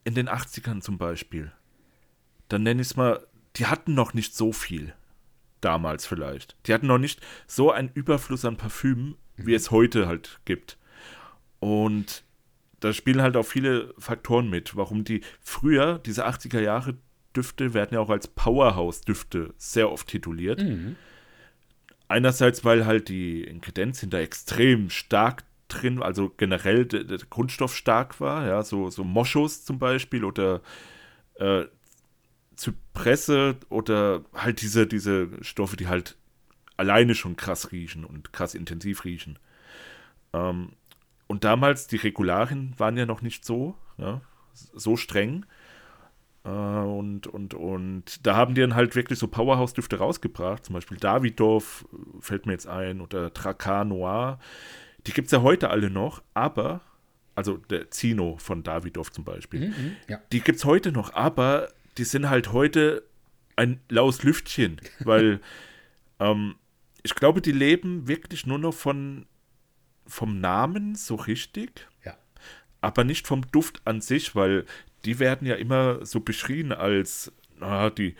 in 0.03 0.15
den 0.15 0.29
80ern 0.29 0.81
zum 0.81 0.97
Beispiel, 0.97 1.51
dann 2.49 2.63
nenne 2.63 2.81
ich 2.81 2.89
es 2.89 2.95
mal, 2.95 3.25
die 3.55 3.65
hatten 3.65 3.93
noch 3.93 4.13
nicht 4.13 4.35
so 4.35 4.51
viel. 4.51 4.93
Damals 5.61 6.05
vielleicht. 6.05 6.55
Die 6.67 6.73
hatten 6.73 6.87
noch 6.87 6.99
nicht 6.99 7.21
so 7.47 7.71
einen 7.71 7.89
Überfluss 7.93 8.45
an 8.45 8.57
Parfüm, 8.57 9.15
wie 9.35 9.55
es 9.55 9.71
heute 9.71 10.07
halt 10.07 10.39
gibt. 10.45 10.77
Und 11.59 12.23
da 12.81 12.93
spielen 12.93 13.21
halt 13.21 13.35
auch 13.35 13.45
viele 13.45 13.93
Faktoren 13.97 14.49
mit, 14.49 14.75
warum 14.75 15.03
die 15.03 15.21
früher, 15.41 15.97
diese 15.99 16.27
80er 16.27 16.59
Jahre 16.59 16.95
Düfte, 17.35 17.73
werden 17.73 17.95
ja 17.95 17.99
auch 17.99 18.11
als 18.11 18.27
Powerhouse-Düfte 18.27 19.55
sehr 19.57 19.91
oft 19.91 20.07
tituliert. 20.07 20.61
Einerseits, 22.07 22.63
weil 22.63 22.85
halt 22.85 23.09
die 23.09 23.43
Inkredenz 23.43 24.05
da 24.07 24.19
extrem 24.19 24.89
stark 24.89 25.43
drin, 25.67 26.01
also 26.01 26.31
generell 26.37 26.85
der, 26.85 27.03
der 27.03 27.17
Grundstoff 27.29 27.75
stark 27.75 28.19
war, 28.19 28.45
ja, 28.45 28.61
so, 28.63 28.89
so 28.89 29.03
Moschus 29.03 29.65
zum 29.65 29.79
Beispiel 29.79 30.23
oder 30.23 30.61
äh, 31.35 31.65
Zypresse 32.55 33.57
oder 33.69 34.23
halt 34.33 34.61
diese, 34.61 34.87
diese 34.87 35.29
Stoffe, 35.43 35.77
die 35.77 35.87
halt 35.87 36.15
alleine 36.77 37.15
schon 37.15 37.35
krass 37.35 37.71
riechen 37.71 38.05
und 38.05 38.33
krass 38.33 38.55
intensiv 38.55 39.03
riechen. 39.05 39.39
Ähm, 40.33 40.73
und 41.27 41.43
damals, 41.43 41.87
die 41.87 41.95
Regularien 41.95 42.73
waren 42.77 42.97
ja 42.97 43.05
noch 43.05 43.21
nicht 43.21 43.45
so, 43.45 43.75
ja, 43.97 44.21
so 44.53 44.95
streng. 44.95 45.45
Äh, 46.45 46.49
und, 46.49 47.27
und, 47.27 47.53
und 47.53 48.25
da 48.25 48.35
haben 48.35 48.55
die 48.55 48.61
dann 48.61 48.75
halt 48.75 48.95
wirklich 48.95 49.19
so 49.19 49.27
Powerhouse-Düfte 49.27 49.97
rausgebracht. 49.97 50.65
Zum 50.65 50.73
Beispiel 50.73 50.97
Davidoff 50.97 51.85
fällt 52.19 52.45
mir 52.45 52.53
jetzt 52.53 52.67
ein 52.67 53.01
oder 53.01 53.29
Dracar 53.31 53.83
Noir. 53.85 54.39
Die 55.07 55.11
gibt 55.11 55.27
es 55.27 55.31
ja 55.31 55.41
heute 55.41 55.69
alle 55.69 55.89
noch, 55.89 56.21
aber, 56.33 56.81
also 57.35 57.57
der 57.57 57.91
Zino 57.91 58.37
von 58.37 58.63
Davidoff 58.63 59.11
zum 59.11 59.23
Beispiel, 59.23 59.69
Mhm, 59.69 59.95
ja. 60.07 60.19
die 60.31 60.41
gibt 60.41 60.57
es 60.59 60.65
heute 60.65 60.91
noch, 60.91 61.13
aber 61.13 61.67
die 61.97 62.03
sind 62.05 62.29
halt 62.29 62.51
heute 62.53 63.03
ein 63.55 63.79
laues 63.89 64.23
Lüftchen, 64.23 64.81
weil 64.99 65.39
ähm, 66.19 66.55
ich 67.03 67.13
glaube, 67.15 67.41
die 67.41 67.51
leben 67.51 68.07
wirklich 68.07 68.45
nur 68.47 68.57
noch 68.57 68.73
von 68.73 69.25
vom 70.07 70.39
Namen 70.39 70.93
so 70.95 71.15
richtig, 71.15 71.87
Ja. 72.03 72.15
aber 72.81 73.03
nicht 73.03 73.25
vom 73.27 73.41
Duft 73.51 73.81
an 73.85 74.01
sich, 74.01 74.35
weil 74.35 74.65
die 75.05 75.19
werden 75.19 75.47
ja 75.47 75.55
immer 75.55 76.05
so 76.05 76.19
beschrien 76.19 76.71
als, 76.71 77.31
na, 77.59 77.89
die, 77.89 78.15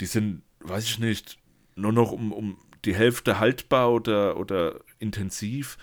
die 0.00 0.06
sind, 0.06 0.42
weiß 0.60 0.84
ich 0.84 0.98
nicht, 0.98 1.38
nur 1.74 1.92
noch 1.92 2.12
um, 2.12 2.32
um 2.32 2.58
die 2.84 2.94
Hälfte 2.94 3.38
haltbar 3.38 3.92
oder, 3.92 4.36
oder 4.36 4.80
intensiv 4.98 5.76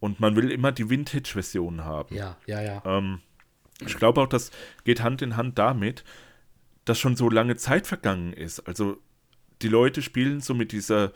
und 0.00 0.20
man 0.20 0.36
will 0.36 0.50
immer 0.50 0.72
die 0.72 0.90
Vintage-Version 0.90 1.84
haben. 1.84 2.14
Ja, 2.14 2.36
ja, 2.46 2.60
ja. 2.60 2.82
Ähm, 2.84 3.20
ich 3.84 3.96
glaube 3.96 4.20
auch, 4.20 4.28
das 4.28 4.50
geht 4.84 5.02
Hand 5.02 5.22
in 5.22 5.36
Hand 5.36 5.58
damit, 5.58 6.04
dass 6.84 6.98
schon 6.98 7.16
so 7.16 7.30
lange 7.30 7.56
Zeit 7.56 7.86
vergangen 7.86 8.32
ist. 8.32 8.60
Also 8.60 8.98
die 9.62 9.68
Leute 9.68 10.02
spielen 10.02 10.40
so 10.40 10.54
mit 10.54 10.72
dieser, 10.72 11.12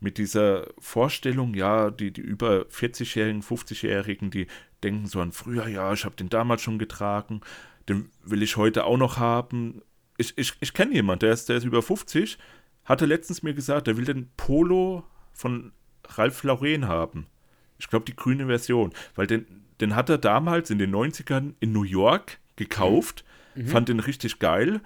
mit 0.00 0.18
dieser 0.18 0.68
Vorstellung, 0.78 1.54
ja, 1.54 1.90
die, 1.90 2.12
die 2.12 2.20
über 2.20 2.62
40-Jährigen, 2.66 3.42
50-Jährigen, 3.42 4.30
die 4.30 4.46
denken 4.82 5.06
so 5.06 5.20
an 5.20 5.32
früher, 5.32 5.66
ja, 5.66 5.92
ich 5.92 6.04
habe 6.04 6.16
den 6.16 6.28
damals 6.28 6.62
schon 6.62 6.78
getragen, 6.78 7.40
den 7.88 8.10
will 8.22 8.42
ich 8.42 8.56
heute 8.56 8.84
auch 8.84 8.96
noch 8.96 9.18
haben. 9.18 9.82
Ich, 10.16 10.36
ich, 10.38 10.54
ich 10.60 10.72
kenne 10.72 10.94
jemanden, 10.94 11.20
der 11.20 11.32
ist, 11.32 11.48
der 11.48 11.56
ist 11.56 11.64
über 11.64 11.82
50, 11.82 12.38
hatte 12.84 13.06
letztens 13.06 13.42
mir 13.42 13.54
gesagt, 13.54 13.86
der 13.86 13.96
will 13.96 14.04
den 14.04 14.30
Polo 14.36 15.04
von 15.32 15.72
Ralph 16.06 16.42
Lauren 16.44 16.86
haben. 16.86 17.26
Ich 17.78 17.88
glaube, 17.88 18.04
die 18.04 18.16
grüne 18.16 18.46
Version. 18.46 18.92
Weil 19.14 19.26
den, 19.26 19.46
den 19.80 19.96
hat 19.96 20.08
er 20.08 20.18
damals 20.18 20.70
in 20.70 20.78
den 20.78 20.94
90ern 20.94 21.54
in 21.60 21.72
New 21.72 21.82
York 21.82 22.38
gekauft, 22.56 23.24
fand 23.66 23.88
den 23.88 24.00
richtig 24.00 24.38
geil. 24.38 24.80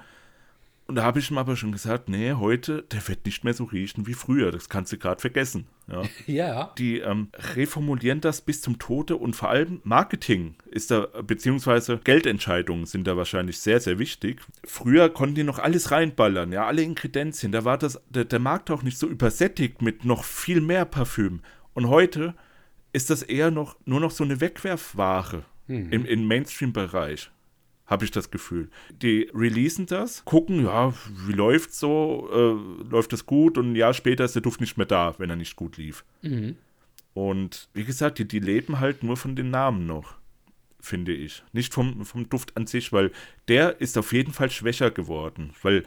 Und 0.88 0.94
da 0.94 1.02
habe 1.02 1.18
ich 1.18 1.30
ihm 1.30 1.36
aber 1.36 1.54
schon 1.54 1.70
gesagt, 1.70 2.08
nee, 2.08 2.32
heute, 2.32 2.82
der 2.90 3.06
wird 3.08 3.26
nicht 3.26 3.44
mehr 3.44 3.52
so 3.52 3.64
riechen 3.64 4.06
wie 4.06 4.14
früher. 4.14 4.50
Das 4.50 4.70
kannst 4.70 4.90
du 4.90 4.96
gerade 4.96 5.20
vergessen. 5.20 5.66
Ja. 5.86 6.02
Ja, 6.26 6.72
Die 6.78 6.98
ähm, 7.00 7.28
reformulieren 7.54 8.22
das 8.22 8.40
bis 8.40 8.62
zum 8.62 8.78
Tode 8.78 9.16
und 9.16 9.36
vor 9.36 9.50
allem 9.50 9.80
Marketing 9.84 10.54
ist 10.70 10.90
da, 10.90 11.08
beziehungsweise 11.26 11.98
Geldentscheidungen 12.02 12.86
sind 12.86 13.06
da 13.06 13.18
wahrscheinlich 13.18 13.58
sehr, 13.58 13.80
sehr 13.80 13.98
wichtig. 13.98 14.40
Früher 14.64 15.10
konnten 15.10 15.34
die 15.34 15.42
noch 15.42 15.58
alles 15.58 15.90
reinballern, 15.90 16.52
ja, 16.52 16.66
alle 16.66 16.82
Inkredenzien. 16.82 17.52
Da 17.52 17.66
war 17.66 17.76
das, 17.76 18.00
der, 18.08 18.24
der 18.24 18.38
Markt 18.38 18.70
auch 18.70 18.82
nicht 18.82 18.96
so 18.96 19.08
übersättigt 19.08 19.82
mit 19.82 20.06
noch 20.06 20.24
viel 20.24 20.62
mehr 20.62 20.86
Parfüm. 20.86 21.40
Und 21.74 21.88
heute 21.88 22.34
ist 22.94 23.10
das 23.10 23.22
eher 23.22 23.50
noch 23.50 23.76
nur 23.84 24.00
noch 24.00 24.10
so 24.10 24.24
eine 24.24 24.40
Wegwerfware 24.40 25.44
im, 25.90 26.06
im 26.06 26.26
Mainstream-Bereich. 26.26 27.30
Habe 27.88 28.04
ich 28.04 28.10
das 28.10 28.30
Gefühl. 28.30 28.68
Die 29.02 29.30
releasen 29.34 29.86
das, 29.86 30.24
gucken, 30.24 30.64
ja, 30.66 30.92
wie 31.26 31.32
läuft's 31.32 31.80
so, 31.80 32.28
äh, 32.30 32.90
läuft 32.90 33.12
das 33.12 33.26
gut 33.26 33.58
und 33.58 33.72
ein 33.72 33.76
Jahr 33.76 33.94
später 33.94 34.24
ist 34.24 34.34
der 34.34 34.42
Duft 34.42 34.60
nicht 34.60 34.76
mehr 34.76 34.86
da, 34.86 35.14
wenn 35.18 35.30
er 35.30 35.36
nicht 35.36 35.56
gut 35.56 35.78
lief. 35.78 36.04
Und 37.14 37.68
wie 37.74 37.84
gesagt, 37.84 38.18
die, 38.18 38.28
die 38.28 38.38
leben 38.38 38.78
halt 38.78 39.02
nur 39.02 39.16
von 39.16 39.34
den 39.34 39.50
Namen 39.50 39.86
noch, 39.86 40.18
finde 40.80 41.12
ich. 41.12 41.42
Nicht 41.52 41.74
vom, 41.74 42.04
vom 42.04 42.28
Duft 42.28 42.56
an 42.56 42.66
sich, 42.66 42.92
weil 42.92 43.10
der 43.48 43.80
ist 43.80 43.98
auf 43.98 44.12
jeden 44.12 44.32
Fall 44.32 44.50
schwächer 44.50 44.90
geworden. 44.92 45.52
Weil 45.62 45.84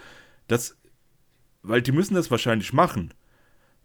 das, 0.48 0.76
weil 1.62 1.82
die 1.82 1.94
müssen 1.94 2.16
das 2.16 2.32
wahrscheinlich 2.32 2.74
machen. 2.74 3.14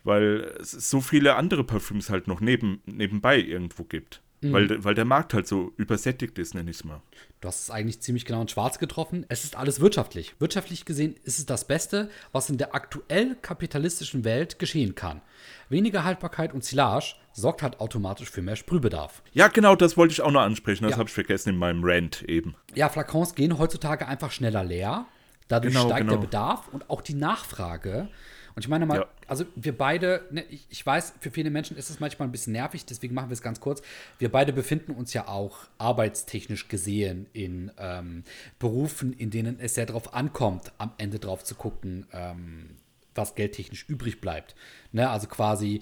Weil 0.02 0.56
es 0.58 0.72
so 0.72 1.00
viele 1.00 1.36
andere 1.36 1.64
Parfüms 1.64 2.10
halt 2.10 2.26
noch 2.26 2.40
neben, 2.40 2.80
nebenbei 2.86 3.38
irgendwo 3.38 3.84
gibt. 3.84 4.22
Weil, 4.42 4.84
weil 4.84 4.94
der 4.94 5.04
Markt 5.06 5.32
halt 5.34 5.46
so 5.48 5.72
übersättigt 5.76 6.38
ist, 6.38 6.54
nenne 6.54 6.70
ich 6.70 6.76
es 6.78 6.84
mal. 6.84 7.00
Du 7.40 7.48
hast 7.48 7.60
es 7.62 7.70
eigentlich 7.70 8.00
ziemlich 8.00 8.24
genau 8.26 8.42
in 8.42 8.48
Schwarz 8.48 8.78
getroffen. 8.78 9.24
Es 9.28 9.44
ist 9.44 9.56
alles 9.56 9.80
wirtschaftlich. 9.80 10.34
Wirtschaftlich 10.38 10.84
gesehen 10.84 11.16
ist 11.24 11.38
es 11.38 11.46
das 11.46 11.66
Beste, 11.66 12.10
was 12.32 12.50
in 12.50 12.58
der 12.58 12.74
aktuell 12.74 13.36
kapitalistischen 13.40 14.24
Welt 14.24 14.58
geschehen 14.58 14.94
kann. 14.94 15.22
Weniger 15.68 16.04
Haltbarkeit 16.04 16.52
und 16.52 16.64
Silage 16.64 17.14
sorgt 17.32 17.62
halt 17.62 17.80
automatisch 17.80 18.30
für 18.30 18.42
mehr 18.42 18.56
Sprühbedarf. 18.56 19.22
Ja, 19.32 19.48
genau, 19.48 19.74
das 19.74 19.96
wollte 19.96 20.12
ich 20.12 20.20
auch 20.20 20.30
noch 20.30 20.42
ansprechen. 20.42 20.84
Das 20.84 20.92
Ja. 20.92 20.98
habe 20.98 21.08
ich 21.08 21.14
vergessen 21.14 21.50
in 21.50 21.56
meinem 21.56 21.80
Rant 21.82 22.22
eben. 22.22 22.54
Ja, 22.74 22.88
Flakons 22.88 23.34
gehen 23.34 23.58
heutzutage 23.58 24.06
einfach 24.06 24.30
schneller 24.32 24.64
leer. 24.64 25.06
Dadurch 25.48 25.72
Genau, 25.74 25.86
steigt 25.86 26.08
der 26.08 26.16
genau. 26.16 26.20
Bedarf 26.20 26.68
und 26.68 26.90
auch 26.90 27.00
die 27.00 27.14
Nachfrage. 27.14 28.08
Und 28.56 28.62
ich 28.62 28.68
meine 28.68 28.86
mal, 28.86 29.00
Ja. 29.00 29.06
also 29.28 29.44
wir 29.54 29.76
beide, 29.76 30.22
ne, 30.30 30.42
ich, 30.48 30.66
ich 30.70 30.84
weiß, 30.84 31.12
für 31.20 31.30
viele 31.30 31.50
Menschen 31.50 31.76
ist 31.76 31.90
es 31.90 32.00
manchmal 32.00 32.26
ein 32.26 32.32
bisschen 32.32 32.54
nervig, 32.54 32.86
deswegen 32.86 33.14
machen 33.14 33.28
wir 33.28 33.34
es 33.34 33.42
ganz 33.42 33.60
kurz. 33.60 33.82
Wir 34.18 34.32
beide 34.32 34.54
befinden 34.54 34.92
uns 34.92 35.12
ja 35.12 35.28
auch 35.28 35.58
arbeitstechnisch 35.76 36.66
gesehen 36.68 37.26
in 37.34 37.70
ähm, 37.78 38.24
Berufen, 38.58 39.12
in 39.12 39.28
denen 39.30 39.60
es 39.60 39.74
sehr 39.74 39.84
darauf 39.84 40.14
ankommt, 40.14 40.72
am 40.78 40.92
Ende 40.96 41.18
drauf 41.18 41.44
zu 41.44 41.54
gucken, 41.54 42.06
ähm, 42.14 42.70
was 43.14 43.34
geldtechnisch 43.34 43.84
übrig 43.88 44.22
bleibt. 44.22 44.54
Ne, 44.92 45.10
also 45.10 45.26
quasi 45.26 45.80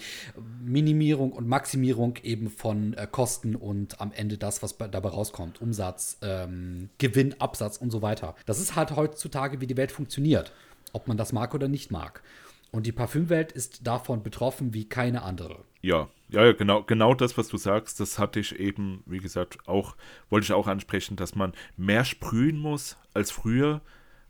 Minimierung 0.65 1.31
und 1.33 1.47
Maximierung 1.47 2.17
eben 2.25 2.51
von 2.51 2.95
äh, 2.95 3.07
Kosten 3.09 3.55
und 3.55 4.01
am 4.01 4.11
Ende 4.11 4.37
das, 4.37 4.65
was 4.65 4.73
bei, 4.73 4.89
dabei 4.89 5.11
rauskommt. 5.11 5.61
Umsatz, 5.61 6.19
ähm, 6.23 6.91
Gewinn, 6.99 7.41
Absatz 7.41 7.77
und 7.77 7.93
so 7.93 8.03
weiter. 8.03 8.35
Das 8.47 8.59
ist 8.59 8.75
halt 8.75 8.97
heutzutage, 8.97 9.61
wie 9.61 9.69
die 9.69 9.77
Welt 9.77 9.93
funktioniert. 9.93 10.53
Ob 10.93 11.07
man 11.07 11.17
das 11.17 11.33
mag 11.33 11.55
oder 11.55 11.69
nicht 11.69 11.93
mag. 11.93 12.23
Und 12.71 12.87
die 12.87 12.93
Parfümwelt 12.93 13.53
ist 13.53 13.87
davon 13.87 14.23
betroffen 14.23 14.75
wie 14.75 14.89
keine 14.89 15.23
andere. 15.23 15.65
Ja, 15.81 16.09
ja, 16.29 16.53
genau, 16.53 16.83
genau 16.83 17.15
das, 17.15 17.39
was 17.39 17.49
du 17.49 17.57
sagst, 17.57 18.01
das 18.01 18.19
hatte 18.19 18.41
ich 18.41 18.59
eben, 18.59 19.03
wie 19.07 19.19
gesagt, 19.19 19.59
auch, 19.69 19.97
wollte 20.31 20.45
ich 20.45 20.53
auch 20.53 20.67
ansprechen, 20.67 21.17
dass 21.17 21.35
man 21.35 21.53
mehr 21.77 22.05
sprühen 22.05 22.59
muss 22.59 22.97
als 23.13 23.31
früher, 23.31 23.81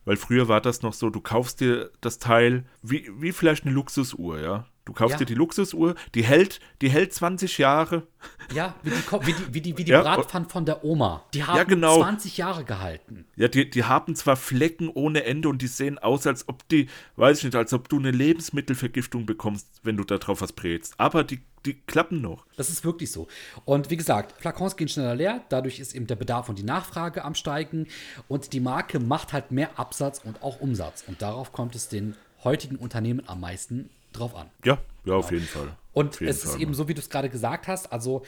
weil 0.04 0.16
früher 0.16 0.48
war 0.48 0.60
das 0.60 0.82
noch 0.82 0.92
so, 0.92 1.08
du 1.10 1.20
kaufst 1.20 1.60
dir 1.60 1.90
das 2.00 2.18
Teil, 2.18 2.64
wie, 2.82 3.10
wie 3.16 3.32
vielleicht 3.32 3.64
eine 3.64 3.74
Luxusuhr, 3.74 4.40
ja. 4.40 4.66
Du 4.84 4.92
kaufst 4.92 5.12
Ja. 5.12 5.18
dir 5.18 5.24
die 5.24 5.34
Luxusuhr, 5.34 5.94
die 6.14 6.24
hält, 6.24 6.60
die 6.82 6.90
hält 6.90 7.14
20 7.14 7.56
Jahre. 7.56 8.06
Ja, 8.54 8.74
wie 8.82 8.90
die, 8.90 8.96
wie 9.26 9.32
die, 9.32 9.54
wie 9.54 9.60
die, 9.60 9.78
wie 9.78 9.84
die 9.84 9.92
Ja, 9.92 10.02
Bratpfannen 10.02 10.48
von 10.48 10.66
der 10.66 10.84
Oma. 10.84 11.24
Die 11.32 11.42
haben 11.42 11.66
genau. 11.68 12.00
20 12.00 12.36
Jahre 12.36 12.64
gehalten. 12.64 13.24
Ja, 13.36 13.48
die, 13.48 13.68
die 13.70 13.84
haben 13.84 14.14
zwar 14.14 14.36
Flecken 14.36 14.90
ohne 14.90 15.24
Ende 15.24 15.48
und 15.48 15.62
die 15.62 15.68
sehen 15.68 15.98
aus, 15.98 16.26
als 16.26 16.48
ob 16.48 16.68
die, 16.68 16.88
weiß 17.16 17.38
ich 17.38 17.44
nicht, 17.44 17.56
als 17.56 17.72
ob 17.72 17.88
du 17.88 17.98
eine 17.98 18.10
Lebensmittelvergiftung 18.10 19.24
bekommst, 19.26 19.68
wenn 19.82 19.96
du 19.96 20.04
da 20.04 20.18
drauf 20.18 20.42
was 20.42 20.52
brätst. 20.52 20.94
Aber 20.98 21.24
die, 21.24 21.40
die 21.64 21.74
klappen 21.74 22.20
noch. 22.20 22.44
Das 22.56 22.68
ist 22.68 22.84
wirklich 22.84 23.10
so. 23.10 23.26
Und 23.64 23.88
wie 23.88 23.96
gesagt, 23.96 24.40
Flakons 24.40 24.76
gehen 24.76 24.88
schneller 24.88 25.14
leer, 25.14 25.40
dadurch 25.48 25.78
ist 25.80 25.94
eben 25.94 26.06
der 26.06 26.16
Bedarf 26.16 26.50
und 26.50 26.58
die 26.58 26.62
Nachfrage 26.62 27.24
am 27.24 27.34
Steigen 27.34 27.86
und 28.28 28.52
die 28.52 28.60
Marke 28.60 29.00
macht 29.00 29.32
halt 29.32 29.50
mehr 29.50 29.78
Absatz 29.78 30.20
und 30.22 30.42
auch 30.42 30.60
Umsatz. 30.60 31.04
Und 31.06 31.22
darauf 31.22 31.52
kommt 31.52 31.74
es 31.74 31.88
den 31.88 32.16
heutigen 32.42 32.76
Unternehmen 32.76 33.22
am 33.26 33.40
meisten 33.40 33.88
drauf 34.18 34.34
an. 34.34 34.48
Ja, 34.64 34.78
ja, 35.04 35.14
auf 35.14 35.30
jeden 35.30 35.46
Fall. 35.46 35.76
Und 35.92 36.20
jeden 36.20 36.30
es 36.30 36.44
ist 36.44 36.52
Fall. 36.52 36.60
eben 36.60 36.74
so, 36.74 36.88
wie 36.88 36.94
du 36.94 37.00
es 37.00 37.10
gerade 37.10 37.28
gesagt 37.28 37.68
hast, 37.68 37.92
also, 37.92 38.22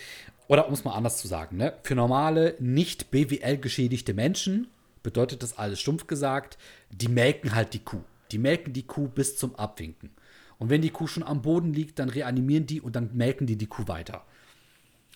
oder 0.48 0.68
um 0.68 0.74
es 0.74 0.84
mal 0.84 0.94
anders 0.94 1.18
zu 1.18 1.26
sagen, 1.28 1.56
ne? 1.56 1.74
für 1.82 1.94
normale, 1.94 2.54
nicht 2.60 3.10
BWL-geschädigte 3.10 4.14
Menschen 4.14 4.68
bedeutet 5.02 5.42
das 5.42 5.58
alles 5.58 5.80
stumpf 5.80 6.06
gesagt, 6.06 6.58
die 6.90 7.08
melken 7.08 7.54
halt 7.54 7.74
die 7.74 7.78
Kuh. 7.78 8.02
Die 8.32 8.38
melken 8.38 8.72
die 8.72 8.82
Kuh 8.82 9.08
bis 9.08 9.36
zum 9.36 9.54
Abwinken. 9.54 10.10
Und 10.58 10.70
wenn 10.70 10.82
die 10.82 10.90
Kuh 10.90 11.06
schon 11.06 11.22
am 11.22 11.42
Boden 11.42 11.72
liegt, 11.72 11.98
dann 11.98 12.08
reanimieren 12.08 12.66
die 12.66 12.80
und 12.80 12.96
dann 12.96 13.10
melken 13.14 13.46
die 13.46 13.56
die 13.56 13.66
Kuh 13.66 13.86
weiter. 13.86 14.24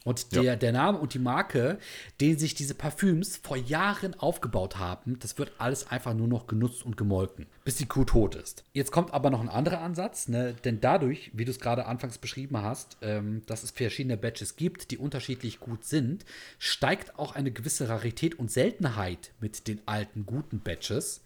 Und 0.05 0.35
der, 0.35 0.57
der 0.57 0.73
Name 0.73 0.99
und 0.99 1.13
die 1.13 1.19
Marke, 1.19 1.79
den 2.23 2.39
sich 2.39 2.55
diese 2.55 2.75
Parfüms 2.75 3.37
vor 3.37 3.59
Jahren 3.59 4.15
aufgebaut 4.19 4.79
haben, 4.79 5.19
das 5.19 5.37
wird 5.37 5.53
alles 5.59 5.89
einfach 5.89 6.15
nur 6.15 6.27
noch 6.27 6.47
genutzt 6.47 6.87
und 6.87 6.97
gemolken, 6.97 7.47
bis 7.65 7.77
die 7.77 7.85
Kuh 7.85 8.05
tot 8.05 8.35
ist. 8.35 8.65
Jetzt 8.73 8.93
kommt 8.93 9.13
aber 9.13 9.29
noch 9.29 9.43
ein 9.43 9.51
anderer 9.51 9.83
Ansatz, 9.83 10.29
ne? 10.29 10.55
denn 10.65 10.81
dadurch, 10.81 11.31
wie 11.35 11.45
du 11.45 11.51
es 11.51 11.61
gerade 11.61 11.85
anfangs 11.85 12.17
beschrieben 12.17 12.63
hast, 12.63 12.97
ähm, 13.03 13.43
dass 13.45 13.63
es 13.63 13.73
verschiedene 13.73 14.17
Batches 14.17 14.57
gibt, 14.57 14.91
die 14.91 14.97
unterschiedlich 14.97 15.61
gut 15.61 15.85
sind, 15.85 16.25
steigt 16.59 17.19
auch 17.19 17.35
eine 17.35 17.51
gewisse 17.51 17.91
Rarität 17.91 18.39
und 18.39 18.51
Seltenheit 18.51 19.33
mit 19.39 19.69
den 19.69 19.83
alten 19.85 20.25
guten 20.25 20.61
Batches, 20.61 21.23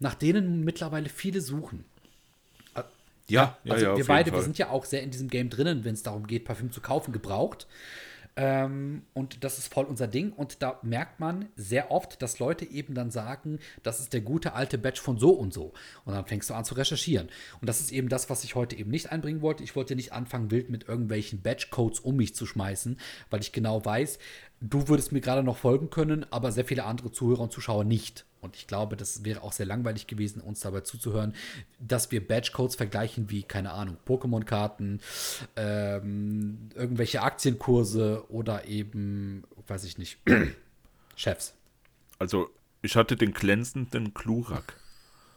nach 0.00 0.14
denen 0.14 0.64
mittlerweile 0.64 1.08
viele 1.08 1.40
suchen. 1.40 1.84
Ja, 3.30 3.58
ja, 3.64 3.72
also 3.72 3.86
ja, 3.86 3.96
wir 3.96 4.04
beide, 4.04 4.32
wir 4.32 4.42
sind 4.42 4.58
ja 4.58 4.70
auch 4.70 4.84
sehr 4.84 5.02
in 5.02 5.10
diesem 5.10 5.28
Game 5.28 5.50
drinnen, 5.50 5.84
wenn 5.84 5.94
es 5.94 6.02
darum 6.02 6.26
geht, 6.26 6.44
Parfüm 6.44 6.72
zu 6.72 6.80
kaufen, 6.80 7.12
gebraucht. 7.12 7.66
Ähm, 8.36 9.02
und 9.12 9.44
das 9.44 9.58
ist 9.58 9.72
voll 9.72 9.84
unser 9.84 10.06
Ding. 10.06 10.32
Und 10.32 10.62
da 10.62 10.78
merkt 10.82 11.20
man 11.20 11.48
sehr 11.56 11.90
oft, 11.90 12.22
dass 12.22 12.38
Leute 12.38 12.64
eben 12.64 12.94
dann 12.94 13.10
sagen, 13.10 13.58
das 13.82 14.00
ist 14.00 14.12
der 14.12 14.20
gute 14.20 14.54
alte 14.54 14.78
Badge 14.78 15.00
von 15.00 15.18
so 15.18 15.30
und 15.30 15.52
so. 15.52 15.72
Und 16.04 16.14
dann 16.14 16.24
fängst 16.24 16.48
du 16.48 16.54
an 16.54 16.64
zu 16.64 16.74
recherchieren. 16.74 17.28
Und 17.60 17.68
das 17.68 17.80
ist 17.80 17.92
eben 17.92 18.08
das, 18.08 18.30
was 18.30 18.44
ich 18.44 18.54
heute 18.54 18.76
eben 18.76 18.90
nicht 18.90 19.10
einbringen 19.10 19.42
wollte. 19.42 19.64
Ich 19.64 19.76
wollte 19.76 19.96
nicht 19.96 20.12
anfangen, 20.12 20.50
wild 20.50 20.70
mit 20.70 20.88
irgendwelchen 20.88 21.42
Badge-Codes 21.42 22.00
um 22.00 22.16
mich 22.16 22.34
zu 22.34 22.46
schmeißen, 22.46 22.98
weil 23.30 23.40
ich 23.40 23.52
genau 23.52 23.84
weiß, 23.84 24.18
du 24.60 24.88
würdest 24.88 25.12
mir 25.12 25.20
gerade 25.20 25.42
noch 25.42 25.56
folgen 25.56 25.90
können, 25.90 26.24
aber 26.30 26.52
sehr 26.52 26.64
viele 26.64 26.84
andere 26.84 27.10
Zuhörer 27.12 27.42
und 27.42 27.52
Zuschauer 27.52 27.84
nicht. 27.84 28.26
Und 28.40 28.56
ich 28.56 28.66
glaube, 28.66 28.96
das 28.96 29.24
wäre 29.24 29.42
auch 29.42 29.52
sehr 29.52 29.66
langweilig 29.66 30.06
gewesen, 30.06 30.40
uns 30.40 30.60
dabei 30.60 30.80
zuzuhören, 30.80 31.34
dass 31.78 32.10
wir 32.10 32.26
Badge-Codes 32.26 32.74
vergleichen 32.74 33.28
wie, 33.30 33.42
keine 33.42 33.72
Ahnung, 33.72 33.96
Pokémon-Karten, 34.06 35.00
ähm, 35.56 36.70
irgendwelche 36.74 37.22
Aktienkurse 37.22 38.24
oder 38.30 38.64
eben, 38.66 39.44
weiß 39.66 39.84
ich 39.84 39.98
nicht, 39.98 40.18
Chefs. 41.16 41.54
Also, 42.18 42.48
ich 42.82 42.96
hatte 42.96 43.16
den 43.16 43.32
glänzenden 43.32 44.14
Glurak. 44.14 44.74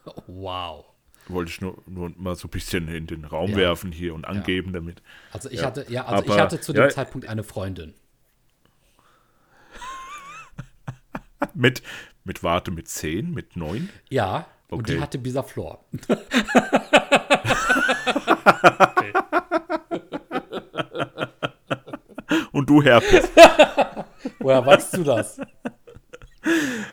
Wow. 0.27 0.85
Wollte 1.29 1.49
ich 1.51 1.61
nur, 1.61 1.81
nur 1.87 2.11
mal 2.17 2.35
so 2.35 2.47
ein 2.49 2.51
bisschen 2.51 2.89
in 2.89 3.07
den 3.07 3.23
Raum 3.23 3.51
Ja. 3.51 3.55
werfen 3.57 3.93
hier 3.93 4.13
und 4.13 4.25
angeben 4.25 4.73
damit. 4.73 5.01
Also 5.31 5.49
ich 5.49 5.61
Ja. 5.61 5.67
hatte, 5.67 5.85
ja, 5.89 6.03
also 6.05 6.25
ich 6.25 6.31
Aber- 6.31 6.41
hatte 6.41 6.59
zu 6.59 6.73
dem 6.73 6.83
ja. 6.83 6.89
Zeitpunkt 6.89 7.27
eine 7.29 7.43
Freundin. 7.43 7.93
Mit, 11.53 11.81
mit 12.23 12.43
Warte, 12.43 12.71
mit 12.71 12.87
10, 12.87 13.31
mit 13.33 13.55
9. 13.55 13.89
Ja, 14.09 14.47
und 14.69 14.87
die 14.87 14.93
Okay. 14.93 15.01
hatte 15.01 15.17
Bisaflor. 15.19 15.83
Und 22.51 22.69
du 22.69 22.81
Herpes. 22.81 23.29
Woher 24.39 24.65
weißt 24.65 24.97
du 24.97 25.03
das? 25.03 25.39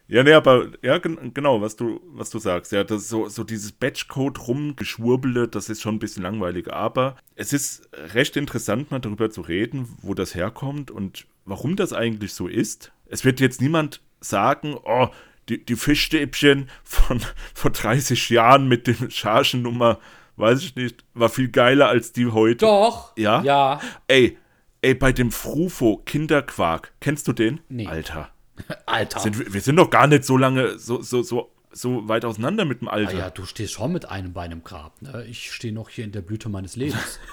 Ja, 0.09 0.23
nee, 0.23 0.33
aber 0.33 0.69
ja, 0.83 0.99
gen 0.99 1.35
genau, 1.35 1.61
was 1.61 1.77
du, 1.77 2.01
was 2.07 2.31
du 2.31 2.39
sagst. 2.39 2.73
Ja, 2.73 2.85
das 2.85 3.09
so, 3.09 3.29
so 3.29 3.45
dieses 3.45 3.73
Batchcode 3.73 4.47
rumgeschwurbele, 4.49 5.49
das 5.49 5.69
ist 5.69 5.83
schon 5.83 5.97
ein 5.97 5.99
bisschen 5.99 6.23
langweilig. 6.23 6.73
Aber 6.73 7.17
es 7.35 7.53
ist 7.53 7.89
recht 8.15 8.37
interessant, 8.37 8.91
mal 8.91 9.01
darüber 9.01 9.31
zu 9.31 9.41
reden, 9.41 9.89
wo 10.03 10.15
das 10.15 10.35
herkommt 10.35 10.91
und 10.91 11.27
warum 11.45 11.77
das 11.77 11.93
eigentlich 11.93 12.33
so 12.33 12.47
ist. 12.49 12.93
Es 13.11 13.25
wird 13.25 13.41
jetzt 13.41 13.61
niemand 13.61 14.01
sagen, 14.21 14.77
oh, 14.85 15.09
die, 15.49 15.65
die 15.65 15.77
Fischstäbchen 15.77 16.71
von 16.85 17.21
vor 17.55 17.71
30 17.73 18.31
Jahren 18.31 18.69
mit 18.69 18.87
dem 18.87 19.11
Chargennummer, 19.11 19.99
weiß 20.37 20.63
ich 20.63 20.77
nicht, 20.77 21.05
war 21.15 21.29
viel 21.29 21.49
geiler 21.49 21.89
als 21.89 22.13
die 22.13 22.27
heute. 22.29 22.65
Doch. 22.67 23.17
Ja? 23.17 23.43
Ja. 23.43 23.81
Ey, 24.07 24.39
ey, 24.81 24.95
bei 24.95 25.13
dem 25.13 25.33
Frufo 25.33 25.99
Kinderquark, 26.07 26.93
kennst 27.01 27.27
du 27.29 27.33
den? 27.33 27.61
Nee. 27.69 27.87
Alter. 27.87 28.31
Alter. 28.87 29.21
Sind, 29.21 29.53
wir 29.53 29.61
sind 29.61 29.77
doch 29.77 29.91
gar 29.91 30.07
nicht 30.07 30.25
so 30.25 30.37
lange, 30.37 30.79
so, 30.79 31.03
so, 31.03 31.23
so, 31.23 31.51
so 31.73 32.09
weit 32.09 32.25
auseinander 32.25 32.65
mit 32.65 32.81
dem 32.81 32.89
Ah 32.89 32.93
Alter. 32.93 33.19
ja, 33.19 33.31
du 33.31 33.45
stehst 33.45 33.73
schon 33.73 33.93
mit 33.93 34.09
einem 34.09 34.33
Bein 34.33 34.53
im 34.53 34.63
Grab. 34.63 35.03
Ne? 35.03 35.25
Ich 35.29 35.53
stehe 35.53 35.75
noch 35.75 35.89
hier 35.89 36.05
in 36.05 36.13
der 36.13 36.23
Blüte 36.23 36.49
meines 36.49 36.77
Lebens. 36.77 37.19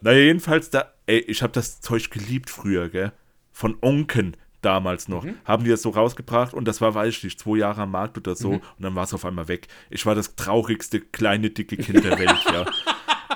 Naja, 0.00 0.18
jedenfalls, 0.18 0.70
da, 0.70 0.92
ey, 1.06 1.18
ich 1.18 1.42
habe 1.42 1.52
das 1.52 1.80
Zeug 1.80 2.10
geliebt 2.10 2.50
früher, 2.50 2.88
gell? 2.88 3.12
Von 3.52 3.76
Onken 3.80 4.36
damals 4.62 5.08
noch. 5.08 5.24
Mhm. 5.24 5.36
Haben 5.44 5.64
die 5.64 5.70
das 5.70 5.82
so 5.82 5.90
rausgebracht 5.90 6.54
und 6.54 6.66
das 6.66 6.80
war, 6.80 6.94
weiß 6.94 7.14
ich 7.16 7.24
nicht, 7.24 7.38
zwei 7.40 7.58
Jahre 7.58 7.82
am 7.82 7.90
Markt 7.90 8.16
oder 8.16 8.32
Mhm. 8.32 8.36
so 8.36 8.50
und 8.52 8.62
dann 8.78 8.94
war 8.94 9.04
es 9.04 9.14
auf 9.14 9.24
einmal 9.24 9.48
weg. 9.48 9.68
Ich 9.90 10.06
war 10.06 10.14
das 10.14 10.34
traurigste 10.36 11.00
kleine, 11.00 11.50
dicke 11.50 11.76
Kind 11.76 12.04
der 12.04 12.18
Welt, 12.18 12.44
ja. 12.52 12.64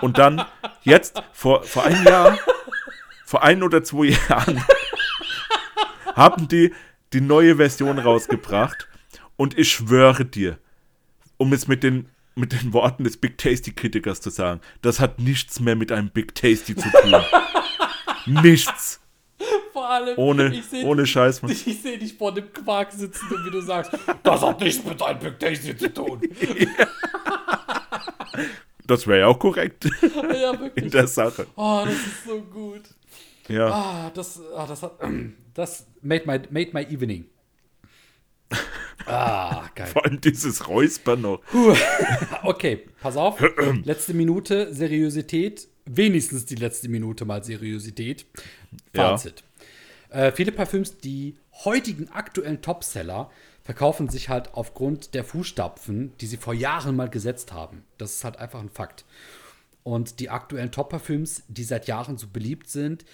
Und 0.00 0.18
dann, 0.18 0.44
jetzt, 0.82 1.22
vor, 1.32 1.62
vor 1.64 1.84
einem 1.84 2.04
Jahr, 2.04 2.38
vor 3.24 3.42
ein 3.42 3.62
oder 3.62 3.82
zwei 3.84 4.06
Jahren, 4.28 4.62
haben 6.14 6.48
die 6.48 6.72
die 7.12 7.20
neue 7.20 7.56
Version 7.56 7.98
rausgebracht 7.98 8.88
und 9.36 9.56
ich 9.58 9.70
schwöre 9.70 10.24
dir, 10.24 10.58
um 11.36 11.52
es 11.52 11.68
mit 11.68 11.82
den, 11.82 12.08
mit 12.38 12.52
den 12.52 12.72
Worten 12.72 13.04
des 13.04 13.16
Big 13.16 13.36
Tasty 13.38 13.72
Kritikers 13.72 14.20
zu 14.20 14.30
sagen, 14.30 14.60
das 14.82 15.00
hat 15.00 15.18
nichts 15.18 15.60
mehr 15.60 15.76
mit 15.76 15.92
einem 15.92 16.10
Big 16.10 16.34
Tasty 16.34 16.74
zu 16.76 16.88
tun. 16.90 17.14
nichts. 18.42 19.00
Vor 19.72 19.88
allem, 19.88 20.18
Ohne, 20.18 20.54
ich 20.54 20.64
seh- 20.66 20.84
ohne 20.84 21.06
Scheiß. 21.06 21.42
Mann. 21.42 21.52
Ich 21.52 21.62
sehe 21.82 21.98
dich 21.98 22.14
vor 22.14 22.32
dem 22.34 22.52
Quark 22.52 22.92
sitzen 22.92 23.26
und 23.32 23.46
wie 23.46 23.50
du 23.50 23.60
sagst, 23.60 23.92
das 24.22 24.42
hat 24.42 24.60
nichts 24.60 24.84
mit 24.84 25.00
einem 25.02 25.18
Big 25.20 25.38
Tasty 25.38 25.76
zu 25.76 25.92
tun. 25.92 26.20
Das 28.86 29.06
wäre 29.06 29.20
ja 29.20 29.26
auch 29.26 29.38
korrekt 29.38 29.84
ja, 29.84 30.52
in 30.52 30.60
wirklich. 30.60 30.90
der 30.90 31.06
Sache. 31.06 31.46
Oh, 31.56 31.82
das 31.84 31.92
ist 31.94 32.24
so 32.26 32.40
gut. 32.40 32.80
Ja. 33.46 33.66
Ah, 33.70 34.10
das, 34.14 34.40
ah, 34.56 34.66
das 34.66 34.82
hat, 34.82 34.92
das 35.52 35.86
made 36.00 36.24
my, 36.26 36.38
made 36.48 36.70
my 36.72 36.82
evening. 36.90 37.26
Ah, 39.08 39.68
geil. 39.74 39.86
Vor 39.86 40.04
allem 40.04 40.20
dieses 40.20 40.68
Räuspern 40.68 41.22
noch. 41.22 41.40
Okay, 42.42 42.86
pass 43.00 43.16
auf. 43.16 43.42
letzte 43.84 44.14
Minute, 44.14 44.72
Seriosität. 44.72 45.68
Wenigstens 45.86 46.44
die 46.44 46.54
letzte 46.54 46.88
Minute 46.88 47.24
mal 47.24 47.42
Seriosität. 47.42 48.26
Ja. 48.94 49.10
Fazit. 49.10 49.42
Äh, 50.10 50.32
viele 50.32 50.52
Parfüms, 50.52 50.98
die 50.98 51.36
heutigen 51.64 52.08
aktuellen 52.10 52.62
Topseller, 52.62 53.30
verkaufen 53.64 54.08
sich 54.08 54.28
halt 54.28 54.54
aufgrund 54.54 55.14
der 55.14 55.24
Fußstapfen, 55.24 56.12
die 56.20 56.26
sie 56.26 56.38
vor 56.38 56.54
Jahren 56.54 56.96
mal 56.96 57.10
gesetzt 57.10 57.52
haben. 57.52 57.84
Das 57.98 58.14
ist 58.14 58.24
halt 58.24 58.38
einfach 58.38 58.60
ein 58.60 58.70
Fakt. 58.70 59.04
Und 59.82 60.20
die 60.20 60.30
aktuellen 60.30 60.70
Top-Parfüms, 60.70 61.42
die 61.48 61.64
seit 61.64 61.86
Jahren 61.86 62.16
so 62.16 62.28
beliebt 62.28 62.70
sind, 62.70 63.04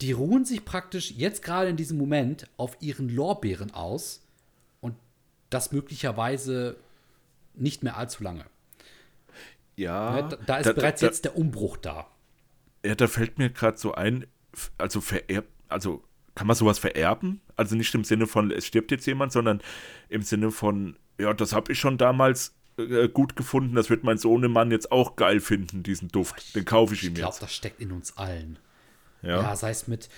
die 0.00 0.12
ruhen 0.12 0.44
sich 0.44 0.64
praktisch 0.64 1.12
jetzt 1.12 1.42
gerade 1.42 1.70
in 1.70 1.76
diesem 1.76 1.98
Moment 1.98 2.48
auf 2.56 2.76
ihren 2.80 3.08
Lorbeeren 3.08 3.72
aus 3.72 4.25
das 5.50 5.72
möglicherweise 5.72 6.76
nicht 7.54 7.82
mehr 7.82 7.96
allzu 7.96 8.22
lange. 8.22 8.44
Ja. 9.76 10.22
Ne, 10.22 10.28
da, 10.28 10.36
da 10.36 10.56
ist 10.58 10.74
bereits 10.74 11.00
jetzt 11.00 11.24
der 11.24 11.36
Umbruch 11.36 11.76
da. 11.76 12.06
Ja, 12.84 12.94
da 12.94 13.06
fällt 13.06 13.38
mir 13.38 13.50
gerade 13.50 13.78
so 13.78 13.94
ein, 13.94 14.26
also 14.78 15.00
vererbt, 15.00 15.48
also 15.68 16.02
kann 16.34 16.46
man 16.46 16.56
sowas 16.56 16.78
vererben? 16.78 17.40
Also 17.56 17.76
nicht 17.76 17.94
im 17.94 18.04
Sinne 18.04 18.26
von, 18.26 18.50
es 18.50 18.66
stirbt 18.66 18.90
jetzt 18.90 19.06
jemand, 19.06 19.32
sondern 19.32 19.62
im 20.08 20.22
Sinne 20.22 20.50
von, 20.50 20.96
ja, 21.18 21.32
das 21.34 21.52
habe 21.52 21.72
ich 21.72 21.78
schon 21.80 21.98
damals 21.98 22.54
äh, 22.78 23.08
gut 23.08 23.36
gefunden, 23.36 23.74
das 23.74 23.90
wird 23.90 24.04
mein 24.04 24.18
Sohnemann 24.18 24.70
jetzt 24.70 24.92
auch 24.92 25.16
geil 25.16 25.40
finden, 25.40 25.82
diesen 25.82 26.08
Duft. 26.08 26.54
Den 26.54 26.64
kaufe 26.64 26.94
ich 26.94 27.02
ihm 27.04 27.08
Ich 27.08 27.14
glaube, 27.14 27.32
jetzt. 27.32 27.42
das 27.42 27.54
steckt 27.54 27.80
in 27.80 27.90
uns 27.90 28.16
allen. 28.18 28.58
Ja. 29.22 29.42
Ja, 29.42 29.56
sei 29.56 29.70
es 29.70 29.88
mit, 29.88 30.08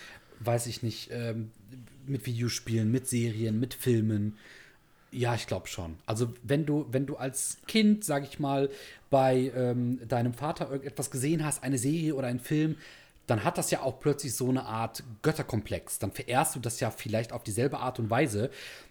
weiß 0.40 0.66
ich 0.66 0.82
nicht, 0.82 1.10
ähm, 1.12 1.52
mit 2.06 2.26
Videospielen, 2.26 2.90
mit 2.90 3.06
Serien, 3.06 3.60
mit 3.60 3.74
Filmen. 3.74 4.36
Ja, 5.11 5.34
ich 5.34 5.46
glaube 5.46 5.68
schon. 5.68 5.96
Also 6.06 6.32
wenn 6.42 6.66
du, 6.66 6.86
wenn 6.90 7.06
du 7.06 7.16
als 7.16 7.59
Kind, 7.66 8.04
sag 8.04 8.24
ich 8.24 8.38
mal, 8.38 8.68
bei 9.11 9.50
ähm, 9.56 10.00
deinem 10.06 10.34
Vater 10.34 10.70
irgendetwas 10.70 11.11
gesehen 11.11 11.44
hast, 11.44 11.62
eine 11.62 11.78
Serie 11.78 12.14
oder 12.14 12.26
einen 12.26 12.40
Film, 12.40 12.76
dann 13.26 13.44
hat 13.44 13.59
das 13.59 13.70
ja 13.70 13.82
auch 13.82 14.00
plötzlich 14.00 14.34
so 14.34 14.48
eine 14.48 14.64
Art 14.64 15.02
Götterkomplex. 15.22 15.98
Dann 15.98 16.12
verehrst 16.12 16.56
du 16.56 16.61
das 16.61 16.80
ja 16.80 16.90
vielleicht 16.90 17.32
auf 17.32 17.42
dieselbe 17.42 17.78
Art 17.78 17.98
und 17.98 18.11
Weise. 18.11 18.50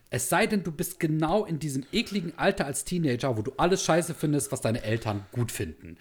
Es 0.09 0.29
sei 0.29 0.47
denn, 0.47 0.63
du 0.63 0.71
bist 0.71 1.01
genau 1.01 1.43
in 1.43 1.59
diesem 1.59 1.85
ekligen 1.91 2.31
Alter 2.37 2.65
als 2.65 2.85
Teenager, 2.85 3.37
wo 3.37 3.41
du 3.41 3.51
alles 3.57 3.83
scheiße 3.83 4.13
findest, 4.13 4.51
was 4.53 4.61
deine 4.61 4.81
Eltern 4.83 5.25
gut 5.33 5.51
finden. 5.51 5.97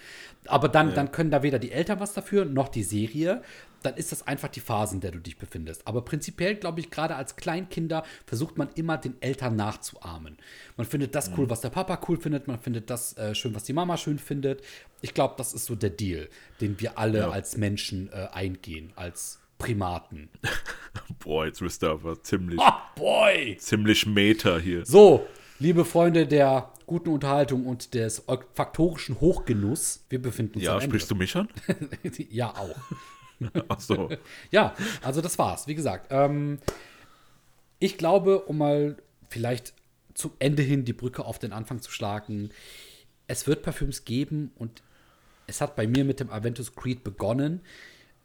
Aber 0.46 0.68
dann, 0.68 0.94
dann 0.94 1.10
können 1.10 1.32
da 1.32 1.42
weder 1.42 1.58
die 1.58 1.72
Eltern 1.72 1.98
was 1.98 2.12
dafür, 2.14 2.44
noch 2.44 2.68
die 2.68 2.84
Serie. 2.84 3.42
Dann 3.82 3.94
ist 3.96 4.12
das 4.12 4.24
einfach 4.26 4.48
die 4.48 4.60
Phase, 4.60 4.94
in 4.94 5.00
der 5.00 5.10
du 5.10 5.18
dich 5.18 5.36
befindest. 5.38 5.86
Aber 5.88 6.02
prinzipiell, 6.04 6.54
glaube 6.54 6.78
ich, 6.78 6.90
gerade 6.90 7.16
als 7.16 7.34
Kleinkinder 7.34 8.04
versucht 8.26 8.56
man 8.58 8.68
immer 8.76 8.96
den 8.96 9.20
Eltern 9.20 9.56
nachzuahmen. 9.56 10.36
Man 10.76 10.86
findet 10.86 11.16
das 11.16 11.32
cool, 11.36 11.50
was 11.50 11.60
der 11.60 11.70
Papa 11.70 12.00
cool 12.08 12.16
findet. 12.20 12.46
Man 12.46 12.60
findet 12.60 12.90
das 12.90 13.16
äh, 13.18 13.34
schön, 13.34 13.56
was 13.56 13.64
die 13.64 13.72
Mama 13.72 13.96
schön 13.96 14.18
findet. 14.20 14.62
Ich 15.02 15.14
glaube, 15.14 15.34
das 15.36 15.52
ist 15.52 15.66
so 15.66 15.74
der 15.74 15.90
Deal, 15.90 16.28
den 16.60 16.80
wir 16.80 16.96
alle 16.96 17.18
Ja. 17.18 17.30
als 17.30 17.56
Menschen 17.56 18.08
äh, 18.12 18.28
eingehen, 18.32 18.92
als 18.94 19.40
Primaten. 19.58 20.28
Boah, 21.18 21.46
jetzt 21.46 21.60
wirst 21.60 21.82
du 21.82 21.88
aber 21.90 22.22
ziemlich, 22.22 22.60
Ah, 22.60 22.82
boy! 22.96 23.56
ziemlich 23.58 24.06
Meta 24.06 24.58
hier. 24.58 24.84
So, 24.86 25.26
liebe 25.58 25.84
Freunde 25.84 26.26
der 26.26 26.70
guten 26.86 27.08
Unterhaltung 27.10 27.66
und 27.66 27.94
des 27.94 28.28
olfaktorischen 28.28 29.20
Hochgenuss, 29.20 30.04
wir 30.08 30.22
befinden 30.22 30.54
uns 30.56 30.64
Ja, 30.64 30.80
sprichst 30.80 31.10
du 31.10 31.14
mich 31.14 31.34
an? 31.36 31.48
ja, 32.30 32.50
auch. 32.50 32.76
Ach 33.68 33.80
so. 33.80 34.08
Ja, 34.50 34.74
also 35.02 35.20
das 35.20 35.38
war's. 35.38 35.66
Wie 35.66 35.74
gesagt, 35.74 36.08
ähm, 36.10 36.58
ich 37.78 37.98
glaube, 37.98 38.40
um 38.40 38.58
mal 38.58 38.96
vielleicht 39.28 39.74
zum 40.14 40.32
Ende 40.38 40.62
hin 40.62 40.84
die 40.84 40.92
Brücke 40.92 41.24
auf 41.24 41.38
den 41.38 41.52
Anfang 41.52 41.82
zu 41.82 41.90
schlagen, 41.90 42.50
es 43.26 43.46
wird 43.46 43.62
Parfüms 43.62 44.04
geben 44.04 44.52
und 44.56 44.82
es 45.46 45.60
hat 45.60 45.76
bei 45.76 45.86
mir 45.86 46.04
mit 46.04 46.20
dem 46.20 46.30
Aventus 46.30 46.74
Creed 46.74 47.04
begonnen, 47.04 47.60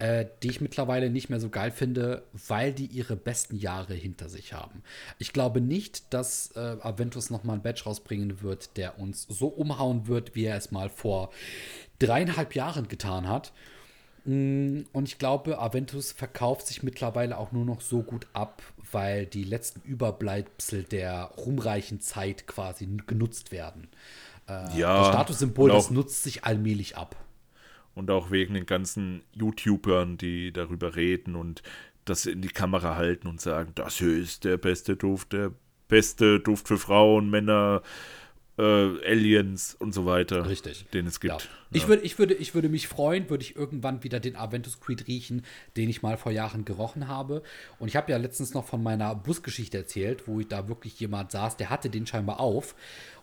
äh, 0.02 0.26
die 0.42 0.50
ich 0.50 0.60
mittlerweile 0.60 1.10
nicht 1.10 1.30
mehr 1.30 1.38
so 1.38 1.48
geil 1.48 1.70
finde, 1.70 2.24
weil 2.48 2.72
die 2.72 2.86
ihre 2.86 3.14
besten 3.14 3.56
Jahre 3.56 3.94
hinter 3.94 4.28
sich 4.28 4.52
haben. 4.52 4.82
Ich 5.18 5.32
glaube 5.32 5.60
nicht, 5.60 6.12
dass 6.12 6.50
äh, 6.56 6.76
Aventus 6.80 7.30
nochmal 7.30 7.56
ein 7.58 7.62
Badge 7.62 7.84
rausbringen 7.84 8.42
wird, 8.42 8.76
der 8.76 8.98
uns 8.98 9.26
so 9.28 9.46
umhauen 9.46 10.08
wird, 10.08 10.34
wie 10.34 10.44
er 10.46 10.56
es 10.56 10.72
mal 10.72 10.88
vor 10.88 11.30
dreieinhalb 12.00 12.56
Jahren 12.56 12.88
getan 12.88 13.28
hat. 13.28 13.52
Mm, 14.24 14.80
Und 14.92 15.08
ich 15.08 15.18
glaube, 15.18 15.58
Aventus 15.60 16.10
verkauft 16.10 16.66
sich 16.66 16.82
mittlerweile 16.82 17.38
auch 17.38 17.52
nur 17.52 17.64
noch 17.64 17.80
so 17.80 18.02
gut 18.02 18.26
ab, 18.32 18.60
weil 18.90 19.26
die 19.26 19.44
letzten 19.44 19.82
Überbleibsel 19.82 20.82
der 20.82 21.32
ruhmreichen 21.36 22.00
Zeit 22.00 22.48
quasi 22.48 22.88
genutzt 23.06 23.52
werden. 23.52 23.88
Äh, 24.48 24.78
Ja, 24.80 24.98
das 24.98 25.08
Statussymbol, 25.08 25.70
das 25.70 25.90
nutzt 25.90 26.24
sich 26.24 26.42
allmählich 26.44 26.96
ab. 26.96 27.14
Und 27.94 28.10
auch 28.10 28.30
wegen 28.30 28.54
den 28.54 28.66
ganzen 28.66 29.22
YouTubern, 29.32 30.16
die 30.16 30.52
darüber 30.52 30.96
reden 30.96 31.34
und 31.36 31.62
das 32.04 32.26
in 32.26 32.42
die 32.42 32.48
Kamera 32.48 32.96
halten 32.96 33.28
und 33.28 33.40
sagen, 33.40 33.72
das 33.74 33.98
hier 33.98 34.16
ist 34.16 34.44
der 34.44 34.56
beste 34.56 34.96
Duft, 34.96 35.32
der 35.32 35.52
beste 35.88 36.40
Duft 36.40 36.68
für 36.68 36.78
Frauen, 36.78 37.30
Männer, 37.30 37.82
äh, 38.62 39.10
Aliens 39.10 39.74
und 39.78 39.92
so 39.92 40.06
weiter, 40.06 40.48
Richtig. 40.48 40.86
den 40.92 41.06
es 41.06 41.18
Ja. 41.22 41.36
gibt. 41.36 41.48
Ich, 41.72 41.88
würde, 41.88 42.02
ich, 42.02 42.18
würde, 42.18 42.34
ich 42.34 42.54
würde 42.54 42.68
mich 42.68 42.86
freuen, 42.86 43.30
würde 43.30 43.42
ich 43.42 43.56
irgendwann 43.56 44.04
wieder 44.04 44.20
den 44.20 44.36
Aventus 44.36 44.78
Creed 44.80 45.06
riechen, 45.08 45.42
den 45.76 45.88
ich 45.88 46.02
mal 46.02 46.16
vor 46.18 46.30
Jahren 46.30 46.64
gerochen 46.64 47.08
habe. 47.08 47.42
Und 47.78 47.88
ich 47.88 47.96
habe 47.96 48.12
ja 48.12 48.18
letztens 48.18 48.52
noch 48.54 48.66
von 48.66 48.82
meiner 48.82 49.14
Busgeschichte 49.14 49.78
erzählt, 49.78 50.28
wo 50.28 50.38
ich 50.40 50.48
da 50.48 50.68
wirklich 50.68 51.00
jemand 51.00 51.30
saß, 51.32 51.56
der 51.56 51.70
hatte 51.70 51.88
den 51.90 52.06
scheinbar 52.06 52.40
auf. 52.40 52.74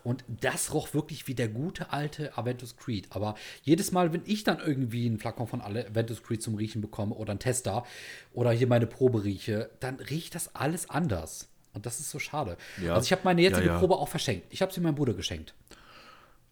Und 0.03 0.23
das 0.41 0.73
roch 0.73 0.93
wirklich 0.93 1.27
wie 1.27 1.35
der 1.35 1.49
gute 1.49 1.91
alte 1.91 2.37
Aventus 2.37 2.77
Creed. 2.77 3.07
Aber 3.11 3.35
jedes 3.63 3.91
Mal, 3.91 4.13
wenn 4.13 4.21
ich 4.25 4.43
dann 4.43 4.59
irgendwie 4.59 5.05
einen 5.05 5.19
Flakon 5.19 5.45
von 5.47 5.61
Aventus 5.61 6.23
Creed 6.23 6.41
zum 6.41 6.55
Riechen 6.55 6.81
bekomme 6.81 7.13
oder 7.15 7.31
einen 7.31 7.39
Tester 7.39 7.85
oder 8.33 8.51
hier 8.51 8.67
meine 8.67 8.87
Probe 8.87 9.23
rieche, 9.23 9.69
dann 9.79 9.95
riecht 9.95 10.35
das 10.35 10.55
alles 10.55 10.89
anders. 10.89 11.49
Und 11.80 11.86
das 11.86 11.99
ist 12.01 12.09
so 12.11 12.19
schade. 12.19 12.57
Ja. 12.84 12.93
Also 12.93 13.05
ich 13.05 13.11
habe 13.13 13.21
meine 13.23 13.41
jetzige 13.41 13.67
Ja. 13.67 13.80
Probe 13.80 13.95
auch 13.95 14.09
verschenkt. 14.09 14.47
Ich 14.49 14.61
habe 14.61 14.71
sie 14.73 14.82
meinem 14.82 14.95
Bruder 14.95 15.13
geschenkt. 15.13 15.53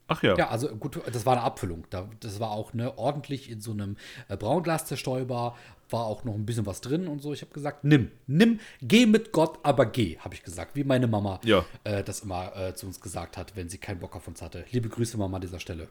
Ach 0.07 0.23
ja. 0.23 0.37
Ja, 0.37 0.47
also 0.47 0.69
gut, 0.69 1.01
das 1.11 1.25
war 1.25 1.33
eine 1.33 1.41
Abfüllung. 1.43 1.83
Da, 1.89 2.09
das 2.21 2.39
war 2.39 2.51
auch 2.51 2.73
ne, 2.73 2.97
ordentlich 2.97 3.49
in 3.51 3.59
so 3.59 3.71
einem 3.71 3.97
äh, 4.29 4.37
Braunglas 4.37 4.85
zerstäuber, 4.85 5.57
war 5.89 6.05
auch 6.05 6.23
noch 6.23 6.33
ein 6.33 6.45
bisschen 6.45 6.65
was 6.65 6.79
drin 6.79 7.07
und 7.09 7.21
so. 7.21 7.33
Ich 7.33 7.41
habe 7.41 7.53
gesagt, 7.53 7.83
nimm, 7.83 8.09
nimm, 8.25 8.61
geh 8.81 9.05
mit 9.05 9.33
Gott, 9.33 9.59
aber 9.63 9.85
geh, 9.85 10.17
habe 10.19 10.33
ich 10.33 10.43
gesagt, 10.43 10.77
wie 10.77 10.85
meine 10.85 11.07
Mama 11.07 11.41
Ja. 11.43 11.65
äh, 11.83 12.03
das 12.05 12.21
immer 12.21 12.55
äh, 12.55 12.73
zu 12.73 12.87
uns 12.87 13.01
gesagt 13.01 13.35
hat, 13.35 13.57
wenn 13.57 13.67
sie 13.67 13.79
keinen 13.79 13.99
Bock 13.99 14.15
auf 14.15 14.27
uns 14.29 14.41
hatte. 14.41 14.63
Liebe 14.71 14.87
Grüße, 14.87 15.17
Mama, 15.17 15.35
an 15.35 15.41
dieser 15.41 15.59
Stelle. 15.59 15.89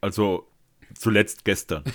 Also 0.00 0.46
zuletzt 0.94 1.44
gestern. 1.44 1.84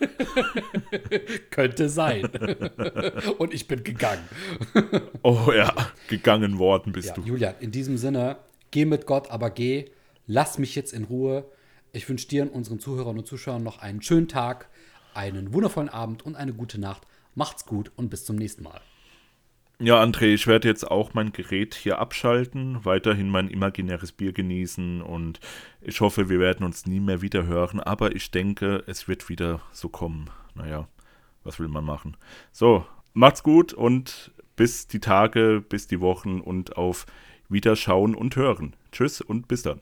Könnte 1.50 1.88
sein. 1.88 2.24
und 3.38 3.54
ich 3.54 3.66
bin 3.68 3.82
gegangen. 3.84 4.28
Oh 5.22 5.50
ja, 5.52 5.74
gegangen 6.08 6.58
worden 6.58 6.92
bist 6.92 7.08
Ja, 7.08 7.14
du. 7.14 7.22
Julian, 7.22 7.54
in 7.60 7.70
diesem 7.70 7.96
Sinne, 7.96 8.36
geh 8.70 8.84
mit 8.84 9.06
Gott, 9.06 9.30
aber 9.30 9.50
geh. 9.50 9.86
Lass 10.26 10.58
mich 10.58 10.74
jetzt 10.74 10.92
in 10.92 11.04
Ruhe. 11.04 11.46
Ich 11.92 12.08
wünsche 12.08 12.28
dir 12.28 12.42
und 12.42 12.50
unseren 12.50 12.78
Zuhörern 12.78 13.18
und 13.18 13.26
Zuschauern 13.26 13.62
noch 13.62 13.78
einen 13.78 14.02
schönen 14.02 14.28
Tag, 14.28 14.68
einen 15.14 15.52
wundervollen 15.54 15.88
Abend 15.88 16.26
und 16.26 16.34
eine 16.36 16.52
gute 16.52 16.78
Nacht. 16.78 17.06
Macht's 17.34 17.64
gut 17.64 17.90
und 17.96 18.10
bis 18.10 18.24
zum 18.24 18.36
nächsten 18.36 18.62
Mal. 18.64 18.80
Ja, 19.80 20.00
André, 20.00 20.26
ich 20.26 20.46
werde 20.46 20.68
jetzt 20.68 20.88
auch 20.88 21.14
mein 21.14 21.32
Gerät 21.32 21.74
hier 21.74 21.98
abschalten, 21.98 22.84
weiterhin 22.84 23.28
mein 23.28 23.48
imaginäres 23.48 24.12
Bier 24.12 24.32
genießen 24.32 25.02
und 25.02 25.40
ich 25.80 26.00
hoffe, 26.00 26.28
wir 26.28 26.38
werden 26.38 26.64
uns 26.64 26.86
nie 26.86 27.00
mehr 27.00 27.22
wieder 27.22 27.44
hören, 27.46 27.80
aber 27.80 28.14
ich 28.14 28.30
denke, 28.30 28.84
es 28.86 29.08
wird 29.08 29.28
wieder 29.28 29.60
so 29.72 29.88
kommen. 29.88 30.30
Naja, 30.54 30.86
was 31.42 31.58
will 31.58 31.66
man 31.66 31.84
machen? 31.84 32.16
So, 32.52 32.86
macht's 33.14 33.42
gut 33.42 33.72
und 33.72 34.30
bis 34.54 34.86
die 34.86 35.00
Tage, 35.00 35.60
bis 35.68 35.88
die 35.88 36.00
Wochen 36.00 36.40
und 36.40 36.76
auf 36.76 37.04
Wiederschauen 37.48 38.14
und 38.14 38.36
Hören. 38.36 38.76
Tschüss 38.92 39.20
und 39.20 39.48
bis 39.48 39.62
dann. 39.62 39.80